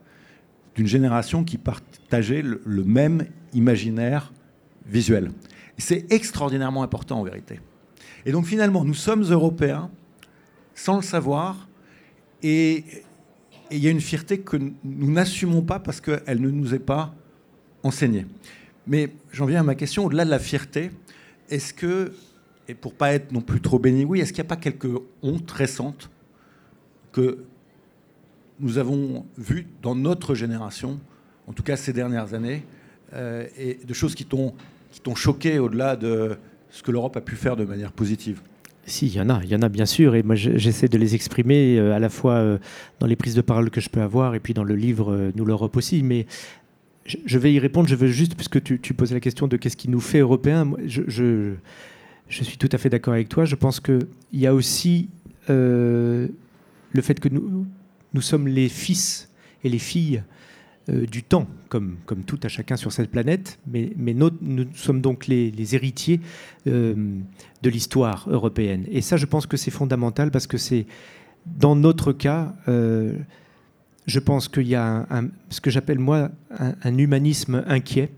d'une 0.78 0.88
génération 0.88 1.44
qui 1.44 1.58
partageait 1.58 2.44
le, 2.44 2.84
même 2.84 3.26
imaginaire 3.54 4.32
visuel. 4.86 5.32
C'est 5.80 6.06
extraordinairement 6.12 6.84
important 6.84 7.20
en 7.20 7.24
vérité. 7.24 7.60
Et 8.26 8.32
donc 8.32 8.46
finalement, 8.46 8.86
nous 8.86 8.94
sommes 8.94 9.24
européens 9.24 9.90
sans 10.76 10.96
le 10.98 11.02
savoir, 11.02 11.68
Et 12.44 12.84
il 13.72 13.80
y 13.80 13.88
a 13.88 13.90
une 13.90 14.00
fierté 14.00 14.40
que 14.40 14.58
nous 14.58 15.12
n'assumons 15.12 15.64
pas 15.64 15.80
parce 15.80 16.00
qu'elle 16.00 16.40
ne 16.40 16.52
nous 16.52 16.76
est 16.76 16.80
pas 16.80 17.16
enseignée. 17.82 18.28
Mais 18.86 19.10
j'en 19.32 19.48
viens 19.48 19.62
à 19.62 19.64
ma 19.64 19.74
question, 19.74 20.06
au-delà 20.06 20.24
de 20.24 20.30
la 20.30 20.40
fierté, 20.40 20.92
est-ce 21.50 21.74
que, 21.74 22.14
et 22.68 22.76
pour 22.76 22.94
pas 22.94 23.14
être 23.14 23.32
non 23.32 23.42
plus 23.42 23.60
trop 23.60 23.80
béni, 23.80 24.06
oui, 24.06 24.22
est-ce 24.22 24.32
qu'il 24.32 24.44
n'y 24.44 24.48
a 24.48 24.50
pas 24.50 24.62
quelques 24.62 24.96
hontes 25.24 25.52
récentes 25.52 26.12
que 27.12 27.40
nous 28.60 28.78
avons 28.78 29.26
vues 29.38 29.68
dans 29.82 29.96
notre 29.96 30.36
génération, 30.36 31.00
en 31.48 31.54
tout 31.54 31.64
cas 31.64 31.76
ces 31.76 31.94
dernières 31.94 32.34
années, 32.34 32.64
euh, 33.14 33.46
et 33.58 33.80
de 33.86 33.94
choses 33.94 34.16
qui 34.16 34.26
t'ont 34.26 34.54
choqué 35.16 35.60
au-delà 35.60 35.96
de 35.96 36.38
ce 36.70 36.84
que 36.84 36.92
l'Europe 36.92 37.16
a 37.18 37.22
pu 37.22 37.36
faire 37.36 37.56
de 37.56 37.66
manière 37.66 37.92
positive 37.92 38.42
si, 38.90 39.08
il 39.08 39.16
y 39.16 39.20
en 39.20 39.30
a, 39.30 39.42
il 39.44 39.50
y 39.50 39.56
en 39.56 39.62
a 39.64 39.68
bien 39.68 39.86
sûr, 39.86 40.16
et 40.16 40.24
moi 40.24 40.36
j'essaie 40.36 40.88
de 40.88 40.98
les 40.98 41.14
exprimer 41.14 41.78
euh, 41.78 41.94
à 41.94 42.00
la 42.00 42.08
fois 42.08 42.36
euh, 42.36 42.58
dans 43.02 43.06
les 43.06 43.18
prises 43.18 43.36
de 43.36 43.42
parole 43.42 43.70
que 43.70 43.82
je 43.82 43.90
peux 43.90 44.00
avoir 44.00 44.34
et 44.34 44.40
puis 44.40 44.54
dans 44.54 44.64
le 44.64 44.78
livre 44.78 45.34
Nous 45.36 45.44
l'Europe 45.44 45.76
aussi. 45.76 46.04
Mais 46.04 46.26
je 47.06 47.38
vais 47.38 47.52
y 47.52 47.60
répondre. 47.60 47.90
Je 47.90 47.96
veux 47.96 48.08
juste, 48.08 48.36
puisque 48.36 48.64
tu, 48.64 48.80
tu 48.80 48.94
posais 48.94 49.14
la 49.14 49.20
question 49.20 49.50
de 49.50 49.58
qu'est-ce 49.58 49.76
qui 49.76 49.90
nous 49.90 50.00
fait 50.00 50.20
européens, 50.20 50.72
je, 50.86 51.58
suis 52.30 52.58
tout 52.58 52.70
à 52.72 52.78
fait 52.78 52.90
d'accord 52.90 53.14
avec 53.14 53.28
toi. 53.28 53.44
Je 53.44 53.56
pense 53.56 53.82
qu'il 53.82 54.08
y 54.32 54.48
a 54.48 54.54
aussi 54.54 55.10
le 55.50 56.30
fait 57.02 57.20
que 57.20 57.28
nous, 57.28 57.68
nous 58.14 58.22
sommes 58.22 58.48
les 58.48 58.70
fils 58.70 59.30
et 59.64 59.70
les 59.70 59.80
filles 59.80 60.24
euh, 60.90 61.06
du 61.06 61.24
temps, 61.24 61.48
comme, 61.70 61.98
tout 62.26 62.40
à 62.44 62.48
chacun 62.48 62.78
sur 62.78 62.92
cette 62.92 63.12
planète, 63.12 63.60
mais, 63.68 63.92
nous 63.98 64.68
sommes 64.74 65.02
donc 65.02 65.28
les, 65.28 65.76
héritiers 65.76 66.22
euh, 66.68 67.20
de 67.62 67.70
l'histoire 67.70 68.28
européenne. 68.30 68.86
Et 68.90 69.02
ça, 69.02 69.18
je 69.18 69.26
pense 69.26 69.46
que 69.46 69.58
c'est 69.58 69.72
fondamental 69.72 70.32
parce 70.32 70.48
que 70.48 70.58
c'est, 70.58 70.86
dans 71.46 71.76
notre 71.76 72.14
cas, 72.14 72.56
je 74.08 74.20
pense 74.20 74.48
qu'il 74.48 74.68
y 74.68 74.76
a 74.76 75.06
ce 75.50 75.62
que 75.62 75.70
j'appelle 75.70 76.00
moi 76.00 76.32
un, 76.50 76.98
humanisme 76.98 77.64
inquiet 77.68 78.10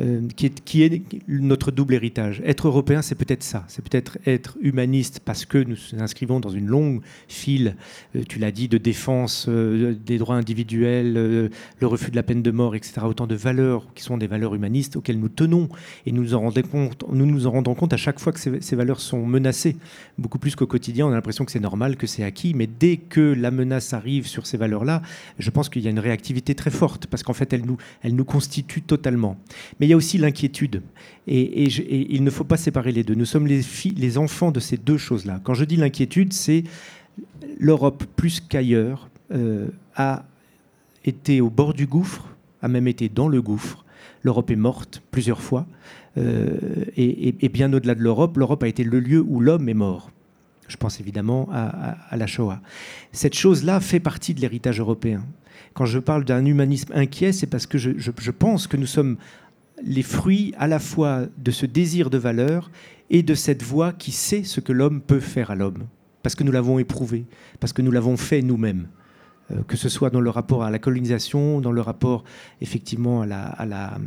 euh, 0.00 0.20
qui, 0.36 0.82
est, 0.82 1.02
notre 1.28 1.70
double 1.70 1.94
héritage. 1.94 2.42
Être 2.44 2.68
européen, 2.68 3.02
c'est 3.02 3.14
peut-être 3.14 3.42
ça. 3.42 3.64
C'est 3.68 3.82
peut-être 3.86 4.18
être 4.26 4.56
humaniste 4.60 5.20
parce 5.24 5.44
que 5.44 5.58
nous 5.58 5.76
nous 5.92 6.02
inscrivons 6.02 6.40
dans 6.40 6.50
une 6.50 6.66
longue 6.66 7.02
file, 7.28 7.76
euh, 8.16 8.22
tu 8.28 8.38
l'as 8.38 8.50
dit, 8.50 8.68
de 8.68 8.78
défense 8.78 9.46
euh, 9.48 9.94
des 9.94 10.18
droits 10.18 10.36
individuels, 10.36 11.12
le 11.12 11.86
refus 11.86 12.10
de 12.10 12.16
la 12.16 12.22
peine 12.22 12.42
de 12.42 12.50
mort, 12.50 12.74
etc. 12.74 13.02
Autant 13.04 13.26
de 13.26 13.34
valeurs 13.34 13.86
qui 13.94 14.02
sont 14.02 14.16
des 14.16 14.26
valeurs 14.26 14.54
humanistes 14.54 14.96
auxquelles 14.96 15.18
nous 15.18 15.28
tenons 15.28 15.68
et 16.06 16.12
nous 16.12 16.22
nous 16.22 17.46
en 17.46 17.50
rendons 17.50 17.74
compte, 17.74 17.92
à 17.92 17.96
chaque 17.96 18.20
fois 18.20 18.32
que 18.32 18.40
ces, 18.40 18.76
valeurs 18.76 19.00
sont 19.00 19.26
menacées. 19.26 19.76
Beaucoup 20.18 20.38
plus 20.38 20.56
qu'au 20.56 20.66
quotidien, 20.66 21.06
on 21.06 21.10
a 21.10 21.14
l'impression 21.14 21.44
que 21.44 21.52
c'est 21.52 21.60
normal, 21.60 21.96
que 21.96 22.06
c'est 22.06 22.24
acquis, 22.24 22.54
mais 22.54 22.66
dès 22.66 22.96
que 22.96 23.20
la 23.20 23.50
menace 23.50 23.92
arrive 23.92 24.26
sur 24.26 24.46
ces 24.46 24.56
valeurs-là, 24.56 25.02
je 25.38 25.50
pense 25.50 25.68
qu'il 25.68 25.82
y 25.82 25.88
a 25.88 25.90
une 25.90 25.98
réactivité 25.98 26.54
très 26.54 26.70
forte 26.70 27.06
parce 27.06 27.22
qu'en 27.22 27.32
fait, 27.32 27.52
elle 27.52 27.64
nous, 27.64 27.76
elle 28.02 28.14
nous 28.14 28.24
constitue 28.24 28.82
totalement. 28.82 29.36
Mais 29.78 29.89
y 29.90 29.92
a 29.92 29.96
aussi 29.96 30.18
l'inquiétude. 30.18 30.82
Et, 31.26 31.64
il 31.64 32.24
ne 32.24 32.30
faut 32.30 32.44
pas 32.44 32.56
séparer 32.56 32.92
les 32.92 33.04
deux. 33.04 33.14
Nous 33.14 33.24
sommes 33.24 33.46
les, 33.46 33.60
les 33.96 34.18
enfants 34.18 34.50
de 34.50 34.60
ces 34.60 34.76
deux 34.76 34.98
choses-là. 34.98 35.40
Quand 35.44 35.54
je 35.54 35.64
dis 35.64 35.76
l'inquiétude, 35.76 36.32
c'est 36.32 36.64
l'Europe, 37.58 38.04
plus 38.16 38.40
qu'ailleurs, 38.40 39.10
euh, 39.32 39.68
a 39.94 40.24
été 41.04 41.40
au 41.40 41.50
bord 41.50 41.74
du 41.74 41.86
gouffre, 41.86 42.26
a 42.62 42.68
même 42.68 42.88
été 42.88 43.08
dans 43.08 43.28
le 43.28 43.40
gouffre. 43.40 43.84
L'Europe 44.22 44.50
est 44.50 44.56
morte 44.56 45.02
plusieurs 45.10 45.40
fois. 45.40 45.66
Euh, 46.18 46.56
et, 46.96 47.48
bien 47.48 47.72
au-delà 47.72 47.94
de 47.94 48.02
l'Europe, 48.02 48.36
l'Europe 48.36 48.62
a 48.62 48.68
été 48.68 48.84
le 48.84 49.00
lieu 49.00 49.24
où 49.26 49.40
l'homme 49.40 49.68
est 49.68 49.74
mort. 49.74 50.10
Je 50.68 50.76
pense 50.76 51.00
évidemment 51.00 51.48
à, 51.52 52.16
la 52.16 52.26
Shoah. 52.26 52.60
Cette 53.12 53.34
chose-là 53.34 53.80
fait 53.80 54.00
partie 54.00 54.34
de 54.34 54.40
l'héritage 54.40 54.78
européen. 54.78 55.24
Quand 55.74 55.86
je 55.86 55.98
parle 55.98 56.24
d'un 56.24 56.44
humanisme 56.44 56.92
inquiet, 56.94 57.32
c'est 57.32 57.46
parce 57.46 57.66
que 57.66 57.78
je, 57.78 58.30
pense 58.30 58.66
que 58.66 58.76
nous 58.76 58.86
sommes 58.86 59.16
les 59.82 60.02
fruits 60.02 60.54
à 60.58 60.66
la 60.66 60.78
fois 60.78 61.26
de 61.38 61.50
ce 61.50 61.66
désir 61.66 62.10
de 62.10 62.18
valeur 62.18 62.70
et 63.10 63.22
de 63.22 63.34
cette 63.34 63.62
voix 63.62 63.92
qui 63.92 64.12
sait 64.12 64.44
ce 64.44 64.60
que 64.60 64.72
l'homme 64.72 65.00
peut 65.00 65.20
faire 65.20 65.50
à 65.50 65.54
l'homme, 65.54 65.86
parce 66.22 66.34
que 66.34 66.44
nous 66.44 66.52
l'avons 66.52 66.78
éprouvé, 66.78 67.24
parce 67.58 67.72
que 67.72 67.82
nous 67.82 67.90
l'avons 67.90 68.16
fait 68.16 68.42
nous-mêmes, 68.42 68.86
euh, 69.50 69.62
que 69.66 69.76
ce 69.76 69.88
soit 69.88 70.10
dans 70.10 70.20
le 70.20 70.30
rapport 70.30 70.62
à 70.62 70.70
la 70.70 70.78
colonisation, 70.78 71.60
dans 71.60 71.72
le 71.72 71.80
rapport 71.80 72.24
effectivement 72.60 73.22
à 73.22 73.26
la, 73.26 73.98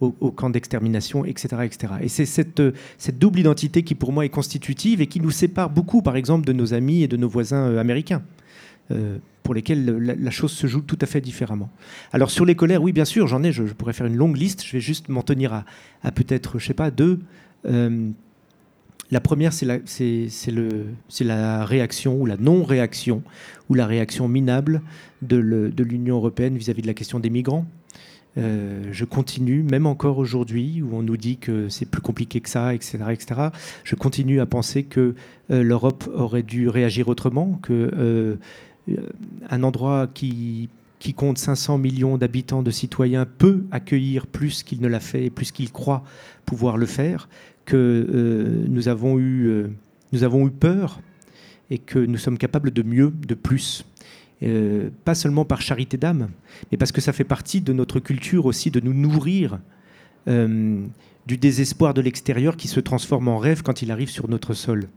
au, 0.00 0.10
camp 0.32 0.50
d'extermination, 0.50 1.24
etc., 1.24 1.48
etc. 1.64 1.94
Et 2.00 2.08
c'est 2.08 2.26
cette, 2.26 2.60
double 3.18 3.38
identité 3.38 3.82
qui 3.82 3.94
pour 3.94 4.12
moi 4.12 4.24
est 4.24 4.30
constitutive 4.30 5.00
et 5.00 5.06
qui 5.06 5.20
nous 5.20 5.30
sépare 5.30 5.70
beaucoup, 5.70 6.02
par 6.02 6.16
exemple, 6.16 6.46
de 6.46 6.52
nos 6.52 6.74
amis 6.74 7.02
et 7.02 7.08
de 7.08 7.16
nos 7.16 7.28
voisins 7.28 7.68
euh, 7.68 7.80
américains. 7.80 8.22
Euh, 8.90 9.18
pour 9.42 9.54
lesquels 9.54 9.86
la, 9.86 10.30
chose 10.30 10.52
se 10.52 10.66
joue 10.66 10.82
tout 10.82 10.98
à 11.00 11.06
fait 11.06 11.22
différemment. 11.22 11.70
Alors 12.12 12.30
sur 12.30 12.44
les 12.44 12.54
colères, 12.54 12.82
oui, 12.82 12.92
bien 12.92 13.06
sûr, 13.06 13.26
j'en 13.26 13.42
ai, 13.42 13.50
je, 13.50 13.62
pourrais 13.62 13.94
faire 13.94 14.04
une 14.04 14.16
longue 14.16 14.36
liste, 14.36 14.62
je 14.62 14.72
vais 14.72 14.80
juste 14.80 15.08
m'en 15.08 15.22
tenir 15.22 15.64
à, 16.02 16.12
peut-être, 16.12 16.58
je 16.58 16.66
sais 16.66 16.74
pas, 16.74 16.90
deux. 16.90 17.18
Euh, 17.64 18.10
la 19.10 19.20
première, 19.20 19.54
c'est 19.54 19.64
la, 21.20 21.64
réaction 21.64 22.20
ou 22.20 22.26
la 22.26 22.36
non-réaction 22.36 23.22
ou 23.70 23.74
la 23.74 23.86
réaction 23.86 24.28
minable 24.28 24.82
de 25.22 25.38
l'Union 25.82 26.16
européenne 26.16 26.58
vis-à-vis 26.58 26.82
de 26.82 26.86
la 26.86 26.92
question 26.92 27.18
des 27.18 27.30
migrants. 27.30 27.64
Euh, 28.36 28.82
je 28.92 29.04
continue, 29.04 29.62
même 29.62 29.86
encore 29.86 30.18
aujourd'hui, 30.18 30.82
où 30.82 30.94
on 30.94 31.02
nous 31.02 31.16
dit 31.16 31.38
que 31.38 31.70
c'est 31.70 31.86
plus 31.86 32.02
compliqué 32.02 32.40
que 32.40 32.48
ça, 32.50 32.74
etc., 32.74 32.98
etc. 33.10 33.40
Je 33.82 33.94
continue 33.94 34.40
à 34.40 34.46
penser 34.46 34.84
que 34.84 35.14
l'Europe 35.48 36.06
aurait 36.14 36.42
dû 36.42 36.68
réagir 36.68 37.08
autrement, 37.08 37.58
que 37.62 38.38
un 39.50 39.62
endroit 39.62 40.06
qui, 40.12 40.68
compte 41.16 41.38
500 41.38 41.78
millions 41.78 42.18
d'habitants, 42.18 42.62
de 42.62 42.70
citoyens, 42.70 43.26
peut 43.26 43.64
accueillir 43.70 44.26
plus 44.26 44.62
qu'il 44.62 44.80
ne 44.80 44.88
l'a 44.88 45.00
fait 45.00 45.30
plus 45.30 45.52
qu'il 45.52 45.72
croit 45.72 46.04
pouvoir 46.44 46.76
le 46.76 46.86
faire, 46.86 47.28
que 47.64 47.76
euh, 47.76 48.64
nous, 48.68 48.88
avons 48.88 49.18
eu, 49.18 49.46
euh, 49.46 49.70
nous 50.12 50.24
avons 50.24 50.46
eu 50.46 50.50
peur 50.50 51.00
et 51.70 51.78
que 51.78 51.98
nous 51.98 52.18
sommes 52.18 52.38
capables 52.38 52.70
de 52.70 52.82
mieux, 52.82 53.12
de 53.26 53.34
plus. 53.34 53.84
pas 55.04 55.14
seulement 55.14 55.44
par 55.44 55.60
charité 55.60 55.96
d'âme, 55.96 56.28
mais 56.70 56.78
parce 56.78 56.92
que 56.92 57.00
ça 57.00 57.12
fait 57.12 57.24
partie 57.24 57.60
de 57.60 57.72
notre 57.72 58.00
culture 58.00 58.46
aussi 58.46 58.70
de 58.70 58.80
nous 58.80 58.94
nourrir 58.94 59.58
du 61.28 61.36
désespoir 61.36 61.92
de 61.92 62.00
l'extérieur 62.00 62.56
qui 62.56 62.68
se 62.68 62.80
transforme 62.80 63.28
en 63.28 63.36
rêve 63.36 63.62
quand 63.62 63.82
il 63.82 63.90
arrive 63.90 64.08
sur 64.08 64.28
notre 64.28 64.54
sol. 64.54 64.88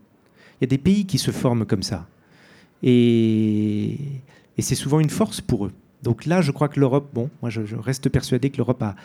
Il 0.59 0.63
y 0.63 0.65
a 0.65 0.67
des 0.67 0.77
pays 0.77 1.05
qui 1.05 1.17
se 1.17 1.31
forment 1.31 1.65
comme 1.65 1.83
ça. 1.83 2.07
Et, 2.83 3.97
c'est 4.59 4.75
souvent 4.75 4.99
une 4.99 5.09
force 5.09 5.41
pour 5.41 5.65
eux. 5.65 5.71
Donc 6.03 6.25
là, 6.25 6.41
je 6.41 6.51
crois 6.51 6.67
que 6.67 6.79
l'Europe, 6.79 7.09
bon, 7.13 7.29
moi 7.41 7.49
je, 7.49 7.61
reste 7.75 8.09
persuadé 8.09 8.51
que 8.51 8.57
l'Europe 8.57 8.83
a, 8.83 8.95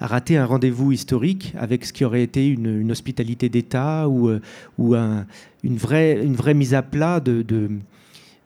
raté 0.00 0.36
un 0.36 0.44
rendez-vous 0.44 0.92
historique 0.92 1.54
avec 1.58 1.84
ce 1.84 1.92
qui 1.92 2.04
aurait 2.04 2.22
été 2.22 2.46
une, 2.46 2.90
hospitalité 2.90 3.48
d'État 3.48 4.08
ou, 4.08 4.28
euh, 4.28 5.24
une 5.64 5.76
vraie 5.76 6.54
mise 6.54 6.74
à 6.74 6.82
plat 6.82 7.20
de, 7.20 7.70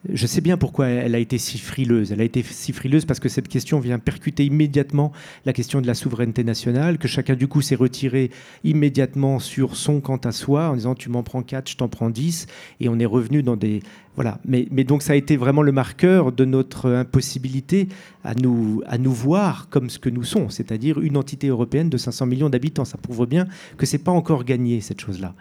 je 0.09 0.27
sais 0.27 0.41
bien 0.41 0.57
pourquoi 0.57 0.89
elle 0.89 1.15
a 1.15 1.19
été 1.19 1.39
si 1.39 1.59
frileuse. 1.59 2.11
Elle 2.11 2.21
a 2.21 2.25
été 2.25 2.43
si 2.43 2.73
frileuse 2.73 3.05
parce 3.05 3.21
que 3.21 3.29
cette 3.29 3.49
question 3.49 3.79
vient 3.79 3.99
percuter 3.99 4.45
immédiatement 4.45 5.13
la 5.47 5.53
question 5.53 5.81
de 5.81 5.87
la 5.87 5.95
souveraineté 5.95 6.43
nationale, 6.43 6.99
que 6.99 7.07
chacun 7.07 7.35
du 7.35 7.47
coup 7.47 7.63
s'est 7.63 7.77
retiré 7.77 8.31
immédiatement 8.65 9.39
sur 9.39 9.77
son 9.77 10.01
quant 10.01 10.17
à 10.17 10.33
soi 10.33 10.71
en 10.71 10.75
disant 10.75 10.95
tu 10.95 11.09
m'en 11.09 11.23
prends 11.23 11.43
quatre, 11.43 11.71
je 11.71 11.77
t'en 11.77 11.89
prends 11.89 12.11
dix, 12.11 12.47
et 12.81 12.89
on 12.89 12.99
est 12.99 13.07
revenu 13.07 13.43
dans 13.43 13.57
des 13.57 13.81
voilà. 14.15 14.39
Mais, 14.45 14.69
mais, 14.71 14.85
donc 14.85 15.03
ça 15.03 15.15
a 15.15 15.17
été 15.17 15.39
vraiment 15.39 15.63
le 15.63 15.73
marqueur 15.73 16.33
de 16.33 16.45
notre 16.45 16.91
impossibilité 16.91 17.89
à 18.25 18.35
nous 18.35 18.83
à 18.87 18.99
nous 18.99 19.13
voir 19.13 19.69
comme 19.71 19.89
ce 19.89 19.99
que 19.99 20.11
nous 20.11 20.25
sommes, 20.25 20.51
c'est-à-dire 20.51 21.01
une 21.01 21.17
entité 21.17 21.49
européenne 21.49 21.89
de 21.89 21.97
500 21.97 22.27
millions 22.27 22.51
d'habitants. 22.51 22.85
Ça 22.85 22.99
prouve 22.99 23.27
bien 23.27 23.47
que 23.79 23.87
c'est 23.87 23.99
pas 23.99 24.13
encore 24.13 24.45
gagné 24.45 24.81
cette 24.81 25.01
chose-là. 25.01 25.35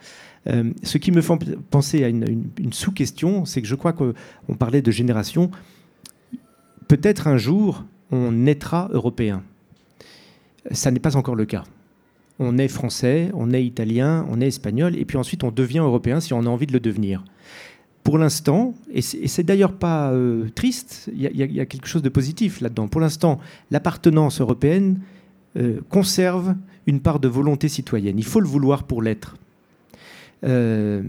Euh, 0.47 0.71
ce 0.83 0.97
qui 0.97 1.11
me 1.11 1.21
fait 1.21 1.33
penser 1.69 2.03
à 2.03 2.09
une, 2.09 2.49
sous-question, 2.71 3.45
c'est 3.45 3.61
que 3.61 3.67
je 3.67 3.75
crois 3.75 3.93
qu'on 3.93 4.55
parlait 4.57 4.81
de 4.81 4.91
génération. 4.91 5.51
Peut-être 6.87 7.27
un 7.27 7.37
jour, 7.37 7.85
on 8.11 8.31
naîtra 8.31 8.89
européen. 8.91 9.43
Ça 10.71 10.91
n'est 10.91 10.99
pas 10.99 11.15
encore 11.15 11.35
le 11.35 11.45
cas. 11.45 11.63
On 12.39 12.57
est 12.57 12.67
français, 12.67 13.29
on 13.33 13.51
est 13.51 13.63
italien, 13.63 14.25
on 14.29 14.41
est 14.41 14.47
espagnol, 14.47 14.95
et 14.95 15.05
puis 15.05 15.17
ensuite 15.17 15.43
on 15.43 15.51
devient 15.51 15.79
européen 15.79 16.19
si 16.19 16.33
on 16.33 16.39
a 16.39 16.49
envie 16.49 16.65
de 16.65 16.73
le 16.73 16.79
devenir. 16.79 17.23
Pour 18.03 18.17
l'instant, 18.17 18.73
et 18.91 19.01
c'est 19.01 19.43
d'ailleurs 19.43 19.73
pas 19.73 20.11
euh, 20.11 20.49
triste, 20.55 21.11
il 21.13 21.21
y, 21.21 21.59
a 21.59 21.65
quelque 21.67 21.87
chose 21.87 22.01
de 22.01 22.09
positif 22.09 22.59
là-dedans. 22.59 22.87
Pour 22.87 22.99
l'instant, 22.99 23.39
l'appartenance 23.69 24.41
européenne 24.41 25.01
euh, 25.55 25.81
conserve 25.89 26.55
une 26.87 26.99
part 26.99 27.19
de 27.19 27.27
volonté 27.27 27.67
citoyenne. 27.67 28.17
Il 28.17 28.25
faut 28.25 28.39
le 28.39 28.47
vouloir 28.47 28.85
pour 28.85 29.03
l'être. 29.03 29.35
Euh, 30.43 31.01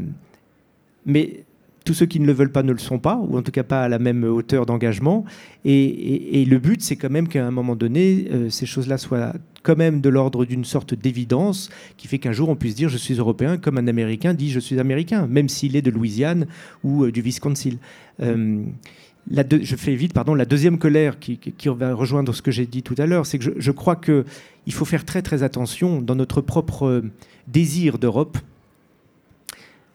mais 1.06 1.44
tous 1.84 1.94
ceux 1.94 2.06
qui 2.06 2.20
ne 2.20 2.26
le 2.26 2.32
veulent 2.32 2.52
pas 2.52 2.62
ne 2.62 2.72
le 2.72 2.78
sont 2.78 2.98
pas, 2.98 3.16
ou 3.16 3.36
en 3.36 3.42
tout 3.42 3.50
cas 3.50 3.64
pas 3.64 3.82
à 3.82 3.88
la 3.88 3.98
même 3.98 4.24
hauteur 4.24 4.66
d'engagement. 4.66 5.24
Et, 5.64 6.44
le 6.48 6.58
but, 6.58 6.82
c'est 6.82 6.96
quand 6.96 7.10
même 7.10 7.28
qu'à 7.28 7.46
un 7.46 7.50
moment 7.50 7.76
donné, 7.76 8.28
euh, 8.30 8.50
ces 8.50 8.66
choses-là 8.66 8.98
soient 8.98 9.32
quand 9.62 9.76
même 9.76 10.00
de 10.00 10.08
l'ordre 10.08 10.44
d'une 10.44 10.64
sorte 10.64 10.94
d'évidence 10.94 11.70
qui 11.96 12.08
fait 12.08 12.18
qu'un 12.18 12.32
jour 12.32 12.48
on 12.48 12.56
puisse 12.56 12.74
dire 12.74 12.88
je 12.88 12.96
suis 12.96 13.14
européen 13.14 13.58
comme 13.58 13.78
un 13.78 13.86
Américain 13.86 14.34
dit 14.34 14.50
je 14.50 14.58
suis 14.58 14.80
Américain, 14.80 15.28
même 15.28 15.48
s'il 15.48 15.76
est 15.76 15.82
de 15.82 15.90
Louisiane 15.90 16.46
ou 16.82 17.04
euh, 17.04 17.12
du 17.12 17.20
Wisconsin. 17.20 17.76
je 18.18 19.76
fais 19.76 19.94
vite, 19.94 20.14
pardon, 20.14 20.34
la 20.34 20.46
deuxième 20.46 20.78
colère 20.78 21.20
qui, 21.20 21.38
va 21.66 21.94
rejoindre 21.94 22.34
ce 22.34 22.42
que 22.42 22.50
j'ai 22.50 22.66
dit 22.66 22.82
tout 22.82 22.96
à 22.98 23.06
l'heure, 23.06 23.24
c'est 23.26 23.38
que 23.38 23.54
je, 23.56 23.70
crois 23.70 23.96
qu'il 23.96 24.24
faut 24.70 24.84
faire 24.84 25.04
très 25.04 25.22
très 25.22 25.44
attention 25.44 26.00
dans 26.00 26.16
notre 26.16 26.40
propre 26.40 27.02
désir 27.46 27.98
d'Europe 27.98 28.38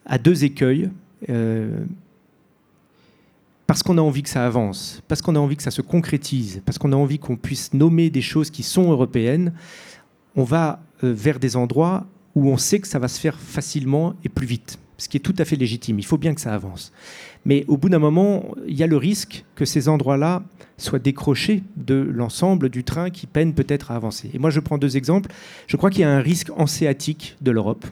à 0.07 0.17
deux 0.17 0.43
écueils. 0.43 0.89
Euh, 1.29 1.85
parce 3.67 3.83
qu'on 3.83 3.97
a 3.97 4.01
envie 4.01 4.23
que 4.23 4.29
ça 4.29 4.45
avance, 4.45 5.03
parce 5.09 5.21
qu'on 5.21 5.35
a 5.35 5.39
envie 5.39 5.57
que 5.57 5.63
ça 5.63 5.71
se 5.71 5.81
concrétise, 5.81 6.61
parce 6.65 6.77
qu'on 6.77 6.93
a 6.93 6.95
envie 6.95 7.19
qu'on 7.19 7.35
puisse 7.35 7.73
nommer 7.73 8.09
des 8.09 8.21
choses 8.21 8.49
qui 8.49 8.63
sont 8.63 8.89
européennes, 8.89 9.53
on 10.37 10.43
va 10.43 10.79
euh, 11.03 11.11
vers 11.13 11.37
des 11.37 11.57
endroits 11.57 12.07
où 12.33 12.49
on 12.49 12.57
sait 12.57 12.79
que 12.79 12.87
ça 12.87 12.97
va 12.97 13.09
se 13.09 13.19
faire 13.19 13.37
facilement 13.37 14.13
et 14.23 14.29
plus 14.29 14.47
vite, 14.47 14.79
ce 14.97 15.09
qui 15.09 15.17
est 15.17 15.21
tout 15.21 15.35
à 15.37 15.43
fait 15.43 15.57
légitime. 15.57 15.99
Il 15.99 16.05
faut 16.05 16.17
bien 16.17 16.33
que 16.33 16.39
ça 16.39 16.53
avance. 16.53 16.93
Mais 17.43 17.65
au 17.67 17.75
bout 17.75 17.89
d'un 17.89 17.99
moment, 17.99 18.45
il 18.67 18.75
y 18.75 18.83
a 18.83 18.87
le 18.87 18.97
risque 18.97 19.43
que 19.55 19.65
ces 19.65 19.89
endroits-là 19.89 20.43
soient 20.77 20.99
décrochés 20.99 21.63
de 21.75 21.95
l'ensemble 21.95 22.69
du 22.69 22.83
train 22.83 23.09
qui 23.09 23.27
peine 23.27 23.53
peut-être 23.53 23.91
à 23.91 23.95
avancer. 23.95 24.29
Et 24.33 24.39
moi, 24.39 24.49
je 24.49 24.59
prends 24.59 24.77
deux 24.77 24.95
exemples. 24.95 25.29
Je 25.65 25.75
crois 25.75 25.89
qu'il 25.89 26.01
y 26.01 26.05
a 26.05 26.11
un 26.11 26.21
risque 26.21 26.51
anséatique 26.55 27.35
de 27.41 27.51
l'Europe. 27.51 27.85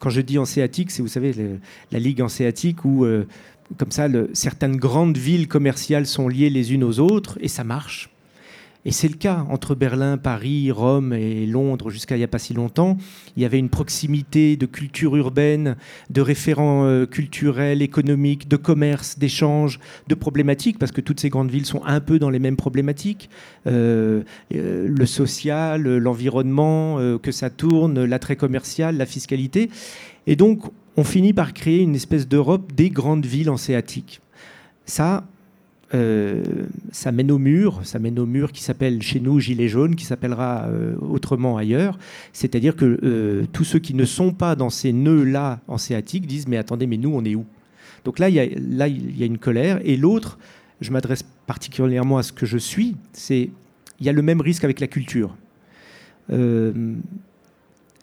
Quand 0.00 0.10
je 0.10 0.22
dis 0.22 0.38
anséatique, 0.38 0.90
c'est, 0.90 1.02
vous 1.02 1.08
savez, 1.08 1.32
la 1.92 1.98
Ligue 1.98 2.22
anséatique 2.22 2.84
où, 2.84 3.04
euh, 3.04 3.26
comme 3.76 3.92
ça, 3.92 4.08
certaines 4.32 4.76
grandes 4.76 5.18
villes 5.18 5.46
commerciales 5.46 6.06
sont 6.06 6.26
liées 6.26 6.50
les 6.50 6.72
unes 6.72 6.82
aux 6.82 6.98
autres 6.98 7.38
et 7.40 7.48
ça 7.48 7.62
marche. 7.62 8.10
Et 8.86 8.92
c'est 8.92 9.08
le 9.08 9.14
cas 9.14 9.44
entre 9.50 9.74
Berlin, 9.74 10.16
Paris, 10.16 10.70
Rome 10.70 11.12
et 11.12 11.44
Londres 11.46 11.90
jusqu'à 11.90 12.16
il 12.16 12.18
n'y 12.18 12.24
a 12.24 12.28
pas 12.28 12.38
si 12.38 12.54
longtemps. 12.54 12.96
Il 13.36 13.42
y 13.42 13.44
avait 13.44 13.58
une 13.58 13.68
proximité 13.68 14.56
de 14.56 14.64
culture 14.64 15.16
urbaine, 15.16 15.76
de 16.08 16.20
référents 16.22 16.84
euh, 16.84 17.04
culturels, 17.04 17.82
économiques, 17.82 18.48
de 18.48 18.56
commerce, 18.56 19.18
d'échanges, 19.18 19.80
de 20.08 20.14
problématiques, 20.14 20.78
parce 20.78 20.92
que 20.92 21.02
toutes 21.02 21.20
ces 21.20 21.28
grandes 21.28 21.50
villes 21.50 21.66
sont 21.66 21.84
un 21.84 22.00
peu 22.00 22.18
dans 22.18 22.30
les 22.30 22.38
mêmes 22.38 22.56
problématiques. 22.56 23.28
Euh, 23.66 24.22
euh, 24.54 24.88
le 24.88 25.06
social, 25.06 25.82
l'environnement, 25.82 26.98
que 27.18 27.32
ça 27.32 27.50
tourne, 27.50 28.04
l'attrait 28.04 28.36
commercial, 28.36 28.96
la 28.96 29.06
fiscalité. 29.06 29.70
Et 30.26 30.36
donc, 30.36 30.62
on 30.96 31.04
finit 31.04 31.32
par 31.32 31.52
créer 31.52 31.80
une 31.80 31.94
espèce 31.94 32.26
d'Europe 32.28 32.72
des 32.72 32.90
grandes 32.90 33.26
villes 33.26 33.50
hanséatiques. 33.50 34.20
Ça, 34.86 35.24
euh, 35.92 36.42
ça 36.92 37.10
mène 37.10 37.30
au 37.32 37.38
mur, 37.38 37.80
ça 37.82 37.98
mène 37.98 38.18
au 38.18 38.26
mur 38.26 38.52
qui 38.52 38.62
s'appelle 38.62 39.02
chez 39.02 39.18
nous 39.18 39.40
Gilet 39.40 39.68
jaune, 39.68 39.96
qui 39.96 40.04
s'appellera 40.04 40.66
euh, 40.66 40.94
autrement 41.00 41.56
ailleurs. 41.56 41.98
C'est-à-dire 42.32 42.76
que 42.76 42.98
euh, 43.02 43.44
tous 43.52 43.64
ceux 43.64 43.80
qui 43.80 43.94
ne 43.94 44.04
sont 44.04 44.32
pas 44.32 44.54
dans 44.54 44.70
ces 44.70 44.92
nœuds-là 44.92 45.60
hanséatiques 45.66 46.26
disent 46.26 46.46
mais 46.46 46.58
attendez, 46.58 46.86
mais 46.86 46.96
nous 46.96 47.12
on 47.12 47.24
est 47.24 47.34
où? 47.34 47.44
Donc 48.04 48.18
là 48.18 48.28
il 48.28 48.34
y 48.36 48.40
a, 48.40 48.46
là 48.46 48.86
il 48.86 49.18
y 49.18 49.22
a 49.22 49.26
une 49.26 49.38
colère. 49.38 49.80
Et 49.84 49.96
l'autre, 49.96 50.38
je 50.80 50.92
m'adresse 50.92 51.24
particulièrement 51.46 52.18
à 52.18 52.22
ce 52.22 52.32
que 52.32 52.46
je 52.46 52.58
suis, 52.58 52.96
c'est 53.12 53.50
il 53.98 54.06
y 54.06 54.08
a 54.08 54.12
le 54.12 54.22
même 54.22 54.40
risque 54.40 54.64
avec 54.64 54.80
la 54.80 54.86
culture 54.86 55.36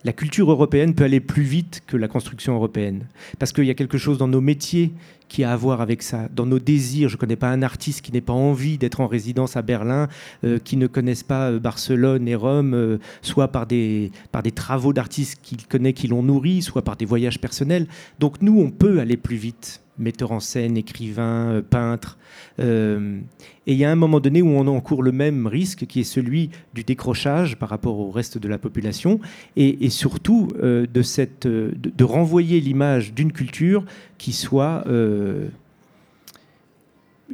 la 0.08 0.14
culture 0.14 0.49
européenne 0.49 0.95
peut 0.95 1.03
aller 1.03 1.20
plus 1.20 1.43
vite 1.43 1.84
que 1.86 1.97
la 1.97 2.08
construction 2.08 2.55
européenne. 2.55 3.08
Parce 3.39 3.51
qu'il 3.51 3.66
y 3.66 3.70
a 3.70 3.74
quelque 3.74 3.97
chose 3.97 4.18
dans 4.18 4.30
nos 4.30 4.39
métiers 4.39 4.93
qui 5.28 5.43
a 5.43 5.51
à 5.51 5.55
voir 5.58 5.82
avec 5.82 6.01
ça, 6.01 6.30
dans 6.34 6.45
nos 6.45 6.60
désirs. 6.60 7.10
Je 7.10 7.16
ne 7.16 7.20
connais 7.20 7.36
pas 7.36 7.49
un 7.49 7.62
artiste 7.62 8.01
qui 8.01 8.14
n'ait 8.14 8.22
pas 8.22 8.32
envie 8.32 8.78
d'être 8.78 9.01
en 9.01 9.08
résidence 9.08 9.58
à 9.58 9.62
Berlin, 9.62 10.08
euh, 10.45 10.60
qui 10.60 10.78
ne 10.78 10.88
connaisse 10.88 11.24
pas 11.24 11.51
euh, 11.51 11.60
Barcelone 11.60 12.26
et 12.26 12.36
Rome, 12.36 12.74
euh, 12.74 12.99
soit 13.22 13.49
par 13.49 13.68
des, 13.68 14.12
par 14.32 14.43
des 14.43 14.51
travaux 14.51 14.93
d'artistes 14.93 15.39
qu'il 15.43 15.68
connaît 15.68 15.91
qui 15.91 16.08
l'ont 16.08 16.24
nourri, 16.24 16.62
soit 16.62 16.84
par 16.84 16.95
des 16.95 17.03
voyages 17.03 17.41
personnels. 17.41 17.86
Donc 18.18 18.41
nous, 18.41 18.58
on 18.62 18.72
peut 18.72 19.01
aller 19.01 19.18
plus 19.18 19.36
vite 19.36 19.82
metteur 20.00 20.32
en 20.32 20.39
scène, 20.39 20.78
écrivain, 20.78 21.52
euh, 21.52 21.62
peintre. 21.62 22.18
Euh, 22.60 23.20
et 23.66 23.74
il 23.74 23.78
y 23.78 23.86
a 23.86 23.91
un 23.91 23.95
moment 23.95 24.20
donné 24.20 24.41
où 24.41 24.50
on 24.50 24.68
encourt 24.68 25.04
le 25.04 25.12
même 25.12 25.48
risque, 25.48 25.86
qui 25.86 26.02
est 26.02 26.06
celui 26.06 26.50
du 26.74 26.84
décrochage 26.84 27.58
par 27.58 27.70
rapport 27.70 28.00
au 28.00 28.12
reste 28.12 28.38
de 28.38 28.48
la 28.48 28.58
population, 28.58 29.20
et, 29.56 29.89
surtout 29.89 30.50
euh, 30.62 30.86
de, 30.91 31.02
cette, 31.02 31.48
de, 31.48 32.04
renvoyer 32.04 32.60
l'image 32.60 33.14
d'une 33.14 33.32
culture 33.32 33.84
qui 34.18 34.32
soit 34.34 34.86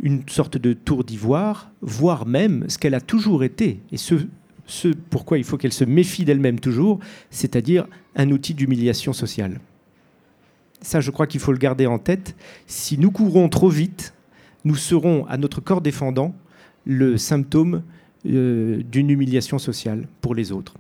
une 0.02 0.24
sorte 0.28 0.58
de 0.58 0.74
tour 0.74 1.04
d'ivoire, 1.04 1.70
voire 1.82 2.26
même 2.26 2.66
ce 2.68 2.80
qu'elle 2.80 2.96
a 2.96 3.02
toujours 3.02 3.44
été, 3.44 3.80
et 3.92 3.98
ce, 3.98 4.16
ce 4.66 4.88
pourquoi 4.88 5.38
il 5.38 5.44
faut 5.44 5.58
qu'elle 5.58 5.74
se 5.74 5.84
méfie 5.84 6.26
d'elle-même 6.26 6.60
toujours, 6.60 7.00
c'est-à-dire 7.30 7.86
un 8.16 8.32
outil 8.32 8.54
d'humiliation 8.54 9.14
sociale. 9.14 9.60
Ça, 10.84 11.02
je 11.02 11.10
crois 11.10 11.28
qu'il 11.28 11.40
faut 11.40 11.52
le 11.52 11.58
garder 11.58 11.88
en 11.88 11.98
tête. 11.98 12.36
Si 12.68 12.98
nous 12.98 13.10
courons 13.10 13.50
trop 13.50 13.70
vite, 13.70 14.14
nous 14.66 14.76
serons, 14.76 15.26
à 15.28 15.38
notre 15.38 15.62
corps 15.62 15.82
défendant, 15.82 16.36
le 16.86 17.18
symptôme 17.18 17.84
euh, 18.26 18.84
d'une 18.84 19.10
humiliation 19.10 19.58
sociale 19.60 20.08
pour 20.22 20.36
les 20.36 20.52
autres. 20.52 20.76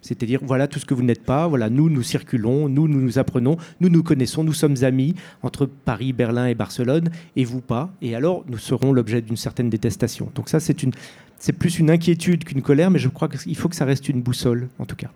C'est-à-dire, 0.00 0.40
voilà 0.42 0.68
tout 0.68 0.78
ce 0.78 0.84
que 0.84 0.94
vous 0.94 1.02
n'êtes 1.02 1.24
pas, 1.24 1.48
voilà, 1.48 1.70
nous, 1.70 1.90
nous 1.90 2.02
circulons, 2.02 2.68
nous, 2.68 2.88
nous 2.88 3.00
nous 3.00 3.18
apprenons, 3.18 3.56
nous 3.80 3.88
nous 3.88 4.02
connaissons, 4.02 4.44
nous 4.44 4.52
sommes 4.52 4.76
amis 4.82 5.14
entre 5.42 5.66
Paris, 5.66 6.12
Berlin 6.12 6.46
et 6.46 6.54
Barcelone, 6.54 7.10
et 7.36 7.44
vous 7.44 7.60
pas, 7.60 7.90
et 8.00 8.14
alors 8.14 8.44
nous 8.48 8.58
serons 8.58 8.92
l'objet 8.92 9.20
d'une 9.22 9.36
certaine 9.36 9.70
détestation. 9.70 10.30
Donc 10.34 10.48
ça, 10.48 10.60
c'est, 10.60 11.52
plus 11.52 11.78
une 11.78 11.90
inquiétude 11.90 12.44
qu'une 12.44 12.62
colère, 12.62 12.90
mais 12.90 12.98
je 12.98 13.08
crois 13.08 13.28
qu'il 13.28 13.56
faut 13.56 13.68
que 13.68 13.76
ça 13.76 13.84
reste 13.84 14.08
une 14.08 14.22
boussole, 14.22 14.68
en 14.78 14.86
tout 14.86 14.96
cas. 14.96 15.10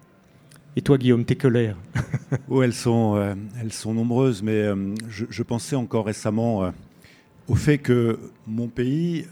Et 0.74 0.80
toi, 0.80 0.96
Guillaume, 0.96 1.26
tes 1.26 1.36
colères 1.36 1.76
oh, 2.48 2.62
elles, 2.62 2.72
sont, 2.72 3.16
euh, 3.16 3.34
elles 3.60 3.74
sont 3.74 3.92
nombreuses, 3.92 4.42
mais 4.42 4.52
euh, 4.52 4.94
je, 5.10 5.42
pensais 5.42 5.76
encore 5.76 6.06
récemment 6.06 6.64
euh, 6.64 6.70
au 7.46 7.56
fait 7.56 7.76
que 7.76 8.18
mon 8.46 8.68
pays, 8.68 9.26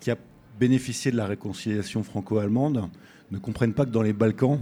qui 0.00 0.10
a 0.10 0.16
bénéficié 0.58 1.12
de 1.12 1.16
la 1.16 1.26
réconciliation 1.26 2.02
franco-allemande, 2.02 2.88
ne 3.30 3.38
comprenne 3.38 3.74
pas 3.74 3.84
que 3.84 3.90
dans 3.90 4.02
les 4.02 4.12
Balkans, 4.12 4.58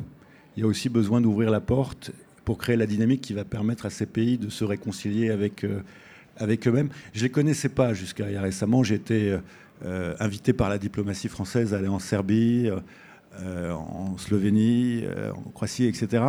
il 0.57 0.61
y 0.61 0.63
a 0.65 0.67
aussi 0.67 0.91
besoin 0.91 1.23
d'ouvrir 1.23 1.51
la 1.51 1.61
porte 1.61 2.11
pour 2.45 2.59
créer 2.59 2.77
la 2.77 2.87
dynamique 2.87 3.23
qui 3.23 3.33
va 3.33 3.45
permettre 3.45 3.87
à 3.87 3.91
ces 3.91 4.05
pays 4.05 4.37
de 4.37 4.51
se 4.51 4.65
réconcilier 4.65 5.31
avec, 5.31 5.65
eux-mêmes. 5.65 6.91
Je 7.15 7.21
ne 7.21 7.25
les 7.25 7.31
connaissais 7.31 7.71
pas 7.71 7.95
jusqu'à 7.95 8.27
récemment. 8.27 8.83
J'ai 8.83 8.97
été 8.97 9.39
invité 10.21 10.53
par 10.53 10.69
la 10.69 10.77
diplomatie 10.77 11.29
française 11.29 11.73
à 11.73 11.79
aller 11.79 11.89
en 11.89 12.01
Serbie 12.01 12.69
en 13.45 14.17
Slovénie, 14.19 15.03
euh, 15.05 15.31
en 15.33 15.51
Croatie, 15.51 15.87
etc. 15.87 16.25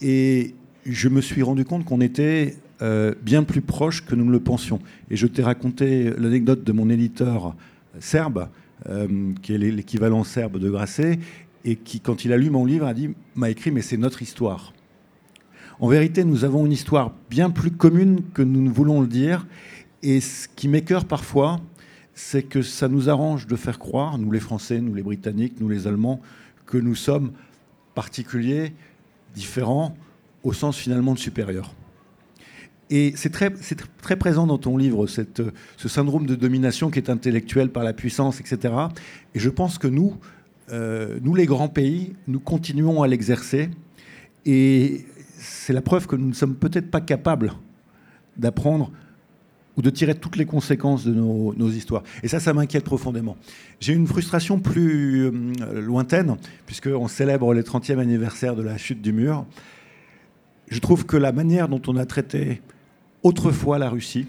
Et 0.00 0.54
je 0.84 1.08
me 1.08 1.20
suis 1.20 1.42
rendu 1.42 1.64
compte 1.64 1.84
qu'on 1.84 2.00
était 2.00 2.56
euh, 2.80 3.14
bien 3.22 3.44
plus 3.44 3.60
proche 3.60 4.04
que 4.04 4.14
nous 4.14 4.24
ne 4.24 4.32
le 4.32 4.40
pensions. 4.40 4.80
Et 5.10 5.16
je 5.16 5.26
t'ai 5.26 5.42
raconté 5.42 6.10
l'anecdote 6.18 6.64
de 6.64 6.72
mon 6.72 6.90
éditeur 6.90 7.54
serbe, 8.00 8.48
qui 9.42 9.54
est 9.54 9.58
l'équivalent 9.58 10.24
serbe 10.24 10.58
de 10.58 10.68
Grasset, 10.68 11.20
et 11.64 11.76
qui, 11.76 12.00
quand 12.00 12.24
il 12.24 12.32
a 12.32 12.36
lu 12.36 12.50
mon 12.50 12.64
livre, 12.64 12.86
a 12.86 12.94
dit, 12.94 13.10
m'a 13.36 13.50
écrit, 13.50 13.70
mais 13.70 13.82
c'est 13.82 13.96
notre 13.96 14.22
histoire. 14.22 14.72
En 15.78 15.88
vérité, 15.88 16.24
nous 16.24 16.44
avons 16.44 16.66
une 16.66 16.72
histoire 16.72 17.12
bien 17.30 17.50
plus 17.50 17.70
commune 17.70 18.22
que 18.34 18.42
nous 18.42 18.62
ne 18.62 18.70
voulons 18.70 19.00
le 19.00 19.06
dire. 19.06 19.46
Et 20.02 20.20
ce 20.20 20.48
qui 20.48 20.68
m'écœure 20.68 21.04
parfois, 21.04 21.60
c'est 22.14 22.42
que 22.42 22.62
ça 22.62 22.88
nous 22.88 23.08
arrange 23.08 23.46
de 23.46 23.56
faire 23.56 23.78
croire, 23.78 24.18
nous 24.18 24.30
les 24.30 24.40
Français, 24.40 24.80
nous 24.80 24.94
les 24.94 25.02
Britanniques, 25.02 25.54
nous 25.60 25.68
les 25.68 25.86
Allemands, 25.86 26.20
que 26.66 26.78
nous 26.78 26.94
sommes 26.94 27.32
particuliers, 27.94 28.72
différents, 29.34 29.96
au 30.42 30.52
sens 30.52 30.76
finalement 30.76 31.14
de 31.14 31.18
supérieur. 31.18 31.74
Et 32.90 33.14
c'est 33.16 33.30
très, 33.30 34.16
présent 34.16 34.46
dans 34.46 34.58
ton 34.58 34.76
livre, 34.76 35.06
ce 35.06 35.88
syndrome 35.88 36.26
de 36.26 36.34
domination 36.34 36.90
qui 36.90 36.98
est 36.98 37.08
intellectuel 37.08 37.70
par 37.70 37.84
la 37.84 37.94
puissance, 37.94 38.38
etc. 38.40 38.74
Et 39.34 39.38
je 39.38 39.48
pense 39.48 39.78
que 39.78 39.88
nous, 39.88 40.18
euh, 40.70 41.18
nous 41.22 41.34
les 41.34 41.46
grands 41.46 41.68
pays, 41.70 42.14
nous 42.28 42.40
continuons 42.40 43.02
à 43.02 43.08
l'exercer. 43.08 43.70
Et 44.44 45.06
c'est 45.38 45.72
la 45.72 45.80
preuve 45.80 46.06
que 46.06 46.16
nous 46.16 46.28
ne 46.28 46.34
sommes 46.34 46.54
peut-être 46.54 46.90
pas 46.90 47.00
capables 47.00 47.54
d'apprendre 48.36 48.92
ou 49.76 49.82
de 49.82 49.90
tirer 49.90 50.14
toutes 50.14 50.36
les 50.36 50.44
conséquences 50.44 51.04
de 51.04 51.12
nos, 51.12 51.70
histoires. 51.70 52.02
Et 52.22 52.28
ça, 52.28 52.40
ça 52.40 52.52
m'inquiète 52.52 52.84
profondément. 52.84 53.36
J'ai 53.80 53.94
une 53.94 54.06
frustration 54.06 54.58
plus 54.58 55.26
euh, 55.26 55.80
lointaine, 55.80 56.36
puisqu'on 56.66 57.08
célèbre 57.08 57.54
le 57.54 57.62
30e 57.62 57.98
anniversaire 57.98 58.54
de 58.54 58.62
la 58.62 58.76
chute 58.76 59.00
du 59.00 59.12
mur. 59.12 59.46
Je 60.68 60.78
trouve 60.78 61.06
que 61.06 61.16
la 61.16 61.32
manière 61.32 61.68
dont 61.68 61.80
on 61.86 61.96
a 61.96 62.04
traité 62.04 62.60
autrefois 63.22 63.78
la 63.78 63.88
Russie, 63.88 64.26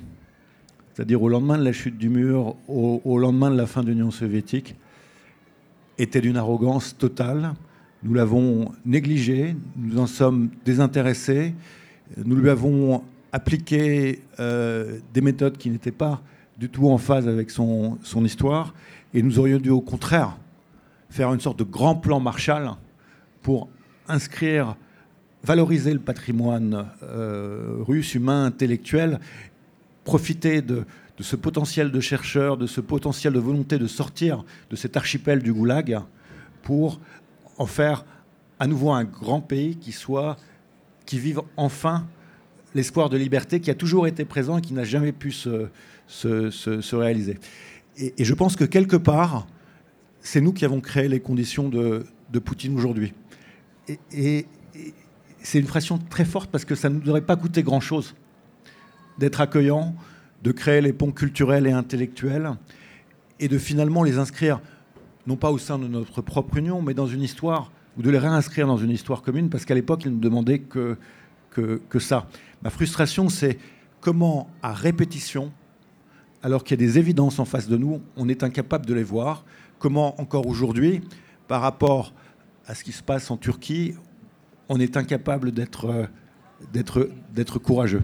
c'est-à-dire 0.93 1.21
au 1.21 1.29
lendemain 1.29 1.57
de 1.57 1.63
la 1.63 1.73
chute 1.73 1.97
du 1.97 2.09
mur, 2.09 2.55
au, 2.67 3.01
au 3.03 3.17
lendemain 3.17 3.51
de 3.51 3.57
la 3.57 3.65
fin 3.65 3.83
de 3.83 3.89
l'Union 3.89 4.11
soviétique, 4.11 4.75
était 5.97 6.21
d'une 6.21 6.37
arrogance 6.37 6.97
totale. 6.97 7.53
Nous 8.03 8.13
l'avons 8.13 8.71
négligé, 8.85 9.55
nous 9.75 9.99
en 9.99 10.07
sommes 10.07 10.49
désintéressés, 10.65 11.53
nous 12.23 12.35
lui 12.35 12.49
avons 12.49 13.03
appliquer 13.33 14.21
euh, 14.39 14.99
des 15.13 15.21
méthodes 15.21 15.57
qui 15.57 15.69
n'étaient 15.71 15.91
pas 15.91 16.21
du 16.57 16.69
tout 16.69 16.87
en 16.89 16.99
phase 16.99 17.27
avec 17.27 17.49
son, 17.49 17.97
son, 18.03 18.23
histoire. 18.23 18.73
Et 19.13 19.23
nous 19.23 19.39
aurions 19.39 19.57
dû 19.57 19.71
au 19.71 19.81
contraire 19.81 20.37
faire 21.09 21.33
une 21.33 21.39
sorte 21.39 21.59
de 21.59 21.63
grand 21.63 21.95
plan 21.95 22.19
Marshall 22.19 22.71
pour 23.41 23.69
inscrire, 24.07 24.75
valoriser 25.43 25.93
le 25.93 25.99
patrimoine 25.99 26.85
euh, 27.01 27.77
russe, 27.79 28.13
humain, 28.13 28.45
intellectuel, 28.45 29.19
profiter 30.03 30.61
de, 30.61 30.85
ce 31.19 31.35
potentiel 31.35 31.91
de 31.91 31.99
chercheurs, 31.99 32.55
de 32.55 32.67
ce 32.67 32.81
potentiel 32.81 33.33
de 33.33 33.39
volonté 33.39 33.79
de 33.79 33.87
sortir 33.87 34.45
de 34.69 34.75
cet 34.75 34.95
archipel 34.95 35.41
du 35.41 35.53
goulag 35.53 35.99
pour 36.61 36.99
en 37.57 37.65
faire 37.65 38.05
à 38.59 38.67
nouveau 38.67 38.91
un 38.91 39.03
grand 39.03 39.41
pays 39.41 39.75
qui 39.77 39.91
soit 39.91 40.37
qui 41.05 41.17
vive 41.17 41.41
enfin 41.57 42.05
l'espoir 42.75 43.09
de 43.09 43.17
liberté 43.17 43.59
qui 43.59 43.69
a 43.71 43.75
toujours 43.75 44.07
été 44.07 44.25
présent 44.25 44.57
et 44.57 44.61
qui 44.61 44.73
n'a 44.73 44.83
jamais 44.83 45.11
pu 45.11 45.31
se, 45.31 45.69
se, 46.07 46.95
réaliser. 46.95 47.37
Et, 47.97 48.23
je 48.23 48.33
pense 48.33 48.55
que 48.55 48.63
quelque 48.63 48.95
part, 48.95 49.47
c'est 50.21 50.41
nous 50.41 50.53
qui 50.53 50.65
avons 50.65 50.81
créé 50.81 51.07
les 51.07 51.19
conditions 51.19 51.69
de, 51.69 52.05
de 52.31 52.39
Poutine 52.39 52.75
aujourd'hui. 52.75 53.13
Et, 54.11 54.45
c'est 55.45 55.59
une 55.59 55.65
pression 55.65 55.97
très 55.97 56.23
forte 56.23 56.49
parce 56.49 56.63
que 56.63 56.73
ça 56.73 56.89
ne 56.89 56.99
nous 56.99 57.09
aurait 57.09 57.21
pas 57.21 57.35
coûté 57.35 57.63
grand-chose 57.63 58.15
d'être 59.17 59.41
accueillant, 59.41 59.93
de 60.41 60.51
créer 60.53 60.79
les 60.79 60.93
ponts 60.93 61.11
culturels 61.11 61.67
et 61.67 61.71
intellectuels 61.71 62.51
et 63.41 63.49
de 63.49 63.57
finalement 63.57 64.03
les 64.03 64.17
inscrire, 64.17 64.61
non 65.27 65.35
pas 65.35 65.51
au 65.51 65.57
sein 65.57 65.77
de 65.77 65.87
notre 65.87 66.21
propre 66.21 66.57
union, 66.57 66.81
mais 66.81 66.93
dans 66.93 67.07
une 67.07 67.21
histoire, 67.21 67.71
ou 67.97 68.01
de 68.01 68.09
les 68.09 68.17
réinscrire 68.17 68.67
dans 68.67 68.77
une 68.77 68.89
histoire 68.89 69.21
commune, 69.21 69.49
parce 69.49 69.65
qu'à 69.65 69.75
l'époque, 69.75 70.03
ils 70.05 70.15
ne 70.15 70.19
demandaient 70.19 70.59
que, 70.59 70.97
que, 71.53 71.99
ça. 71.99 72.27
Ma 72.61 72.69
frustration, 72.69 73.29
c'est 73.29 73.57
comment, 74.01 74.49
à 74.61 74.73
répétition, 74.73 75.51
alors 76.41 76.63
qu'il 76.63 76.79
y 76.79 76.83
a 76.83 76.85
des 76.85 76.99
évidences 76.99 77.39
en 77.39 77.45
face 77.45 77.67
de 77.67 77.77
nous, 77.77 78.01
on 78.17 78.27
est 78.27 78.43
incapable 78.43 78.85
de 78.85 78.93
les 78.93 79.03
voir. 79.03 79.45
Comment, 79.79 80.19
encore 80.19 80.47
aujourd'hui, 80.47 81.01
par 81.47 81.61
rapport 81.61 82.13
à 82.65 82.75
ce 82.75 82.83
qui 82.83 82.91
se 82.91 83.03
passe 83.03 83.31
en 83.31 83.37
Turquie, 83.37 83.95
on 84.69 84.79
est 84.79 84.97
incapable 84.97 85.51
d'être, 85.51 86.07
courageux. 87.59 88.03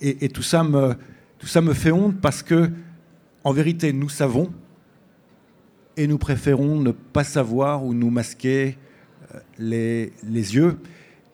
Et, 0.00 0.28
tout, 0.28 0.42
ça 0.42 0.62
me, 0.62 0.94
tout 1.38 1.46
ça 1.46 1.60
me 1.60 1.74
fait 1.74 1.92
honte 1.92 2.20
parce 2.20 2.42
que, 2.42 2.70
en 3.44 3.52
vérité, 3.52 3.92
nous 3.92 4.08
savons 4.08 4.52
et 5.96 6.06
nous 6.06 6.18
préférons 6.18 6.80
ne 6.80 6.92
pas 6.92 7.24
savoir 7.24 7.84
ou 7.84 7.92
nous 7.92 8.10
masquer 8.10 8.78
euh, 9.34 9.40
les, 9.58 10.12
les 10.22 10.54
yeux. 10.54 10.78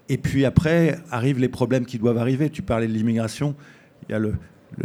Et 0.09 0.19
puis 0.19 0.45
après, 0.45 0.99
arrivent 1.11 1.39
les 1.39 1.49
problèmes 1.49 1.87
qui 1.87 1.99
doivent 1.99 2.19
arriver. 2.19 2.51
Tu 2.51 2.63
parlais 2.63 2.87
de 2.87 2.93
l'immigration. 2.93 3.55
Il 4.09 4.13
y 4.13 4.15
a 4.15 4.19
le, 4.19 4.35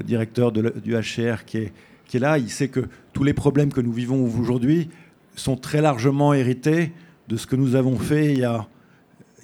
directeur 0.04 0.52
du 0.52 0.94
HCR 0.94 1.46
qui 1.46 1.58
est, 1.58 2.20
là. 2.20 2.38
Il 2.38 2.50
sait 2.50 2.68
que 2.68 2.82
tous 3.14 3.24
les 3.24 3.34
problèmes 3.34 3.74
que 3.74 3.82
nous 3.82 3.92
vivons 3.92 4.24
aujourd'hui 4.40 4.90
sont 5.36 5.56
très 5.56 5.82
largement 5.82 6.34
hérités 6.34 6.92
de 7.28 7.38
ce 7.38 7.48
que 7.48 7.56
nous 7.56 7.76
avons 7.76 7.98
fait 7.98 8.34
il 8.34 8.40
y 8.40 8.44
a, 8.44 8.68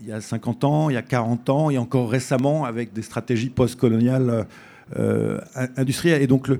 il 0.01 0.07
y 0.07 0.11
a 0.11 0.21
50 0.21 0.63
ans, 0.63 0.89
il 0.89 0.93
y 0.93 0.97
a 0.97 1.01
40 1.01 1.49
ans, 1.49 1.69
et 1.69 1.77
encore 1.77 2.09
récemment 2.09 2.65
avec 2.65 2.93
des 2.93 3.01
stratégies 3.01 3.49
post-coloniales 3.49 4.45
euh, 4.97 5.39
industrielles. 5.77 6.21
Et 6.21 6.27
donc 6.27 6.47
le, 6.47 6.59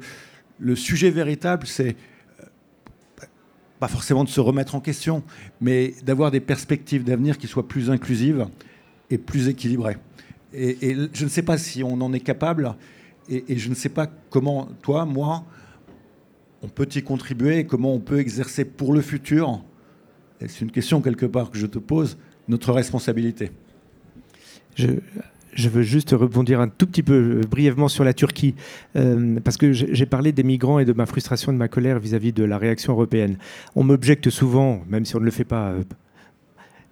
le 0.60 0.76
sujet 0.76 1.10
véritable, 1.10 1.68
c'est 1.68 1.96
euh, 2.42 3.26
pas 3.80 3.88
forcément 3.88 4.24
de 4.24 4.30
se 4.30 4.40
remettre 4.40 4.76
en 4.76 4.80
question, 4.80 5.24
mais 5.62 5.94
d'avoir 6.04 6.32
des 6.32 6.40
perspectives 6.40 7.04
d'avenir 7.04 7.38
qui 7.38 7.48
soient 7.48 7.68
plus 7.68 7.90
inclusives 7.90 8.48
et 9.10 9.18
plus 9.18 9.48
équilibré. 9.48 9.98
Et, 10.54 10.96
je 11.14 11.24
ne 11.24 11.30
sais 11.30 11.42
pas 11.42 11.58
si 11.58 11.84
on 11.84 12.00
en 12.02 12.14
est 12.14 12.20
capable, 12.20 12.76
et, 13.30 13.58
je 13.58 13.70
ne 13.70 13.76
sais 13.76 13.90
pas 13.90 14.08
comment, 14.30 14.70
toi, 14.82 15.06
moi, 15.06 15.44
on 16.62 16.68
peut 16.68 16.88
y 16.96 17.02
contribuer, 17.02 17.66
comment 17.66 17.94
on 17.94 18.00
peut 18.00 18.20
exercer 18.20 18.66
pour 18.66 18.94
le 18.94 19.02
futur, 19.02 19.64
c'est 20.40 20.62
une 20.62 20.72
question 20.72 21.02
quelque 21.02 21.26
part 21.26 21.52
que 21.52 21.58
je 21.58 21.66
te 21.66 21.80
pose, 21.80 22.18
notre 22.48 22.72
responsabilité. 22.72 23.52
Je, 24.76 24.88
je 25.56 25.70
veux 25.70 25.82
juste 25.82 26.12
rebondir 26.12 26.60
un 26.60 26.68
tout 26.68 26.86
petit 26.86 27.02
peu 27.02 27.14
euh, 27.14 27.42
brièvement 27.50 27.88
sur 27.88 28.04
la 28.04 28.14
Turquie, 28.14 28.56
euh, 28.96 29.40
parce 29.44 29.58
que 29.58 29.72
j'ai 29.72 30.06
parlé 30.06 30.32
des 30.32 30.44
migrants 30.44 30.80
et 30.80 30.86
de 30.86 30.94
ma 30.94 31.06
frustration, 31.06 31.52
de 31.54 31.58
ma 31.58 31.68
colère 31.68 31.98
vis-à-vis 32.00 32.32
-vis 32.32 32.36
de 32.36 32.44
la 32.44 32.58
réaction 32.58 32.94
européenne. 32.94 33.38
On 33.76 33.84
m'objecte 33.84 34.30
souvent, 34.30 34.84
même 34.88 35.06
si 35.06 35.16
on 35.16 35.20
ne 35.20 35.26
le 35.26 35.32
fait 35.32 35.46
pas 35.46 35.70
euh, 35.70 35.84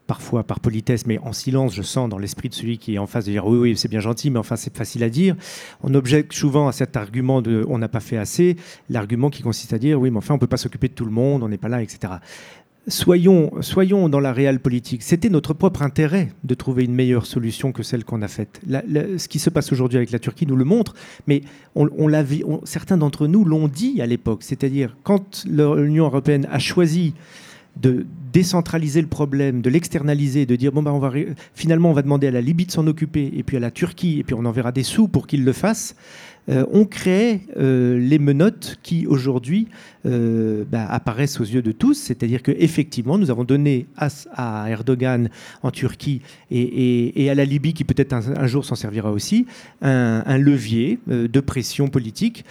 parfois 0.07 0.43
par 0.43 0.59
politesse, 0.59 1.05
mais 1.05 1.17
en 1.19 1.33
silence, 1.33 1.73
je 1.73 1.81
sens 1.81 2.09
dans 2.09 2.17
l'esprit 2.17 2.49
de 2.49 2.53
celui 2.53 2.77
qui 2.77 2.95
est 2.95 2.97
en 2.97 3.07
face 3.07 3.25
de 3.25 3.31
dire 3.31 3.45
oui, 3.45 3.57
oui, 3.57 3.77
c'est 3.77 3.87
bien 3.87 3.99
gentil, 3.99 4.29
mais 4.29 4.39
enfin 4.39 4.55
c'est 4.55 4.75
facile 4.75 5.03
à 5.03 5.09
dire. 5.09 5.35
On 5.81 5.93
objecte 5.93 6.33
souvent 6.33 6.67
à 6.67 6.71
cet 6.71 6.97
argument 6.97 7.41
de 7.41 7.65
on 7.69 7.77
n'a 7.77 7.87
pas 7.87 7.99
fait 7.99 8.17
assez, 8.17 8.57
l'argument 8.89 9.29
qui 9.29 9.43
consiste 9.43 9.73
à 9.73 9.79
dire 9.79 9.99
oui, 9.99 10.11
mais 10.11 10.17
enfin 10.17 10.33
on 10.33 10.37
ne 10.37 10.41
peut 10.41 10.47
pas 10.47 10.57
s'occuper 10.57 10.87
de 10.87 10.93
tout 10.93 11.05
le 11.05 11.11
monde, 11.11 11.43
on 11.43 11.49
n'est 11.49 11.57
pas 11.57 11.69
là, 11.69 11.81
etc. 11.81 12.13
Soyons, 12.89 13.49
soyons 13.61 14.09
dans 14.09 14.19
la 14.19 14.33
réelle 14.33 14.59
politique. 14.59 15.03
C'était 15.03 15.29
notre 15.29 15.53
propre 15.53 15.83
intérêt 15.83 16.33
de 16.43 16.53
trouver 16.53 16.83
une 16.83 16.93
meilleure 16.93 17.25
solution 17.25 17.71
que 17.71 17.81
celle 17.81 18.03
qu'on 18.03 18.21
a 18.21 18.27
faite. 18.27 18.59
ce 18.67 19.27
qui 19.29 19.39
se 19.39 19.49
passe 19.49 19.71
aujourd'hui 19.71 19.95
avec 19.95 20.11
la 20.11 20.19
Turquie 20.19 20.45
nous 20.45 20.57
le 20.57 20.65
montre, 20.65 20.93
mais 21.25 21.43
on, 21.75 21.87
on 21.97 22.09
l'a 22.09 22.25
certains 22.65 22.97
d'entre 22.97 23.27
nous 23.27 23.45
l'ont 23.45 23.69
dit 23.69 24.01
à 24.01 24.05
l'époque. 24.05 24.43
C'est-à-dire, 24.43 24.97
quand 25.03 25.45
l'Union 25.45 26.03
européenne 26.03 26.45
a 26.51 26.59
choisi 26.59 27.13
de 27.81 28.05
décentraliser 28.31 29.01
le 29.01 29.07
problème, 29.07 29.61
de 29.61 29.69
l'externaliser, 29.69 30.45
de 30.45 30.55
dire 30.55 30.71
bon 30.71 30.83
bah 30.83 30.93
on 30.93 30.99
va 30.99 31.11
finalement 31.53 31.89
on 31.89 31.93
va 31.93 32.01
demander 32.01 32.27
à 32.27 32.31
la 32.31 32.41
Libye 32.41 32.65
de 32.65 32.71
s'en 32.71 32.87
occuper 32.87 33.31
et 33.35 33.43
puis 33.43 33.57
à 33.57 33.59
la 33.59 33.71
Turquie 33.71 34.19
et 34.19 34.23
puis 34.23 34.35
on 34.35 34.45
enverra 34.45 34.71
des 34.71 34.83
sous 34.83 35.07
pour 35.07 35.27
qu'ils 35.27 35.43
le 35.43 35.53
fassent. 35.53 35.95
Euh, 36.49 36.65
on 36.71 36.83
crée 36.83 37.41
euh, 37.55 37.97
les 37.97 38.19
menottes 38.19 38.77
qui 38.83 39.07
aujourd'hui 39.07 39.69
euh, 40.05 40.65
bah, 40.69 40.85
apparaissent 40.89 41.39
aux 41.39 41.45
yeux 41.45 41.61
de 41.61 41.71
tous, 41.71 41.93
c'est-à-dire 41.93 42.43
que 42.43 42.51
effectivement 42.51 43.17
nous 43.17 43.31
avons 43.31 43.45
donné 43.45 43.87
à, 43.95 44.65
Erdogan 44.69 45.29
en 45.61 45.71
Turquie 45.71 46.21
et, 46.51 47.29
à 47.29 47.35
la 47.35 47.45
Libye 47.45 47.73
qui 47.73 47.85
peut-être 47.85 48.13
un, 48.13 48.47
jour 48.47 48.65
s'en 48.65 48.75
servira 48.75 49.11
aussi 49.11 49.45
un, 49.81 50.37
levier 50.37 50.99
de 51.07 51.39
pression 51.39 51.87
politique 51.87 52.43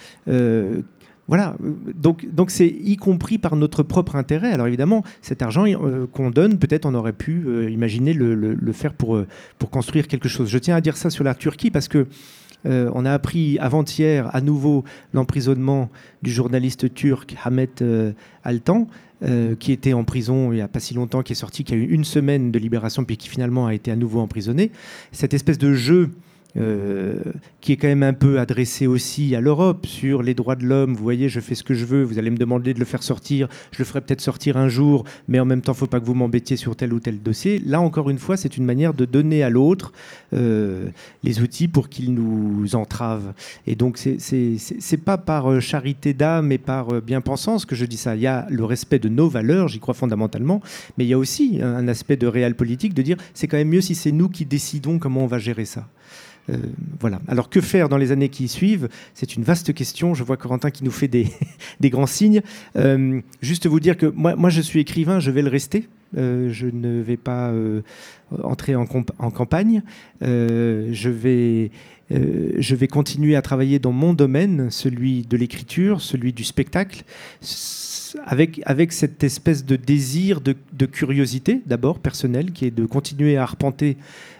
voilà, 1.27 1.55
donc 1.95 2.27
donc 2.33 2.51
c'est 2.51 2.67
y 2.67 2.97
compris 2.97 3.37
par 3.37 3.55
notre 3.55 3.81
propre 3.81 4.17
intérêt. 4.17 4.51
Alors 4.51 4.67
évidemment, 4.67 5.03
cet 5.21 5.41
argent 5.41 5.65
euh, 5.65 6.05
qu'on 6.11 6.31
donne, 6.31 6.59
peut-être 6.59 6.85
on 6.85 6.93
aurait 6.93 7.13
pu 7.13 7.45
euh, 7.47 7.69
imaginer 7.69 8.13
le, 8.13 8.73
faire 8.73 8.93
pour, 8.93 9.15
euh, 9.15 9.27
pour 9.57 9.69
construire 9.69 10.07
quelque 10.07 10.27
chose. 10.27 10.49
Je 10.49 10.57
tiens 10.57 10.75
à 10.75 10.81
dire 10.81 10.97
ça 10.97 11.09
sur 11.09 11.23
la 11.23 11.33
Turquie 11.33 11.71
parce 11.71 11.87
que 11.87 12.07
on 12.65 13.03
a 13.03 13.11
appris 13.11 13.59
avant-hier 13.59 14.33
à 14.33 14.39
nouveau 14.39 14.85
l'emprisonnement 15.13 15.89
du 16.21 16.31
journaliste 16.31 16.93
turc 16.93 17.35
Hamet 17.43 17.67
Altan, 18.45 18.87
qui 19.59 19.73
était 19.73 19.91
en 19.91 20.05
prison 20.05 20.53
il 20.53 20.55
n'y 20.55 20.61
a 20.61 20.69
pas 20.69 20.79
si 20.79 20.93
longtemps, 20.93 21.23
qui 21.23 21.33
est 21.33 21.35
sorti, 21.35 21.65
qui 21.65 21.73
a 21.73 21.75
eu 21.75 21.83
une 21.83 22.05
semaine 22.05 22.51
de 22.51 22.59
libération, 22.59 23.03
puis 23.03 23.17
qui 23.17 23.27
finalement 23.27 23.67
a 23.67 23.73
été 23.73 23.91
à 23.91 23.97
nouveau 23.97 24.21
emprisonné. 24.21 24.71
Cette 25.11 25.33
espèce 25.33 25.57
de 25.57 25.73
jeu 25.73 26.11
euh, 26.55 27.15
qui 27.61 27.71
est 27.71 27.77
quand 27.77 27.87
même 27.87 28.03
un 28.03 28.13
peu 28.13 28.39
adressé 28.39 28.85
aussi 28.85 29.35
à 29.35 29.41
l'Europe 29.41 29.87
sur 29.87 30.21
les 30.21 30.35
droits 30.35 30.55
de 30.55 30.65
l'homme. 30.65 30.93
Vous 30.93 31.01
voyez, 31.01 31.27
je 31.27 31.39
fais 31.39 31.55
ce 31.55 31.63
que 31.63 31.73
je 31.73 31.85
veux, 31.85 32.03
vous 32.03 32.19
allez 32.19 32.29
me 32.29 32.37
demander 32.37 32.75
de 32.75 32.79
le 32.79 32.85
faire 32.85 33.01
sortir, 33.01 33.47
je 33.71 33.79
le 33.79 33.85
ferai 33.85 34.01
peut-être 34.01 34.21
sortir 34.21 34.55
un 34.57 34.69
jour, 34.69 35.03
mais 35.27 35.39
en 35.39 35.45
même 35.45 35.61
temps, 35.61 35.71
il 35.71 35.75
ne 35.75 35.79
faut 35.79 35.87
pas 35.87 35.99
que 35.99 36.05
vous 36.05 36.13
m'embêtiez 36.13 36.55
sur 36.55 36.75
tel 36.75 36.93
ou 36.93 36.99
tel 36.99 37.21
dossier. 37.21 37.59
Là, 37.65 37.81
encore 37.81 38.09
une 38.11 38.19
fois, 38.19 38.37
c'est 38.37 38.55
une 38.55 38.65
manière 38.65 38.93
de 38.93 39.05
donner 39.05 39.41
à 39.41 39.49
l'autre 39.49 39.93
euh, 40.33 40.89
les 41.23 41.41
outils 41.41 41.67
pour 41.67 41.89
qu'il 41.89 42.13
nous 42.13 42.75
entrave. 42.75 43.33
Et 43.65 43.75
donc, 43.75 43.97
c'est 43.97 45.03
pas 45.03 45.17
par 45.17 45.51
euh, 45.51 45.59
charité 45.59 46.13
d'âme 46.13 46.51
et 46.51 46.59
par 46.59 47.01
bien-pensance 47.01 47.65
que 47.65 47.75
je 47.75 47.85
dis 47.85 47.97
ça. 47.97 48.15
Il 48.15 48.21
y 48.21 48.27
a 48.27 48.45
le 48.49 48.63
respect 48.63 48.99
de 48.99 49.09
nos 49.09 49.27
valeurs, 49.27 49.69
j'y 49.69 49.79
crois 49.79 49.95
fondamentalement, 49.95 50.61
mais 50.97 51.05
il 51.05 51.07
y 51.07 51.13
a 51.13 51.17
aussi 51.17 51.59
un 51.63 51.87
aspect 51.87 52.17
de 52.17 52.27
réel 52.27 52.55
politique 52.55 52.93
de 52.93 53.01
dire 53.01 53.17
c'est 53.33 53.47
quand 53.47 53.57
même 53.57 53.69
mieux 53.69 53.81
si 53.81 53.95
c'est 53.95 54.11
nous 54.11 54.29
qui 54.29 54.45
décidons 54.45 54.99
comment 54.99 55.23
on 55.23 55.27
va 55.27 55.39
gérer 55.39 55.65
ça. 55.65 55.87
Euh, 56.49 56.57
voilà. 56.99 57.21
Alors 57.27 57.49
que 57.49 57.61
faire 57.61 57.89
dans 57.89 57.97
les 57.97 58.11
années 58.11 58.29
qui 58.29 58.47
suivent? 58.47 58.89
C'est 59.13 59.35
une 59.35 59.43
vaste 59.43 59.73
question. 59.73 60.13
Je 60.13 60.23
vois 60.23 60.37
Corentin 60.37 60.71
qui 60.71 60.83
nous 60.83 60.91
fait 60.91 61.07
des, 61.07 61.27
grands 61.83 62.05
signes. 62.05 62.41
Euh, 62.75 63.21
juste 63.41 63.67
vous 63.67 63.79
dire 63.79 63.97
que 63.97 64.05
moi, 64.05 64.49
je 64.49 64.61
suis 64.61 64.79
écrivain, 64.79 65.19
je 65.19 65.31
vais 65.31 65.41
le 65.41 65.49
rester. 65.49 65.87
Euh, 66.15 66.51
je 66.51 66.67
ne 66.67 67.01
vais 67.01 67.17
pas 67.17 67.51
entrer 68.43 68.75
en, 68.75 68.85
campagne. 68.85 69.83
je, 70.21 71.09
vais, 71.09 71.71
je 72.09 72.75
vais 72.75 72.87
continuer 72.87 73.35
à 73.35 73.41
travailler 73.41 73.79
dans 73.79 73.91
mon 73.91 74.13
domaine, 74.13 74.69
celui 74.69 75.23
de 75.23 75.37
l'écriture, 75.37 76.01
celui 76.01 76.33
du 76.33 76.43
spectacle, 76.43 77.03
avec, 78.25 78.91
cette 78.91 79.23
espèce 79.23 79.65
de 79.65 79.75
désir 79.75 80.41
de, 80.41 80.55
de 80.73 80.85
curiosité, 80.85 81.61
d'abord 81.65 81.99
personnelle, 81.99 82.51
qui 82.51 82.65
est 82.65 82.71
de 82.71 82.85
continuer 82.85 83.37
à 83.37 83.43
arpenter 83.43 83.97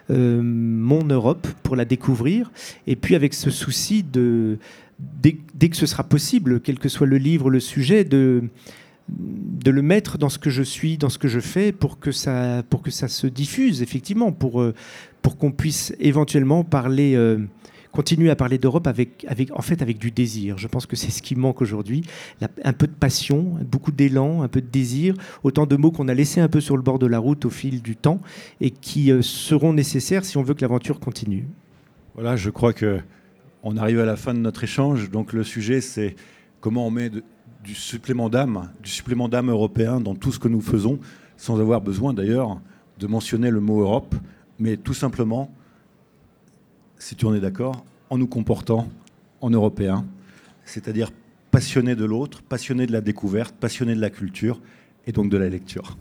mon 0.10 1.04
Europe 1.04 1.48
pour 1.64 1.76
la 1.76 1.86
découvrir, 1.86 2.52
et 2.88 2.96
puis 2.96 3.16
avec 3.16 3.34
ce 3.34 3.50
souci 3.50 4.04
de, 4.04 4.58
dès, 5.00 5.70
que 5.70 5.76
ce 5.76 5.86
sera 5.86 6.04
possible, 6.04 6.60
quel 6.60 6.80
que 6.80 6.90
soit 6.90 7.08
le 7.08 7.18
livre, 7.18 7.50
le 7.50 7.60
sujet, 7.60 8.04
de, 8.04 8.44
de 9.10 9.72
le 9.72 9.82
mettre 9.82 10.18
dans 10.18 10.30
ce 10.30 10.40
que 10.40 10.50
je 10.50 10.64
suis, 10.64 10.98
dans 10.98 11.10
ce 11.10 11.18
que 11.18 11.28
je 11.28 11.40
fais, 11.40 11.72
pour 11.72 12.00
que 12.00 12.12
ça, 12.12 12.64
pour 12.70 12.82
que 12.82 12.92
ça 12.92 13.08
se 13.08 13.28
diffuse, 13.28 13.82
effectivement, 13.82 14.32
pour, 14.32 14.62
euh, 14.62 14.74
pour 15.22 15.38
qu'on 15.38 15.52
puisse 15.52 15.94
éventuellement 16.00 16.64
parler 16.64 17.16
euh, 17.16 17.38
continuer 17.94 18.32
à 18.32 18.36
parler 18.36 18.58
d'Europe 18.58 18.88
avec, 18.88 19.26
en 19.54 19.62
fait, 19.62 19.82
avec 19.82 20.00
du 20.00 20.12
désir. 20.12 20.58
Je 20.58 20.68
pense 20.68 20.86
que 20.86 20.96
c'est 20.96 21.12
ce 21.12 21.22
qui 21.22 21.36
manque 21.36 21.62
aujourd'hui. 21.62 22.04
Un 22.64 22.74
peu 22.74 22.88
de 22.88 22.94
passion, 22.94 23.56
beaucoup 23.72 23.92
d'élan, 23.92 24.42
un 24.42 24.48
peu 24.48 24.62
de 24.62 24.68
désir, 24.68 25.14
autant 25.44 25.68
de 25.68 25.76
mots 25.76 25.92
qu'on 25.92 26.08
a 26.08 26.14
laissés 26.14 26.42
un 26.42 26.50
peu 26.50 26.60
sur 26.60 26.76
le 26.76 26.82
bord 26.82 26.98
de 27.00 27.06
la 27.06 27.20
route 27.20 27.46
au 27.46 27.52
fil 27.52 27.82
du 27.82 27.96
temps 27.96 28.20
et 28.60 28.72
qui 28.72 29.12
euh, 29.12 29.22
seront 29.22 29.74
nécessaires 29.74 30.26
si 30.26 30.38
on 30.38 30.44
veut 30.44 30.56
que 30.56 30.62
l'aventure 30.62 31.00
continue. 31.00 31.48
Voilà, 32.16 32.36
je 32.36 32.50
crois 32.50 32.74
que 32.74 33.00
On 33.66 33.78
arrive 33.78 34.00
à 34.00 34.06
la 34.06 34.18
fin 34.18 34.34
de 34.34 34.40
notre 34.40 34.64
échange. 34.64 35.10
Donc 35.10 35.32
le 35.32 35.44
sujet, 35.44 35.80
c'est 35.80 36.16
comment 36.60 36.88
on 36.88 36.92
met 36.92 37.12
du 37.64 37.76
supplément 37.76 38.30
d'âme, 38.30 38.72
du 38.82 38.90
supplément 38.90 39.30
d'âme 39.30 39.50
européen 39.50 40.02
dans 40.02 40.16
tout 40.16 40.32
ce 40.32 40.40
que 40.40 40.50
nous 40.50 40.60
faisons, 40.60 41.00
sans 41.38 41.62
avoir 41.62 41.80
besoin 41.80 42.14
d'ailleurs 42.14 42.60
de 43.00 43.08
mentionner 43.08 43.52
le 43.52 43.62
mot 43.62 43.82
Europe, 43.82 44.16
mais 44.60 44.78
tout 44.78 44.94
simplement, 44.94 45.54
si 47.04 47.18
tu 47.18 47.26
en 47.26 47.34
es 47.34 47.42
d'accord, 47.42 47.84
en 48.10 48.18
nous 48.18 48.28
comportant 48.28 48.88
en 49.42 49.50
Européens, 49.50 50.06
c'est-à-dire 50.64 51.12
passionné 51.52 51.98
de 51.98 52.06
l'autre, 52.06 52.42
passionné 52.42 52.88
de 52.88 52.94
la 52.94 53.02
découverte, 53.02 53.54
passionné 53.56 53.94
de 53.94 54.00
la 54.00 54.10
culture 54.10 54.62
et 55.06 55.12
donc 55.12 55.30
de 55.30 55.36
la 55.36 55.50
lecture. 55.50 55.98